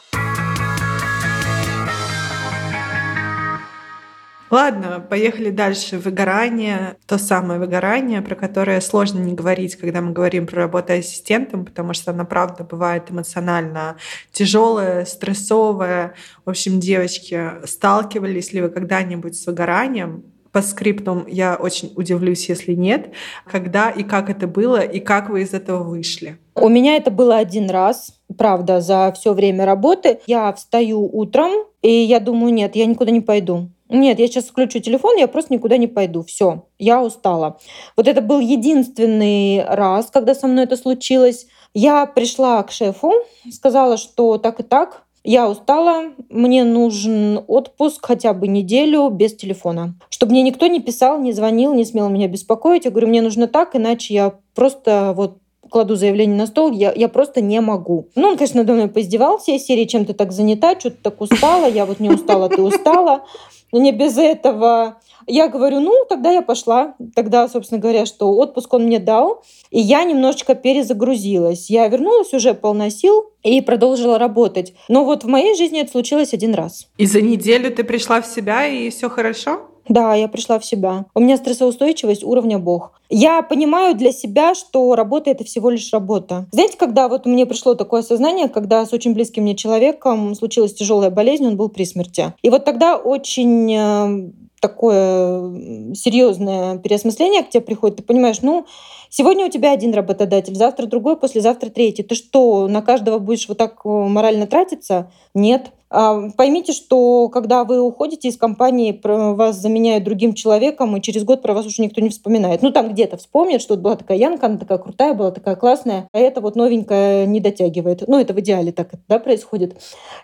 Ладно, 4.52 5.00
поехали 5.10 5.50
дальше. 5.50 5.98
Выгорание, 5.98 6.98
то 7.08 7.18
самое 7.18 7.58
выгорание, 7.58 8.22
про 8.22 8.36
которое 8.36 8.82
сложно 8.82 9.20
не 9.20 9.34
говорить, 9.34 9.78
когда 9.78 10.02
мы 10.02 10.12
говорим 10.12 10.46
про 10.46 10.64
работу 10.64 10.92
ассистентом, 10.92 11.64
потому 11.64 11.94
что 11.94 12.12
она, 12.12 12.26
правда, 12.26 12.66
бывает 12.66 13.10
эмоционально 13.10 13.96
тяжелая, 14.34 15.06
стрессовая. 15.06 16.16
В 16.46 16.50
общем, 16.50 16.82
девочки, 16.82 17.66
сталкивались 17.66 18.52
ли 18.52 18.62
вы 18.62 18.68
когда-нибудь 18.68 19.38
с 19.38 19.48
выгоранием? 19.48 20.26
По 20.52 20.62
скриптам 20.62 21.26
я 21.28 21.56
очень 21.56 21.94
удивлюсь, 21.96 22.50
если 22.50 22.74
нет. 22.74 23.14
Когда 23.50 23.90
и 23.90 24.04
как 24.04 24.30
это 24.30 24.48
было, 24.48 24.82
и 24.82 25.00
как 25.00 25.30
вы 25.30 25.44
из 25.44 25.54
этого 25.54 25.82
вышли? 25.84 26.38
У 26.56 26.68
меня 26.68 26.98
это 26.98 27.10
было 27.10 27.38
один 27.38 27.70
раз, 27.70 28.20
правда, 28.38 28.82
за 28.82 29.14
все 29.16 29.32
время 29.32 29.66
работы. 29.66 30.20
Я 30.28 30.52
встаю 30.52 31.10
утром, 31.10 31.52
и 31.82 31.90
я 31.90 32.20
думаю, 32.20 32.54
нет, 32.54 32.76
я 32.76 32.86
никуда 32.86 33.12
не 33.12 33.22
пойду. 33.22 33.70
Нет, 33.92 34.20
я 34.20 34.28
сейчас 34.28 34.46
включу 34.46 34.80
телефон, 34.80 35.18
я 35.18 35.28
просто 35.28 35.54
никуда 35.54 35.78
не 35.78 35.88
пойду. 35.88 36.24
Все, 36.24 36.66
я 36.80 37.04
устала. 37.04 37.60
Вот 37.98 38.08
это 38.08 38.22
был 38.22 38.40
единственный 38.40 39.64
раз, 39.66 40.10
когда 40.12 40.34
со 40.34 40.48
мной 40.48 40.64
это 40.64 40.78
случилось. 40.78 41.48
Я 41.74 42.06
пришла 42.06 42.62
к 42.64 42.72
шефу, 42.72 43.14
сказала, 43.52 43.98
что 43.98 44.38
так 44.38 44.60
и 44.60 44.64
так, 44.64 45.04
я 45.24 45.50
устала, 45.50 46.14
мне 46.30 46.64
нужен 46.64 47.44
отпуск 47.48 48.06
хотя 48.06 48.34
бы 48.34 48.48
неделю 48.48 49.10
без 49.10 49.36
телефона. 49.36 49.94
Чтобы 50.10 50.32
мне 50.32 50.42
никто 50.42 50.66
не 50.66 50.80
писал, 50.80 51.20
не 51.20 51.32
звонил, 51.32 51.74
не 51.74 51.86
смел 51.86 52.10
меня 52.10 52.28
беспокоить. 52.28 52.86
Я 52.86 52.92
говорю, 52.92 53.08
мне 53.08 53.22
нужно 53.22 53.48
так, 53.48 53.76
иначе 53.76 54.14
я 54.16 54.34
просто 54.56 55.14
вот 55.16 55.38
кладу 55.72 55.96
заявление 55.96 56.38
на 56.38 56.46
стол, 56.46 56.72
я, 56.72 56.94
я 56.96 57.08
просто 57.08 57.42
не 57.42 57.60
могу. 57.62 58.10
Ну, 58.16 58.28
он, 58.28 58.38
конечно, 58.38 58.60
надо 58.60 58.74
мной 58.74 58.90
поиздевался 58.90 59.54
из 59.54 59.66
серии, 59.66 59.86
чем 59.86 60.06
ты 60.06 60.14
так 60.14 60.32
занята, 60.32 60.80
что 60.80 60.92
ты 60.92 60.98
так 61.02 61.20
устала, 61.22 61.68
я 61.68 61.86
вот 61.86 62.00
не 62.00 62.10
устала, 62.10 62.50
ты 62.50 62.62
устала 62.62 63.24
не 63.72 63.92
без 63.92 64.18
этого. 64.18 64.98
Я 65.28 65.48
говорю, 65.48 65.80
ну, 65.80 65.94
тогда 66.10 66.32
я 66.32 66.42
пошла. 66.42 66.96
Тогда, 67.16 67.48
собственно 67.48 67.80
говоря, 67.80 68.06
что 68.06 68.34
отпуск 68.34 68.74
он 68.74 68.84
мне 68.84 69.00
дал. 69.00 69.44
И 69.70 69.80
я 69.80 70.04
немножечко 70.04 70.56
перезагрузилась. 70.56 71.70
Я 71.70 71.88
вернулась 71.88 72.34
уже 72.34 72.54
полна 72.54 72.90
сил 72.90 73.32
и 73.44 73.62
продолжила 73.62 74.20
работать. 74.20 74.74
Но 74.90 75.06
вот 75.06 75.24
в 75.24 75.28
моей 75.28 75.56
жизни 75.56 75.80
это 75.80 75.92
случилось 75.92 76.34
один 76.34 76.54
раз. 76.54 76.88
И 76.98 77.06
за 77.06 77.22
неделю 77.22 77.74
ты 77.74 77.84
пришла 77.84 78.22
в 78.22 78.28
себя, 78.28 78.68
и 78.68 78.90
все 78.90 79.10
хорошо? 79.10 79.71
Да, 79.88 80.16
я 80.16 80.28
пришла 80.28 80.60
в 80.60 80.66
себя. 80.66 81.06
У 81.14 81.20
меня 81.20 81.38
стрессоустойчивость 81.38 82.24
уровня 82.24 82.60
бог. 82.60 82.94
Я 83.10 83.42
понимаю 83.42 83.96
для 83.96 84.12
себя, 84.12 84.56
что 84.56 84.96
работа— 84.96 85.30
это 85.32 85.44
всего 85.44 85.70
лишь 85.70 85.92
работа. 85.92 86.46
Знаете, 86.52 86.78
когда 86.78 87.08
вот 87.10 87.26
мне 87.26 87.46
пришло 87.46 87.76
такое 87.76 88.02
сознание, 88.02 88.48
когда 88.48 88.86
с 88.86 88.94
очень 88.94 89.14
близким 89.14 89.44
мне 89.44 89.56
человеком 89.56 90.34
случилась 90.36 90.74
тяжелая 90.74 91.10
болезнь, 91.10 91.46
он 91.46 91.58
был 91.58 91.70
при 91.70 91.84
смерти. 91.84 92.34
И 92.42 92.50
вот 92.50 92.64
тогда 92.64 92.96
очень 92.96 93.74
э, 93.74 94.32
такое 94.62 95.94
серьезное 95.96 96.78
переосмысление 96.78 97.44
к 97.44 97.50
тебе 97.50 97.62
приходит. 97.62 97.98
Ты 97.98 98.04
понимаешь, 98.04 98.42
ну, 98.42 98.66
сегодня 99.12 99.46
у 99.46 99.50
тебя 99.50 99.72
один 99.72 99.94
работодатель, 99.94 100.56
завтра 100.56 100.88
другой, 100.88 101.18
послезавтра 101.18 101.70
третий. 101.70 102.02
Ты 102.02 102.16
что, 102.16 102.68
на 102.68 102.82
каждого 102.82 103.20
будешь 103.20 103.48
вот 103.48 103.60
так 103.60 103.82
э, 103.86 103.88
морально 103.88 104.48
тратиться? 104.48 105.12
Нет. 105.36 105.72
А, 105.94 106.30
поймите, 106.38 106.72
что 106.72 107.28
когда 107.28 107.66
вы 107.66 107.82
уходите 107.82 108.30
из 108.30 108.38
компании, 108.38 109.00
вас 109.04 109.58
заменяют 109.58 110.06
другим 110.06 110.34
человеком, 110.34 110.96
и 110.96 111.02
через 111.02 111.26
год 111.26 111.42
про 111.42 111.54
вас 111.54 111.66
уже 111.66 111.82
никто 111.82 112.00
не 112.00 112.10
вспоминает. 112.10 112.62
Ну, 112.62 112.72
там 112.72 112.94
где-то 112.94 113.18
вспомнят, 113.18 113.62
что 113.62 113.74
вот 113.74 113.84
была 113.84 113.96
такая 113.98 114.18
Янка, 114.18 114.46
она 114.46 114.58
такая 114.58 114.78
крутая 114.78 115.14
была, 115.14 115.32
такая 115.32 115.58
классная, 115.58 116.08
а 116.14 116.18
это 116.18 116.40
вот 116.40 116.56
новенькая 116.56 117.26
не 117.26 117.42
дотягивает. 117.42 118.08
Ну, 118.08 118.18
это 118.18 118.34
в 118.34 118.40
идеале 118.40 118.72
так 118.72 118.92
да, 119.10 119.20
происходит. 119.20 119.76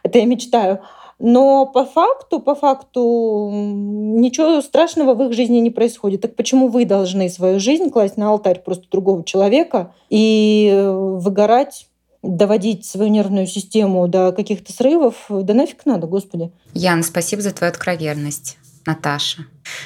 Это 0.04 0.20
я 0.20 0.26
мечтаю. 0.26 0.80
Но 1.20 1.66
по 1.66 1.86
факту, 1.86 2.40
по 2.40 2.54
факту 2.54 3.50
ничего 3.52 4.62
страшного 4.62 5.16
в 5.16 5.24
их 5.24 5.34
жизни 5.34 5.58
не 5.58 5.72
происходит. 5.72 6.22
Так 6.22 6.36
почему 6.36 6.68
вы 6.68 6.86
должны 6.86 7.28
свою 7.30 7.60
жизнь 7.60 7.90
класть 7.90 8.18
на 8.18 8.30
алтарь 8.30 8.62
просто 8.62 8.86
другого 8.92 9.24
человека 9.24 9.94
и 10.10 10.84
выгорать 10.86 11.88
доводить 12.24 12.86
свою 12.86 13.10
нервную 13.10 13.48
систему 13.48 14.08
до 14.08 14.32
каких-то 14.32 14.74
срывов, 14.74 15.26
да 15.30 15.54
нафиг 15.54 15.86
надо, 15.86 16.08
господи. 16.08 16.52
Яна, 16.74 17.04
спасибо 17.04 17.42
за 17.42 17.54
твою 17.54 17.72
откровенность. 17.72 18.58
Наташа, 18.86 19.46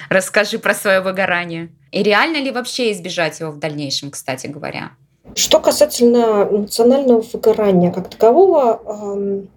расскажи 0.10 0.60
про 0.60 0.74
свое 0.74 1.02
выгорание. 1.02 1.72
И 1.92 2.04
реально 2.04 2.38
ли 2.38 2.52
вообще 2.52 2.92
избежать 2.92 3.40
его 3.40 3.52
в 3.52 3.60
дальнейшем, 3.60 4.12
кстати 4.12 4.48
говоря? 4.48 4.92
Что 5.36 5.60
касательно 5.60 6.46
национального 6.46 7.22
выгорания 7.22 7.92
как 7.92 8.10
такового, 8.10 8.82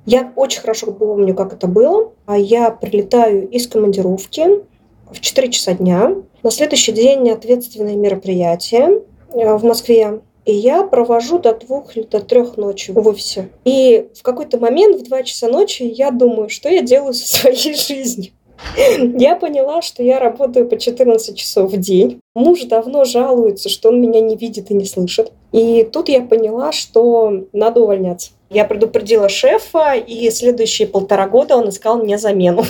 я 0.07 0.33
очень 0.37 0.61
хорошо 0.61 0.93
помню, 0.93 1.35
как 1.35 1.53
это 1.53 1.67
было. 1.67 2.13
А 2.27 2.39
Я 2.39 2.71
прилетаю 2.71 3.49
из 3.49 3.69
командировки 3.69 4.63
в 5.11 5.21
4 5.21 5.51
часа 5.51 5.75
дня. 5.75 6.15
На 6.43 6.51
следующий 6.51 6.93
день 6.93 7.31
ответственное 7.31 7.97
мероприятие 7.97 9.03
э, 9.33 9.55
в 9.57 9.65
Москве. 9.65 10.21
И 10.45 10.55
я 10.55 10.83
провожу 10.83 11.39
до 11.39 11.55
двух 11.55 11.97
или 11.97 12.05
до 12.05 12.21
трех 12.21 12.57
ночи 12.59 12.91
в 12.91 13.09
офисе. 13.09 13.49
И 13.65 14.09
в 14.15 14.23
какой-то 14.23 14.59
момент 14.59 15.01
в 15.01 15.05
два 15.05 15.23
часа 15.23 15.49
ночи 15.49 15.83
я 15.83 16.11
думаю, 16.11 16.51
что 16.51 16.69
я 16.69 16.83
делаю 16.83 17.15
со 17.15 17.27
своей 17.27 17.75
жизнью. 17.75 18.33
Я 18.77 19.37
поняла, 19.37 19.83
что 19.83 20.03
я 20.03 20.19
работаю 20.19 20.69
по 20.69 20.79
14 20.79 21.37
часов 21.37 21.73
в 21.73 21.77
день. 21.79 22.21
Муж 22.35 22.63
давно 22.65 23.05
жалуется, 23.05 23.69
что 23.69 23.89
он 23.89 24.01
меня 24.01 24.21
не 24.21 24.37
видит 24.37 24.71
и 24.71 24.75
не 24.75 24.85
слышит. 24.85 25.33
И 25.53 25.85
тут 25.85 26.09
я 26.09 26.21
поняла, 26.23 26.73
что 26.73 27.45
надо 27.53 27.81
увольняться. 27.81 28.33
Я 28.51 28.65
предупредила 28.65 29.29
шефа, 29.29 29.95
и 29.95 30.31
следующие 30.31 30.89
полтора 30.89 31.29
года 31.29 31.57
он 31.57 31.69
искал 31.69 31.99
мне 31.99 32.19
замену. 32.19 32.65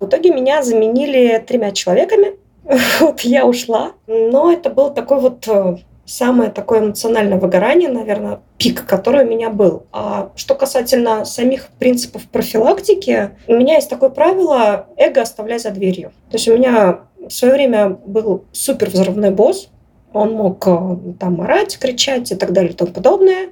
В 0.00 0.06
итоге 0.06 0.30
меня 0.30 0.62
заменили 0.62 1.42
тремя 1.46 1.72
человеками. 1.72 2.36
Вот 3.00 3.20
я 3.20 3.46
ушла. 3.46 3.92
Но 4.06 4.52
это 4.52 4.70
был 4.70 4.90
такой 4.92 5.20
вот 5.20 5.46
э, 5.48 5.78
самое 6.06 6.50
такое 6.50 6.80
эмоциональное 6.80 7.38
выгорание, 7.38 7.90
наверное, 7.90 8.40
пик, 8.58 8.86
который 8.86 9.24
у 9.24 9.28
меня 9.28 9.50
был. 9.50 9.84
А 9.92 10.30
что 10.36 10.54
касательно 10.54 11.24
самих 11.24 11.68
принципов 11.78 12.22
профилактики, 12.28 13.30
у 13.48 13.54
меня 13.54 13.74
есть 13.74 13.90
такое 13.90 14.10
правило 14.10 14.86
эго 14.96 15.22
оставлять 15.22 15.62
за 15.62 15.70
дверью. 15.70 16.12
То 16.30 16.36
есть 16.36 16.48
у 16.48 16.56
меня 16.56 17.00
в 17.18 17.30
свое 17.30 17.54
время 17.54 17.90
был 17.90 18.44
супер 18.52 18.88
взрывной 18.88 19.30
босс, 19.30 19.68
он 20.12 20.32
мог 20.32 20.66
э, 20.66 20.96
там 21.18 21.40
орать, 21.42 21.78
кричать 21.78 22.30
и 22.32 22.36
так 22.36 22.52
далее 22.52 22.72
и 22.72 22.74
тому 22.74 22.92
подобное. 22.92 23.48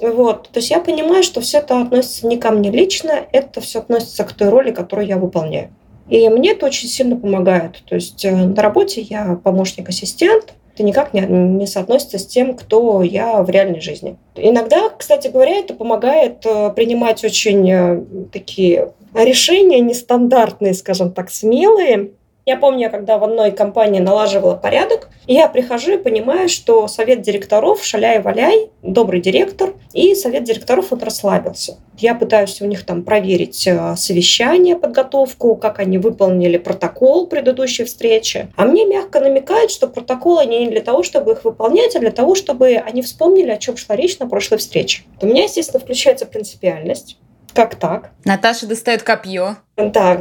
Вот. 0.00 0.48
То 0.50 0.60
есть 0.60 0.70
я 0.70 0.80
понимаю, 0.80 1.22
что 1.22 1.40
все 1.40 1.58
это 1.58 1.80
относится 1.80 2.26
не 2.26 2.38
ко 2.38 2.50
мне 2.50 2.70
лично, 2.70 3.12
это 3.32 3.60
все 3.60 3.80
относится 3.80 4.24
к 4.24 4.32
той 4.32 4.48
роли, 4.48 4.70
которую 4.70 5.06
я 5.06 5.18
выполняю. 5.18 5.70
И 6.08 6.26
мне 6.28 6.52
это 6.52 6.66
очень 6.66 6.88
сильно 6.88 7.16
помогает. 7.16 7.82
То 7.86 7.96
есть 7.96 8.24
э, 8.24 8.34
на 8.34 8.62
работе 8.62 9.00
я 9.02 9.38
помощник-ассистент, 9.42 10.54
это 10.78 10.84
никак 10.84 11.12
не, 11.12 11.22
не 11.22 11.66
соотносится 11.66 12.18
с 12.18 12.26
тем, 12.26 12.54
кто 12.54 13.02
я 13.02 13.42
в 13.42 13.50
реальной 13.50 13.80
жизни. 13.80 14.16
Иногда, 14.36 14.88
кстати 14.90 15.26
говоря, 15.26 15.56
это 15.56 15.74
помогает 15.74 16.46
э, 16.46 16.70
принимать 16.70 17.24
очень 17.24 17.68
э, 17.68 18.04
такие 18.32 18.92
решения 19.12 19.80
нестандартные, 19.80 20.74
скажем 20.74 21.12
так, 21.12 21.30
смелые, 21.30 22.12
я 22.48 22.56
помню, 22.56 22.90
когда 22.90 23.18
в 23.18 23.24
одной 23.24 23.50
компании 23.50 24.00
налаживала 24.00 24.54
порядок, 24.54 25.10
я 25.26 25.48
прихожу 25.48 25.92
и 25.92 25.98
понимаю, 25.98 26.48
что 26.48 26.88
совет 26.88 27.20
директоров 27.20 27.84
шаляй-валяй, 27.84 28.70
добрый 28.80 29.20
директор, 29.20 29.74
и 29.92 30.14
совет 30.14 30.44
директоров 30.44 30.90
вот 30.90 31.02
расслабился. 31.02 31.76
Я 31.98 32.14
пытаюсь 32.14 32.62
у 32.62 32.64
них 32.64 32.86
там 32.86 33.02
проверить 33.02 33.66
э, 33.66 33.96
совещание, 33.96 34.76
подготовку, 34.76 35.56
как 35.56 35.78
они 35.78 35.98
выполнили 35.98 36.56
протокол 36.56 37.26
предыдущей 37.26 37.84
встречи. 37.84 38.48
А 38.56 38.64
мне 38.64 38.86
мягко 38.86 39.20
намекают, 39.20 39.70
что 39.70 39.86
протоколы 39.86 40.46
не 40.46 40.68
для 40.68 40.80
того, 40.80 41.02
чтобы 41.02 41.32
их 41.32 41.44
выполнять, 41.44 41.96
а 41.96 42.00
для 42.00 42.12
того, 42.12 42.34
чтобы 42.34 42.76
они 42.76 43.02
вспомнили, 43.02 43.50
о 43.50 43.58
чем 43.58 43.76
шла 43.76 43.94
речь 43.94 44.18
на 44.18 44.26
прошлой 44.26 44.56
встрече. 44.56 45.02
У 45.20 45.26
меня, 45.26 45.42
естественно, 45.42 45.80
включается 45.80 46.24
принципиальность. 46.24 47.18
Как 47.58 47.74
так? 47.74 48.12
Наташа 48.24 48.68
достает 48.68 49.02
копье. 49.02 49.56
Да, 49.76 50.16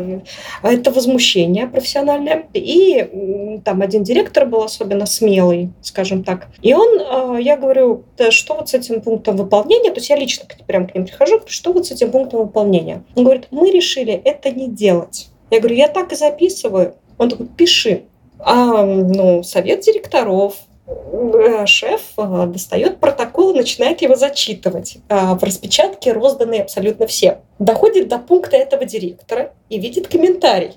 это 0.64 0.90
возмущение 0.90 1.68
профессиональное. 1.68 2.48
И 2.56 3.62
там 3.64 3.84
один 3.84 4.02
директор 4.02 4.48
был 4.48 4.64
особенно 4.64 5.06
смелый, 5.06 5.70
скажем 5.84 6.24
так. 6.24 6.48
И 6.64 6.74
он, 6.74 7.00
а, 7.00 7.38
я 7.38 7.56
говорю, 7.56 8.06
да, 8.18 8.32
что 8.32 8.56
вот 8.56 8.70
с 8.70 8.74
этим 8.74 9.02
пунктом 9.02 9.38
выполнения, 9.38 9.92
то 9.92 9.98
есть 9.98 10.10
я 10.10 10.16
лично 10.16 10.48
прям 10.66 10.88
к 10.88 10.96
ним 10.96 11.06
прихожу, 11.06 11.40
что 11.46 11.74
вот 11.74 11.86
с 11.86 11.92
этим 11.92 12.10
пунктом 12.10 12.40
выполнения. 12.40 13.04
Он 13.14 13.24
говорит, 13.24 13.50
мы 13.52 13.70
решили 13.70 14.14
это 14.14 14.50
не 14.50 14.68
делать. 14.68 15.30
Я 15.52 15.60
говорю, 15.60 15.76
я 15.76 15.90
так 15.90 16.12
и 16.14 16.16
записываю. 16.16 16.96
Он 17.20 17.30
такой, 17.30 17.46
пиши. 17.46 18.06
А, 18.40 18.84
ну, 18.84 19.44
совет 19.44 19.82
директоров, 19.82 20.56
Э, 20.56 20.77
шеф 21.66 22.02
э, 22.18 22.46
достает 22.48 23.00
протокол 23.00 23.52
и 23.52 23.58
начинает 23.58 24.02
его 24.02 24.16
зачитывать. 24.16 24.98
А 25.10 25.36
в 25.36 25.44
распечатке 25.44 26.14
розданы 26.14 26.60
абсолютно 26.60 27.08
все. 27.08 27.42
Доходит 27.60 28.08
до 28.08 28.20
пункта 28.20 28.58
этого 28.58 28.86
директора 28.86 29.54
и 29.70 29.80
видит 29.80 30.08
комментарий. 30.08 30.74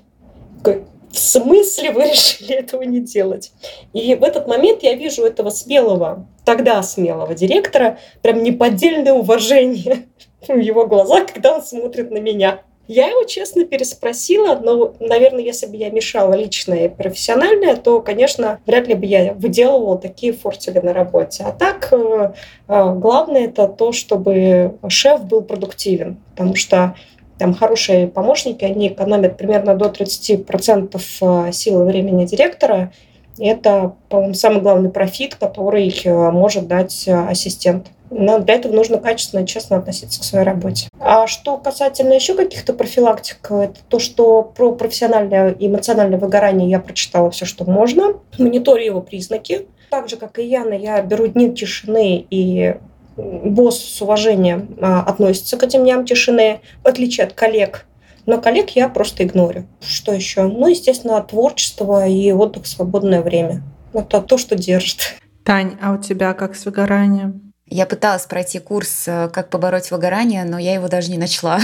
В 0.63 1.17
смысле 1.17 1.91
вы 1.91 2.03
решили 2.11 2.55
этого 2.55 2.83
не 2.83 2.99
делать? 2.99 3.51
И 3.93 4.15
в 4.15 4.23
этот 4.23 4.47
момент 4.47 4.83
я 4.83 4.95
вижу 4.95 5.23
этого 5.23 5.49
смелого, 5.49 6.27
тогда 6.45 6.81
смелого 6.83 7.33
директора, 7.33 7.97
прям 8.21 8.43
неподдельное 8.43 9.13
уважение 9.13 10.07
в 10.47 10.57
его 10.57 10.87
глазах, 10.87 11.27
когда 11.33 11.55
он 11.55 11.63
смотрит 11.63 12.11
на 12.11 12.17
меня. 12.17 12.61
Я 12.93 13.07
его 13.07 13.23
честно 13.23 13.63
переспросила, 13.63 14.59
но, 14.61 14.93
наверное, 14.99 15.41
если 15.41 15.65
бы 15.65 15.77
я 15.77 15.89
мешала 15.91 16.33
личное 16.33 16.87
и 16.87 16.89
профессиональное, 16.89 17.77
то, 17.77 18.01
конечно, 18.01 18.59
вряд 18.65 18.85
ли 18.89 18.95
бы 18.95 19.05
я 19.05 19.33
выделывала 19.33 19.97
такие 19.97 20.33
фортели 20.33 20.79
на 20.79 20.91
работе. 20.93 21.45
А 21.47 21.53
так, 21.53 21.87
э, 21.93 22.33
э, 22.67 22.93
главное 22.95 23.45
это 23.45 23.69
то, 23.69 23.93
чтобы 23.93 24.77
шеф 24.89 25.23
был 25.23 25.41
продуктивен, 25.41 26.17
потому 26.31 26.55
что 26.55 26.95
там 27.39 27.53
хорошие 27.53 28.07
помощники, 28.07 28.65
они 28.65 28.89
экономят 28.89 29.37
примерно 29.37 29.73
до 29.73 29.85
30% 29.85 31.01
э, 31.21 31.51
силы 31.53 31.85
времени 31.85 32.25
директора. 32.25 32.91
И 33.37 33.47
это, 33.47 33.95
по-моему, 34.09 34.33
самый 34.33 34.61
главный 34.61 34.89
профит, 34.89 35.35
который 35.35 35.93
может 36.05 36.67
дать 36.67 37.07
ассистент. 37.07 37.87
Но 38.11 38.39
для 38.39 38.55
этого 38.55 38.73
нужно 38.73 38.97
качественно 38.97 39.41
и 39.41 39.47
честно 39.47 39.77
относиться 39.77 40.19
к 40.19 40.23
своей 40.23 40.45
работе. 40.45 40.89
А 40.99 41.27
что 41.27 41.57
касательно 41.57 42.13
еще 42.13 42.35
каких-то 42.35 42.73
профилактик, 42.73 43.39
это 43.49 43.79
то, 43.87 43.99
что 43.99 44.43
про 44.43 44.73
профессиональное 44.73 45.51
и 45.51 45.67
эмоциональное 45.67 46.19
выгорание 46.19 46.69
я 46.69 46.79
прочитала 46.79 47.31
все, 47.31 47.45
что 47.45 47.63
можно. 47.63 48.15
Мониторю 48.37 48.83
его 48.83 49.01
признаки. 49.01 49.67
Так 49.89 50.09
же, 50.09 50.17
как 50.17 50.39
и 50.39 50.45
Яна, 50.45 50.73
я 50.73 51.01
беру 51.01 51.27
дни 51.27 51.53
тишины 51.53 52.25
и 52.29 52.75
босс 53.15 53.79
с 53.79 54.01
уважением 54.01 54.77
а, 54.81 55.01
относится 55.01 55.57
к 55.57 55.63
этим 55.63 55.83
дням 55.83 56.05
тишины, 56.05 56.61
в 56.83 56.87
отличие 56.87 57.25
от 57.25 57.33
коллег. 57.33 57.85
Но 58.25 58.39
коллег 58.39 58.71
я 58.71 58.87
просто 58.87 59.23
игнорю. 59.23 59.65
Что 59.81 60.13
еще? 60.13 60.43
Ну, 60.43 60.67
естественно, 60.67 61.21
творчество 61.21 62.07
и 62.07 62.31
отдых 62.31 62.63
в 62.63 62.67
свободное 62.67 63.21
время. 63.21 63.63
Это 63.93 64.21
то, 64.21 64.37
что 64.37 64.55
держит. 64.55 65.15
Тань, 65.43 65.77
а 65.81 65.93
у 65.93 65.97
тебя 65.97 66.33
как 66.33 66.55
с 66.55 66.65
выгоранием? 66.65 67.50
Я 67.73 67.85
пыталась 67.85 68.25
пройти 68.25 68.59
курс 68.59 69.05
э, 69.07 69.29
«Как 69.29 69.49
побороть 69.49 69.91
выгорание», 69.91 70.43
но 70.43 70.59
я 70.59 70.73
его 70.73 70.89
даже 70.89 71.09
не 71.09 71.17
начала. 71.17 71.57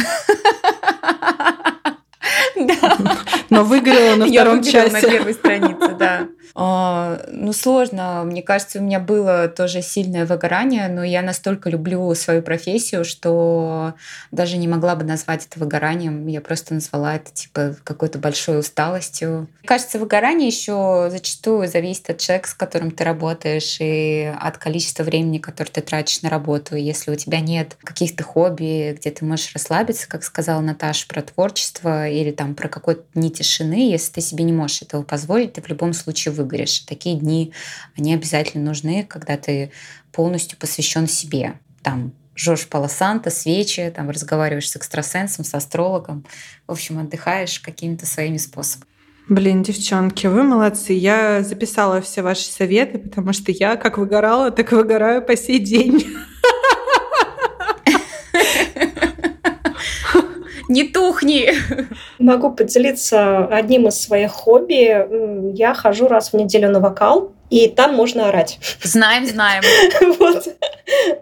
Но 3.49 3.65
выгорела 3.65 4.15
на 4.15 4.25
втором 4.25 4.63
части. 4.63 4.93
на 4.93 5.01
первой 5.01 5.33
странице, 5.33 5.89
да. 5.99 6.29
А, 6.59 7.21
ну, 7.31 7.53
сложно. 7.53 8.23
Мне 8.25 8.41
кажется, 8.41 8.79
у 8.79 8.81
меня 8.81 8.99
было 8.99 9.47
тоже 9.47 9.83
сильное 9.83 10.25
выгорание, 10.25 10.87
но 10.87 11.03
я 11.03 11.21
настолько 11.21 11.69
люблю 11.69 12.11
свою 12.15 12.41
профессию, 12.41 13.05
что 13.05 13.93
даже 14.31 14.57
не 14.57 14.67
могла 14.67 14.95
бы 14.95 15.03
назвать 15.03 15.45
это 15.45 15.59
выгоранием. 15.59 16.25
Я 16.25 16.41
просто 16.41 16.73
назвала 16.73 17.17
это 17.17 17.31
типа 17.31 17.75
какой-то 17.83 18.17
большой 18.17 18.59
усталостью. 18.59 19.41
Мне 19.59 19.67
кажется, 19.67 19.99
выгорание 19.99 20.47
еще 20.47 21.09
зачастую 21.11 21.67
зависит 21.67 22.09
от 22.09 22.17
человека, 22.17 22.49
с 22.49 22.55
которым 22.55 22.89
ты 22.89 23.03
работаешь, 23.03 23.77
и 23.79 24.33
от 24.41 24.57
количества 24.57 25.03
времени, 25.03 25.37
которое 25.37 25.69
ты 25.69 25.81
тратишь 25.81 26.23
на 26.23 26.31
работу. 26.31 26.75
Если 26.75 27.11
у 27.11 27.15
тебя 27.15 27.39
нет 27.39 27.77
каких-то 27.83 28.23
хобби, 28.23 28.97
где 28.99 29.11
ты 29.11 29.23
можешь 29.25 29.53
расслабиться, 29.53 30.09
как 30.09 30.23
сказала 30.23 30.61
Наташа, 30.61 31.07
про 31.07 31.21
творчество 31.21 32.09
или 32.09 32.31
там 32.31 32.55
про 32.55 32.67
какой-то 32.67 33.03
дни 33.13 33.29
тишины, 33.29 33.91
если 33.91 34.13
ты 34.13 34.21
себе 34.21 34.43
не 34.43 34.53
можешь 34.53 34.81
этого 34.81 35.03
позволить, 35.03 35.53
ты 35.53 35.61
в 35.61 35.67
любом 35.67 35.93
случае 35.93 36.33
выгоришь. 36.47 36.79
Такие 36.79 37.17
дни, 37.17 37.53
они 37.97 38.13
обязательно 38.13 38.63
нужны, 38.63 39.05
когда 39.07 39.37
ты 39.37 39.71
полностью 40.11 40.57
посвящен 40.57 41.07
себе. 41.07 41.59
Там 41.83 42.13
жжешь 42.35 42.67
полосанта, 42.67 43.29
свечи, 43.29 43.91
там 43.95 44.09
разговариваешь 44.09 44.69
с 44.69 44.75
экстрасенсом, 44.75 45.43
с 45.43 45.53
астрологом. 45.53 46.25
В 46.67 46.71
общем, 46.71 46.99
отдыхаешь 46.99 47.59
какими-то 47.59 48.05
своими 48.05 48.37
способами. 48.37 48.89
Блин, 49.29 49.61
девчонки, 49.61 50.25
вы 50.27 50.43
молодцы. 50.43 50.93
Я 50.93 51.43
записала 51.43 51.99
все 51.99 52.21
ваши 52.21 52.45
советы, 52.45 52.97
потому 52.97 53.33
что 53.33 53.51
я 53.51 53.75
как 53.75 53.97
выгорала, 53.97 54.51
так 54.51 54.71
выгораю 54.71 55.21
по 55.21 55.35
сей 55.35 55.59
день. 55.59 56.05
Не 60.77 60.83
тухни! 60.83 61.49
Могу 62.19 62.51
поделиться 62.51 63.45
одним 63.47 63.87
из 63.87 63.99
своих 63.99 64.31
хобби. 64.31 65.55
Я 65.57 65.73
хожу 65.73 66.07
раз 66.07 66.33
в 66.33 66.35
неделю 66.35 66.69
на 66.69 66.79
вокал, 66.79 67.31
и 67.49 67.67
там 67.67 67.95
можно 67.95 68.29
орать. 68.29 68.59
Знаем, 68.83 69.25
знаем. 69.25 69.63
Вот. 70.19 70.47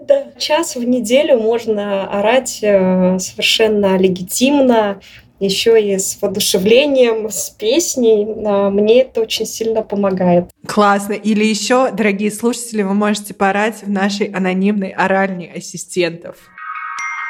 Да. 0.01 0.25
Час 0.37 0.75
в 0.75 0.83
неделю 0.83 1.39
можно 1.39 2.05
орать 2.19 2.59
э, 2.63 3.17
совершенно 3.17 3.97
легитимно, 3.97 4.99
еще 5.39 5.81
и 5.81 5.97
с 5.97 6.17
воодушевлением, 6.21 7.29
с 7.29 7.49
песней. 7.49 8.27
А, 8.45 8.69
мне 8.69 9.03
это 9.03 9.21
очень 9.21 9.45
сильно 9.45 9.83
помогает. 9.83 10.49
Классно. 10.67 11.13
Или 11.13 11.45
еще, 11.45 11.91
дорогие 11.91 12.31
слушатели, 12.31 12.81
вы 12.81 12.93
можете 12.93 13.33
порать 13.33 13.83
в 13.83 13.89
нашей 13.89 14.27
анонимной 14.27 14.89
оральне 14.89 15.49
ассистентов. 15.55 16.35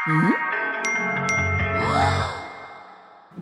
Mm-hmm. 0.09 0.54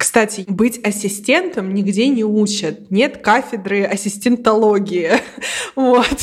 Кстати, 0.03 0.43
быть 0.49 0.85
ассистентом 0.85 1.73
нигде 1.73 2.09
не 2.09 2.25
учат. 2.25 2.91
Нет 2.91 3.19
кафедры 3.19 3.85
ассистентологии. 3.85 5.11
Вот. 5.77 6.17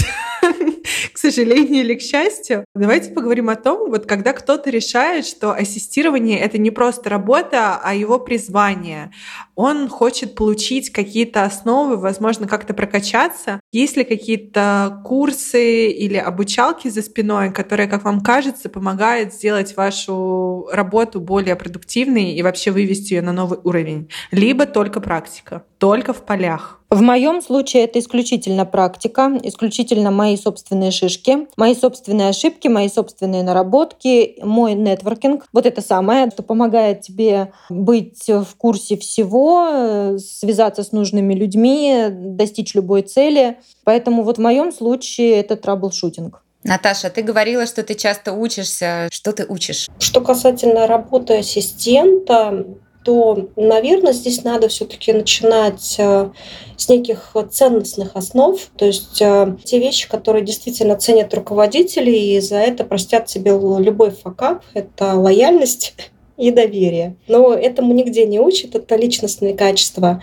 К 1.12 1.18
сожалению 1.18 1.80
или 1.80 1.94
к 1.94 2.02
счастью. 2.02 2.64
Давайте 2.74 3.10
поговорим 3.10 3.48
о 3.48 3.56
том, 3.56 3.90
вот 3.90 4.06
когда 4.06 4.32
кто-то 4.32 4.70
решает, 4.70 5.26
что 5.26 5.52
ассистирование— 5.52 6.38
это 6.40 6.58
не 6.58 6.70
просто 6.70 7.10
работа, 7.10 7.80
а 7.82 7.94
его 7.94 8.18
призвание. 8.18 9.12
Он 9.54 9.88
хочет 9.88 10.34
получить 10.34 10.90
какие-то 10.90 11.44
основы, 11.44 11.96
возможно, 11.96 12.46
как-то 12.46 12.74
прокачаться. 12.74 13.60
Есть 13.72 13.96
ли 13.96 14.04
какие-то 14.04 15.02
курсы 15.04 15.90
или 15.90 16.16
обучалки 16.16 16.88
за 16.88 17.02
спиной, 17.02 17.52
которые, 17.52 17.88
как 17.88 18.04
вам 18.04 18.20
кажется, 18.20 18.68
помогают 18.68 19.34
сделать 19.34 19.76
вашу 19.76 20.68
работу 20.72 21.20
более 21.20 21.56
продуктивной 21.56 22.32
и 22.32 22.42
вообще 22.42 22.70
вывести 22.70 23.14
ее 23.14 23.22
на 23.22 23.32
новый 23.32 23.58
уровень? 23.62 24.08
Либо 24.30 24.66
только 24.66 25.00
практика, 25.00 25.64
только 25.78 26.12
в 26.12 26.24
полях. 26.24 26.79
В 26.90 27.02
моем 27.02 27.40
случае 27.40 27.84
это 27.84 28.00
исключительно 28.00 28.66
практика, 28.66 29.38
исключительно 29.44 30.10
мои 30.10 30.36
собственные 30.36 30.90
шишки, 30.90 31.46
мои 31.56 31.76
собственные 31.76 32.30
ошибки, 32.30 32.66
мои 32.66 32.88
собственные 32.88 33.44
наработки, 33.44 34.34
мой 34.42 34.74
нетворкинг. 34.74 35.46
Вот 35.52 35.66
это 35.66 35.82
самое, 35.82 36.28
что 36.32 36.42
помогает 36.42 37.02
тебе 37.02 37.52
быть 37.68 38.26
в 38.26 38.56
курсе 38.58 38.96
всего, 38.96 40.18
связаться 40.18 40.82
с 40.82 40.90
нужными 40.90 41.32
людьми, 41.32 42.08
достичь 42.10 42.74
любой 42.74 43.02
цели. 43.02 43.58
Поэтому 43.84 44.24
вот 44.24 44.38
в 44.38 44.40
моем 44.40 44.72
случае 44.72 45.36
это 45.36 45.54
траблшутинг. 45.54 46.42
Наташа, 46.64 47.08
ты 47.08 47.22
говорила, 47.22 47.66
что 47.66 47.84
ты 47.84 47.94
часто 47.94 48.32
учишься. 48.32 49.08
Что 49.12 49.32
ты 49.32 49.46
учишь? 49.48 49.88
Что 50.00 50.20
касательно 50.20 50.88
работы 50.88 51.38
ассистента, 51.38 52.66
что, 53.10 53.48
наверное, 53.56 54.12
здесь 54.12 54.44
надо 54.44 54.68
все-таки 54.68 55.12
начинать 55.12 55.96
э, 55.98 56.30
с 56.76 56.88
неких 56.88 57.34
ценностных 57.50 58.14
основ, 58.14 58.56
то 58.76 58.86
есть 58.86 59.20
э, 59.20 59.56
те 59.64 59.80
вещи, 59.80 60.08
которые 60.08 60.44
действительно 60.44 60.94
ценят 60.94 61.34
руководители, 61.34 62.12
и 62.12 62.40
за 62.40 62.58
это 62.58 62.84
простят 62.84 63.28
себе 63.28 63.50
любой 63.50 64.12
факап, 64.12 64.62
это 64.74 65.14
лояльность 65.14 65.94
и 66.36 66.52
доверие. 66.52 67.16
Но 67.26 67.52
этому 67.52 67.92
нигде 67.94 68.26
не 68.26 68.38
учат, 68.38 68.76
это 68.76 68.94
личностные 68.94 69.54
качества. 69.54 70.22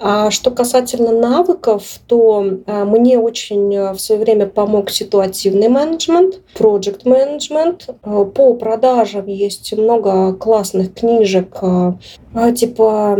А 0.00 0.30
что 0.30 0.50
касательно 0.50 1.12
навыков, 1.12 1.98
то 2.06 2.44
а, 2.66 2.84
мне 2.84 3.18
очень 3.18 3.76
а, 3.76 3.92
в 3.92 4.00
свое 4.00 4.20
время 4.20 4.46
помог 4.46 4.90
ситуативный 4.90 5.68
менеджмент, 5.68 6.40
project 6.56 7.00
менеджмент. 7.04 7.88
А, 8.02 8.24
по 8.24 8.54
продажам 8.54 9.26
есть 9.26 9.72
много 9.76 10.34
классных 10.34 10.94
книжек, 10.94 11.60
типа 12.54 13.18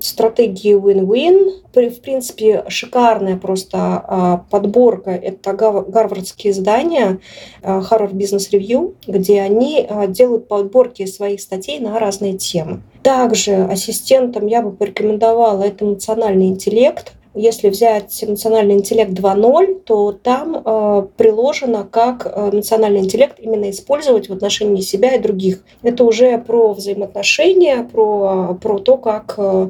стратегии 0.00 0.74
win-win. 0.74 1.62
В 1.72 2.00
принципе, 2.00 2.64
шикарная 2.68 3.36
просто 3.36 4.44
подборка. 4.50 5.10
Это 5.10 5.52
гарвардские 5.52 6.52
издания 6.52 7.18
Harvard 7.62 8.12
Business 8.12 8.50
Review, 8.50 8.94
где 9.06 9.42
они 9.42 9.86
делают 10.08 10.48
подборки 10.48 11.04
своих 11.06 11.40
статей 11.40 11.78
на 11.80 11.98
разные 11.98 12.38
темы. 12.38 12.82
Также 13.02 13.64
ассистентом 13.64 14.46
я 14.46 14.62
бы 14.62 14.72
порекомендовала 14.72 15.62
это 15.62 15.84
эмоциональный 15.84 16.46
интеллект. 16.46 17.12
Если 17.36 17.68
взять 17.68 18.24
эмоциональный 18.24 18.74
интеллект 18.76 19.10
2.0, 19.12 19.82
то 19.84 20.12
там 20.12 20.56
э, 20.56 21.06
приложено, 21.18 21.86
как 21.88 22.24
э, 22.24 22.50
эмоциональный 22.50 23.00
интеллект 23.00 23.38
именно 23.38 23.68
использовать 23.68 24.30
в 24.30 24.32
отношении 24.32 24.80
себя 24.80 25.14
и 25.14 25.18
других. 25.18 25.62
Это 25.82 26.04
уже 26.04 26.38
про 26.38 26.72
взаимоотношения, 26.72 27.86
про, 27.92 28.56
про 28.60 28.78
то, 28.78 28.96
как 28.96 29.34
э, 29.36 29.68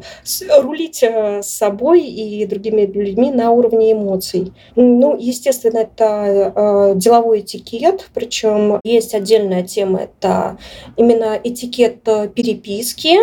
рулить 0.62 1.02
э, 1.02 1.42
с 1.42 1.48
собой 1.48 2.02
и 2.02 2.46
другими 2.46 2.82
людьми 2.82 3.32
на 3.32 3.50
уровне 3.50 3.92
эмоций. 3.92 4.52
Ну, 4.76 5.16
естественно, 5.18 5.78
это 5.78 6.52
э, 6.54 6.92
деловой 6.94 7.40
этикет, 7.40 8.08
причем 8.14 8.78
есть 8.84 9.12
отдельная 9.12 9.64
тема, 9.64 10.02
это 10.02 10.56
именно 10.96 11.36
этикет 11.42 12.06
э, 12.06 12.28
переписки, 12.28 13.16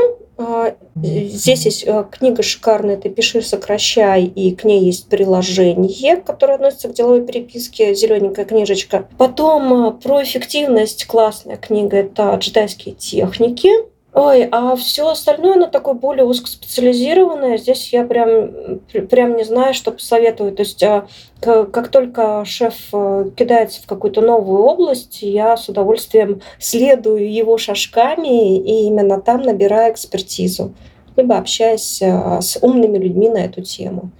здесь 0.96 1.66
есть 1.66 1.84
э, 1.86 2.06
книга 2.12 2.42
шикарная, 2.42 2.98
ты 2.98 3.10
пиши, 3.10 3.42
сокращай, 3.42 4.26
и 4.26 4.56
к 4.56 4.64
ней 4.64 4.84
есть 4.84 5.08
приложение, 5.08 6.18
которое 6.18 6.56
относится 6.56 6.90
к 6.90 6.94
деловой 6.94 7.26
переписке, 7.26 7.94
зелененькая 7.94 8.46
книжечка. 8.46 9.08
Потом 9.18 9.88
э, 9.88 9.92
про 9.92 10.24
эффективность 10.24 11.06
классная 11.06 11.58
книга, 11.58 11.98
это 11.98 12.34
джедайские 12.36 12.96
техники. 12.96 13.70
Ой, 14.16 14.48
а 14.52 14.76
все 14.76 15.10
остальное, 15.10 15.56
оно 15.56 15.66
такое 15.66 15.96
более 15.96 16.26
узкоспециализированное. 16.26 17.58
Здесь 17.58 17.92
я 17.92 18.06
прям, 18.06 18.80
прям 19.10 19.36
не 19.36 19.44
знаю, 19.44 19.74
что 19.74 19.92
посоветую. 19.92 20.52
То 20.52 20.62
есть 20.62 20.84
а, 20.84 21.08
как 21.42 21.88
только 21.88 22.46
шеф 22.46 22.76
э, 22.94 23.32
кидается 23.36 23.82
в 23.82 23.88
какую-то 23.88 24.22
новую 24.22 24.66
область, 24.66 25.24
я 25.24 25.58
с 25.58 25.68
удовольствием 25.68 26.42
следую 26.60 27.34
его 27.34 27.58
шажками 27.58 28.58
и 28.60 28.86
именно 28.86 29.20
там 29.20 29.42
набираю 29.42 29.92
экспертизу, 29.94 30.76
либо 31.16 31.36
общаясь 31.36 32.00
э, 32.00 32.40
с 32.40 32.60
умными 32.62 33.00
людьми 33.00 33.30
на 33.30 33.40
эту 33.40 33.64
тему. 33.64 34.12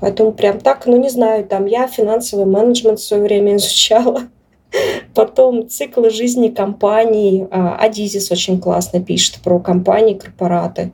Поэтому 0.00 0.32
прям 0.32 0.58
так, 0.58 0.86
ну 0.86 0.96
не 0.96 1.08
знаю, 1.08 1.44
там 1.44 1.66
я 1.66 1.86
финансовый 1.86 2.46
менеджмент 2.46 2.98
в 2.98 3.06
свое 3.06 3.22
время 3.22 3.56
изучала. 3.56 4.22
Потом 5.14 5.68
циклы 5.68 6.10
жизни 6.10 6.48
компаний. 6.48 7.46
Адизис 7.50 8.30
очень 8.30 8.60
классно 8.60 9.02
пишет 9.02 9.36
про 9.42 9.58
компании, 9.58 10.14
корпораты. 10.14 10.92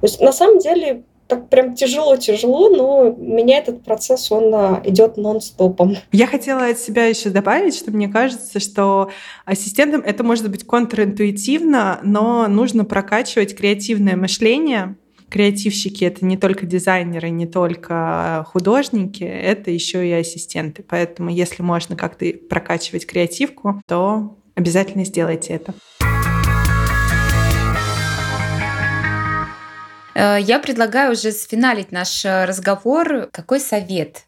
То 0.00 0.06
есть 0.06 0.20
на 0.20 0.32
самом 0.32 0.58
деле 0.58 1.04
так 1.32 1.48
прям 1.48 1.74
тяжело-тяжело, 1.74 2.68
но 2.68 3.10
меня 3.16 3.56
этот 3.56 3.82
процесс, 3.84 4.30
он 4.30 4.54
а, 4.54 4.82
идет 4.84 5.16
нон-стопом. 5.16 5.96
Я 6.12 6.26
хотела 6.26 6.66
от 6.66 6.78
себя 6.78 7.06
еще 7.06 7.30
добавить, 7.30 7.74
что 7.74 7.90
мне 7.90 8.08
кажется, 8.08 8.60
что 8.60 9.08
ассистентом 9.46 10.02
это 10.02 10.24
может 10.24 10.50
быть 10.50 10.66
контринтуитивно, 10.66 12.00
но 12.02 12.48
нужно 12.48 12.84
прокачивать 12.84 13.56
креативное 13.56 14.14
мышление, 14.14 14.96
креативщики 15.32 16.04
это 16.04 16.26
не 16.26 16.36
только 16.36 16.66
дизайнеры, 16.66 17.30
не 17.30 17.46
только 17.46 18.44
художники, 18.48 19.24
это 19.24 19.70
еще 19.70 20.06
и 20.06 20.12
ассистенты. 20.12 20.84
Поэтому, 20.86 21.30
если 21.30 21.62
можно 21.62 21.96
как-то 21.96 22.26
прокачивать 22.50 23.06
креативку, 23.06 23.80
то 23.86 24.36
обязательно 24.54 25.06
сделайте 25.06 25.54
это. 25.54 25.74
Э, 30.14 30.36
я 30.38 30.58
предлагаю 30.58 31.12
уже 31.12 31.32
сфиналить 31.32 31.92
наш 31.92 32.26
э, 32.26 32.44
разговор. 32.44 33.28
Какой 33.32 33.58
совет 33.58 34.26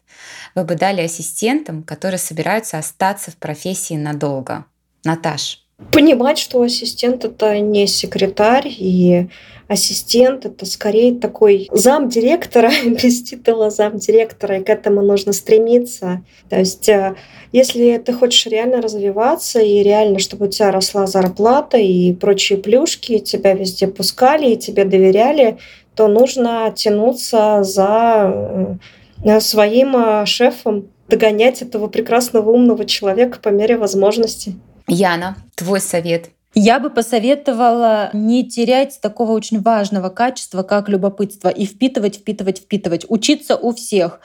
вы 0.55 0.63
бы 0.63 0.75
дали 0.75 1.01
ассистентам, 1.01 1.83
которые 1.83 2.17
собираются 2.17 2.79
остаться 2.79 3.29
в 3.29 3.37
профессии 3.37 3.93
надолго? 3.93 4.65
Наташ. 5.03 5.64
Понимать, 5.91 6.37
что 6.37 6.61
ассистент 6.61 7.25
это 7.25 7.59
не 7.59 7.85
секретарь, 7.87 8.67
и 8.67 9.27
ассистент 9.67 10.45
это 10.45 10.65
скорее 10.65 11.15
такой 11.15 11.67
зам 11.71 12.07
директора, 12.07 12.71
без 12.85 13.23
титула 13.23 13.69
зам 13.69 13.97
директора, 13.97 14.57
и 14.57 14.63
к 14.63 14.69
этому 14.69 15.01
нужно 15.01 15.33
стремиться. 15.33 16.23
То 16.49 16.59
есть, 16.59 16.87
э, 16.87 17.15
если 17.51 17.97
ты 17.97 18.13
хочешь 18.13 18.45
реально 18.45 18.81
развиваться, 18.81 19.59
и 19.59 19.83
реально, 19.83 20.19
чтобы 20.19 20.45
у 20.45 20.49
тебя 20.49 20.71
росла 20.71 21.07
зарплата 21.07 21.77
и 21.77 22.13
прочие 22.13 22.57
плюшки, 22.57 23.19
тебя 23.19 23.53
везде 23.53 23.87
пускали 23.87 24.51
и 24.51 24.57
тебе 24.57 24.85
доверяли, 24.85 25.57
то 25.93 26.07
нужно 26.07 26.73
тянуться 26.73 27.63
за 27.63 28.77
э, 29.25 29.39
своим 29.41 29.95
э, 29.97 30.25
шефом, 30.25 30.89
догонять 31.09 31.61
этого 31.61 31.87
прекрасного 31.87 32.49
умного 32.49 32.85
человека 32.85 33.39
по 33.41 33.49
мере 33.49 33.77
возможности. 33.77 34.55
Яна, 34.87 35.35
твой 35.55 35.79
совет. 35.79 36.29
Я 36.53 36.79
бы 36.79 36.89
посоветовала 36.89 38.09
не 38.13 38.47
терять 38.47 38.99
такого 39.01 39.33
очень 39.33 39.61
важного 39.61 40.09
качества, 40.09 40.63
как 40.63 40.87
любопытство, 40.87 41.49
и 41.49 41.65
впитывать, 41.65 42.15
впитывать, 42.17 42.59
впитывать. 42.59 43.05
Учиться 43.09 43.57
у 43.57 43.73
всех. 43.73 44.21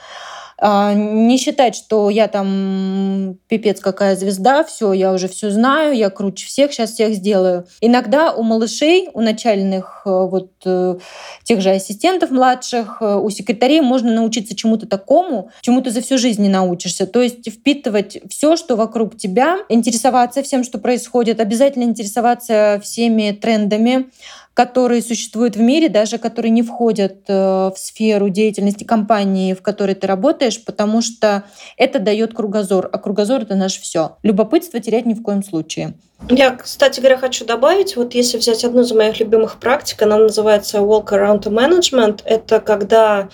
А, 0.62 0.92
не 0.92 1.38
считать, 1.38 1.74
что 1.74 2.11
я 2.11 2.28
там 2.28 3.38
пипец 3.48 3.80
какая 3.80 4.14
звезда, 4.14 4.62
все, 4.62 4.92
я 4.92 5.12
уже 5.12 5.26
все 5.26 5.50
знаю, 5.50 5.96
я 5.96 6.11
круче 6.11 6.46
всех, 6.46 6.72
сейчас 6.72 6.92
всех 6.92 7.14
сделаю. 7.14 7.66
Иногда 7.80 8.32
у 8.32 8.42
малышей, 8.42 9.08
у 9.14 9.22
начальных 9.22 10.02
э, 10.04 10.11
вот 10.11 10.52
э, 10.66 10.98
тех 11.44 11.62
же 11.62 11.70
ассистентов 11.70 12.30
младших, 12.30 12.98
э, 13.00 13.16
у 13.16 13.30
секретарей 13.30 13.80
можно 13.80 14.12
научиться 14.12 14.54
чему-то 14.54 14.86
такому, 14.86 15.50
чему 15.62 15.80
ты 15.80 15.90
за 15.90 16.02
всю 16.02 16.18
жизнь 16.18 16.42
не 16.42 16.50
научишься. 16.50 17.06
То 17.06 17.22
есть 17.22 17.50
впитывать 17.50 18.18
все, 18.28 18.56
что 18.56 18.76
вокруг 18.76 19.16
тебя, 19.16 19.61
интересоваться 19.70 20.42
всем, 20.42 20.62
что 20.62 20.78
происходит, 20.78 21.40
обязательно 21.40 21.84
интересоваться 21.84 22.78
всеми 22.82 23.32
трендами, 23.32 24.11
которые 24.55 25.01
существуют 25.03 25.57
в 25.57 25.61
мире, 25.61 25.88
даже 25.88 26.18
которые 26.18 26.51
не 26.51 26.62
входят 26.62 27.24
э, 27.28 27.32
в 27.32 27.74
сферу 27.76 28.28
деятельности 28.28 28.84
компании, 28.84 29.55
в 29.55 29.62
которой 29.62 29.94
ты 29.94 30.07
работаешь, 30.07 30.62
потому 30.64 31.03
что 31.03 31.44
это 31.76 31.98
дает 31.98 32.34
кругозор, 32.34 32.88
а 32.92 32.98
кругозор 32.98 33.42
это 33.42 33.55
наше 33.55 33.80
все. 33.80 34.16
Любопытство 34.22 34.80
терять 34.80 35.07
ни 35.07 35.14
в 35.14 35.22
коем 35.22 35.42
случае. 35.42 35.94
Я, 36.28 36.51
кстати 36.51 37.01
говоря, 37.01 37.16
хочу 37.16 37.46
добавить, 37.46 37.96
вот 37.96 38.14
если 38.14 38.36
взять 38.36 38.64
одну 38.64 38.82
из 38.82 38.92
моих 38.92 39.18
любимых 39.20 39.59
практик, 39.59 40.03
она 40.03 40.18
называется 40.18 40.78
Walk 40.78 41.09
Around 41.09 41.44
Management, 41.44 42.20
это 42.24 42.61
когда 42.61 43.28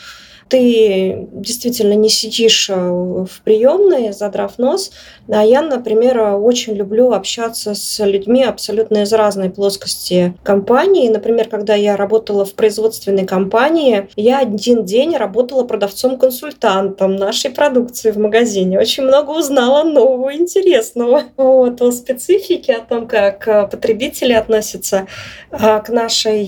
ты 0.49 1.26
действительно 1.32 1.94
не 1.94 2.09
сидишь 2.09 2.70
э, 2.70 2.74
в 2.74 3.40
приемной, 3.42 4.12
задрав 4.12 4.59
нос. 4.59 4.92
А 5.28 5.44
я, 5.44 5.62
например, 5.62 6.20
очень 6.36 6.74
люблю 6.74 7.12
общаться 7.12 7.74
с 7.74 8.05
людьми 8.05 8.44
абсолютно 8.44 9.03
из 9.03 9.12
разной 9.12 9.51
плоскости 9.51 10.34
компании. 10.44 11.09
Например, 11.09 11.49
когда 11.49 11.74
я 11.74 11.97
работала 11.97 12.44
в 12.44 12.55
производственной 12.55 13.26
компании, 13.26 14.09
я 14.14 14.38
один 14.38 14.84
день 14.84 15.16
работала 15.16 15.64
продавцом-консультантом 15.64 17.16
нашей 17.16 17.51
продукции 17.51 18.12
в 18.12 18.18
магазине. 18.18 18.78
Очень 18.78 19.05
много 19.05 19.30
узнала 19.30 19.82
нового, 19.82 20.34
интересного 20.34 21.24
вот, 21.36 21.82
о 21.82 21.90
специфике, 21.90 22.74
о 22.74 22.80
том, 22.80 23.09
как 23.09 23.49
э, 23.49 23.66
потребители 23.66 24.32
относятся 24.32 25.09
э, 25.51 25.80
к 25.80 25.88
нашей 25.88 26.47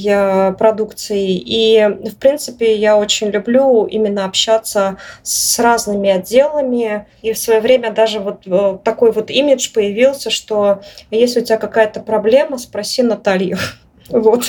продукции. 0.57 1.33
И, 1.33 1.85
в 2.05 2.17
принципе, 2.17 2.77
я 2.77 2.97
очень 2.97 3.29
люблю 3.31 3.88
именно 3.89 4.25
общаться 4.25 4.99
с 5.23 5.59
разными 5.59 6.11
отделами. 6.11 7.07
И 7.23 7.33
в 7.33 7.39
свое 7.39 7.61
время 7.61 7.93
даже 7.93 8.21
вот 8.21 8.47
э, 8.47 8.79
такой 8.85 9.13
вот 9.13 9.31
имидж 9.31 9.73
появился, 9.73 10.31
что 10.31 10.81
если 11.11 11.41
у 11.41 11.45
тебя 11.45 11.59
какая-то 11.59 12.01
проблема, 12.01 12.59
спроси 12.59 13.03
Наталью. 13.03 13.59
Вот. 14.11 14.41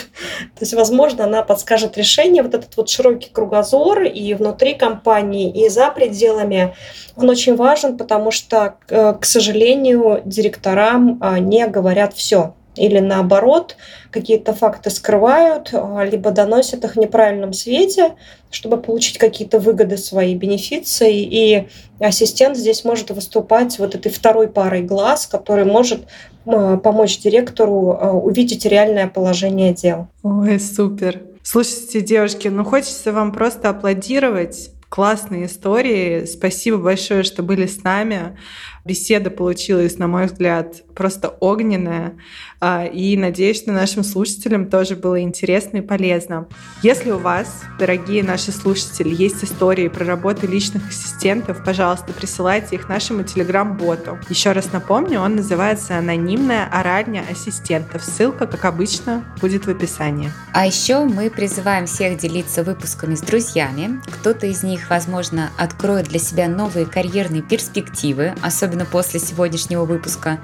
То 0.55 0.61
есть, 0.61 0.73
возможно, 0.73 1.25
она 1.25 1.43
подскажет 1.43 1.97
решение. 1.97 2.43
Вот 2.43 2.53
этот 2.53 2.77
вот 2.77 2.89
широкий 2.89 3.29
кругозор 3.29 4.03
и 4.03 4.33
внутри 4.33 4.73
компании, 4.73 5.51
и 5.51 5.67
за 5.67 5.91
пределами, 5.91 6.75
он 7.17 7.29
очень 7.29 7.57
важен, 7.57 7.97
потому 7.97 8.31
что, 8.31 8.77
к 8.87 8.91
э, 8.93 9.17
сожалению, 9.21 10.21
директорам 10.23 11.17
а, 11.21 11.39
не 11.39 11.67
говорят 11.67 12.13
все. 12.13 12.53
Или 12.75 12.99
наоборот 12.99 13.75
какие-то 14.11 14.53
факты 14.53 14.89
скрывают, 14.89 15.69
а, 15.73 16.03
либо 16.03 16.31
доносят 16.31 16.83
их 16.85 16.95
в 16.95 16.99
неправильном 16.99 17.53
свете, 17.53 18.15
чтобы 18.51 18.77
получить 18.77 19.17
какие-то 19.17 19.59
выгоды 19.59 19.97
свои, 19.97 20.35
бенефиции. 20.35 21.21
И 21.21 21.67
ассистент 21.99 22.57
здесь 22.57 22.83
может 22.83 23.11
выступать 23.11 23.77
вот 23.79 23.95
этой 23.95 24.11
второй 24.11 24.47
парой 24.47 24.81
глаз, 24.81 25.27
который 25.27 25.65
может 25.65 26.07
помочь 26.45 27.19
директору 27.19 27.91
а, 27.91 28.13
увидеть 28.13 28.65
реальное 28.65 29.07
положение 29.07 29.73
дел. 29.73 30.07
Ой, 30.23 30.59
супер. 30.59 31.21
Слушайте, 31.43 32.01
девушки, 32.01 32.47
ну 32.47 32.63
хочется 32.63 33.11
вам 33.11 33.31
просто 33.31 33.69
аплодировать 33.69 34.71
классные 34.89 35.45
истории. 35.45 36.25
Спасибо 36.25 36.77
большое, 36.77 37.23
что 37.23 37.43
были 37.43 37.67
с 37.67 37.83
нами. 37.83 38.37
Беседа 38.85 39.29
получилась, 39.29 39.97
на 39.97 40.07
мой 40.07 40.25
взгляд, 40.25 40.83
просто 40.99 41.29
огненная. 41.39 42.17
А, 42.59 42.83
и 42.85 43.15
надеюсь, 43.15 43.55
что 43.61 43.71
нашим 43.71 44.03
слушателям 44.03 44.65
тоже 44.69 44.97
было 44.97 45.21
интересно 45.21 45.77
и 45.77 45.81
полезно. 45.81 46.45
Если 46.83 47.09
у 47.11 47.17
вас, 47.17 47.63
дорогие 47.79 48.21
наши 48.21 48.51
слушатели, 48.51 49.15
есть 49.15 49.41
истории 49.41 49.87
про 49.87 50.03
работу 50.03 50.45
личных 50.45 50.89
ассистентов, 50.89 51.63
пожалуйста, 51.63 52.11
присылайте 52.11 52.75
их 52.75 52.89
нашему 52.89 53.23
телеграм-боту. 53.23 54.19
Еще 54.27 54.51
раз 54.51 54.73
напомню, 54.73 55.21
он 55.21 55.37
называется 55.37 55.97
«Анонимная 55.97 56.65
оральня 56.65 57.23
ассистентов». 57.31 58.03
Ссылка, 58.03 58.45
как 58.45 58.65
обычно, 58.65 59.23
будет 59.39 59.67
в 59.67 59.69
описании. 59.69 60.33
А 60.51 60.65
еще 60.65 61.05
мы 61.05 61.29
призываем 61.29 61.85
всех 61.85 62.17
делиться 62.17 62.61
выпусками 62.61 63.15
с 63.15 63.21
друзьями. 63.21 64.01
Кто-то 64.19 64.47
из 64.47 64.63
них, 64.63 64.89
возможно, 64.89 65.49
откроет 65.57 66.09
для 66.09 66.19
себя 66.19 66.49
новые 66.49 66.85
карьерные 66.85 67.41
перспективы, 67.41 68.33
особенно 68.41 68.83
после 68.83 69.21
сегодняшнего 69.21 69.85
выпуска. 69.85 70.39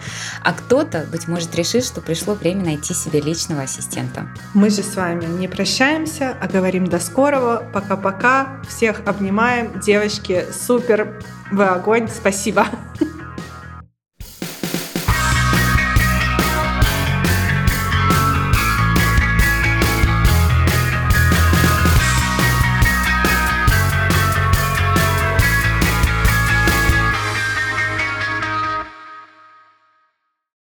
А 0.45 0.53
кто-то, 0.53 1.07
быть 1.11 1.27
может, 1.27 1.55
решит, 1.55 1.83
что 1.83 2.01
пришло 2.01 2.35
время 2.35 2.63
найти 2.63 2.93
себе 2.93 3.19
личного 3.19 3.63
ассистента. 3.63 4.27
Мы 4.53 4.69
же 4.69 4.83
с 4.83 4.95
вами 4.95 5.25
не 5.25 5.47
прощаемся, 5.47 6.37
а 6.39 6.47
говорим 6.47 6.85
до 6.85 6.99
скорого. 6.99 7.67
Пока-пока. 7.73 8.61
Всех 8.67 9.01
обнимаем. 9.07 9.79
Девочки, 9.79 10.45
супер. 10.53 11.19
Вы 11.51 11.65
огонь. 11.65 12.07
Спасибо. 12.07 12.67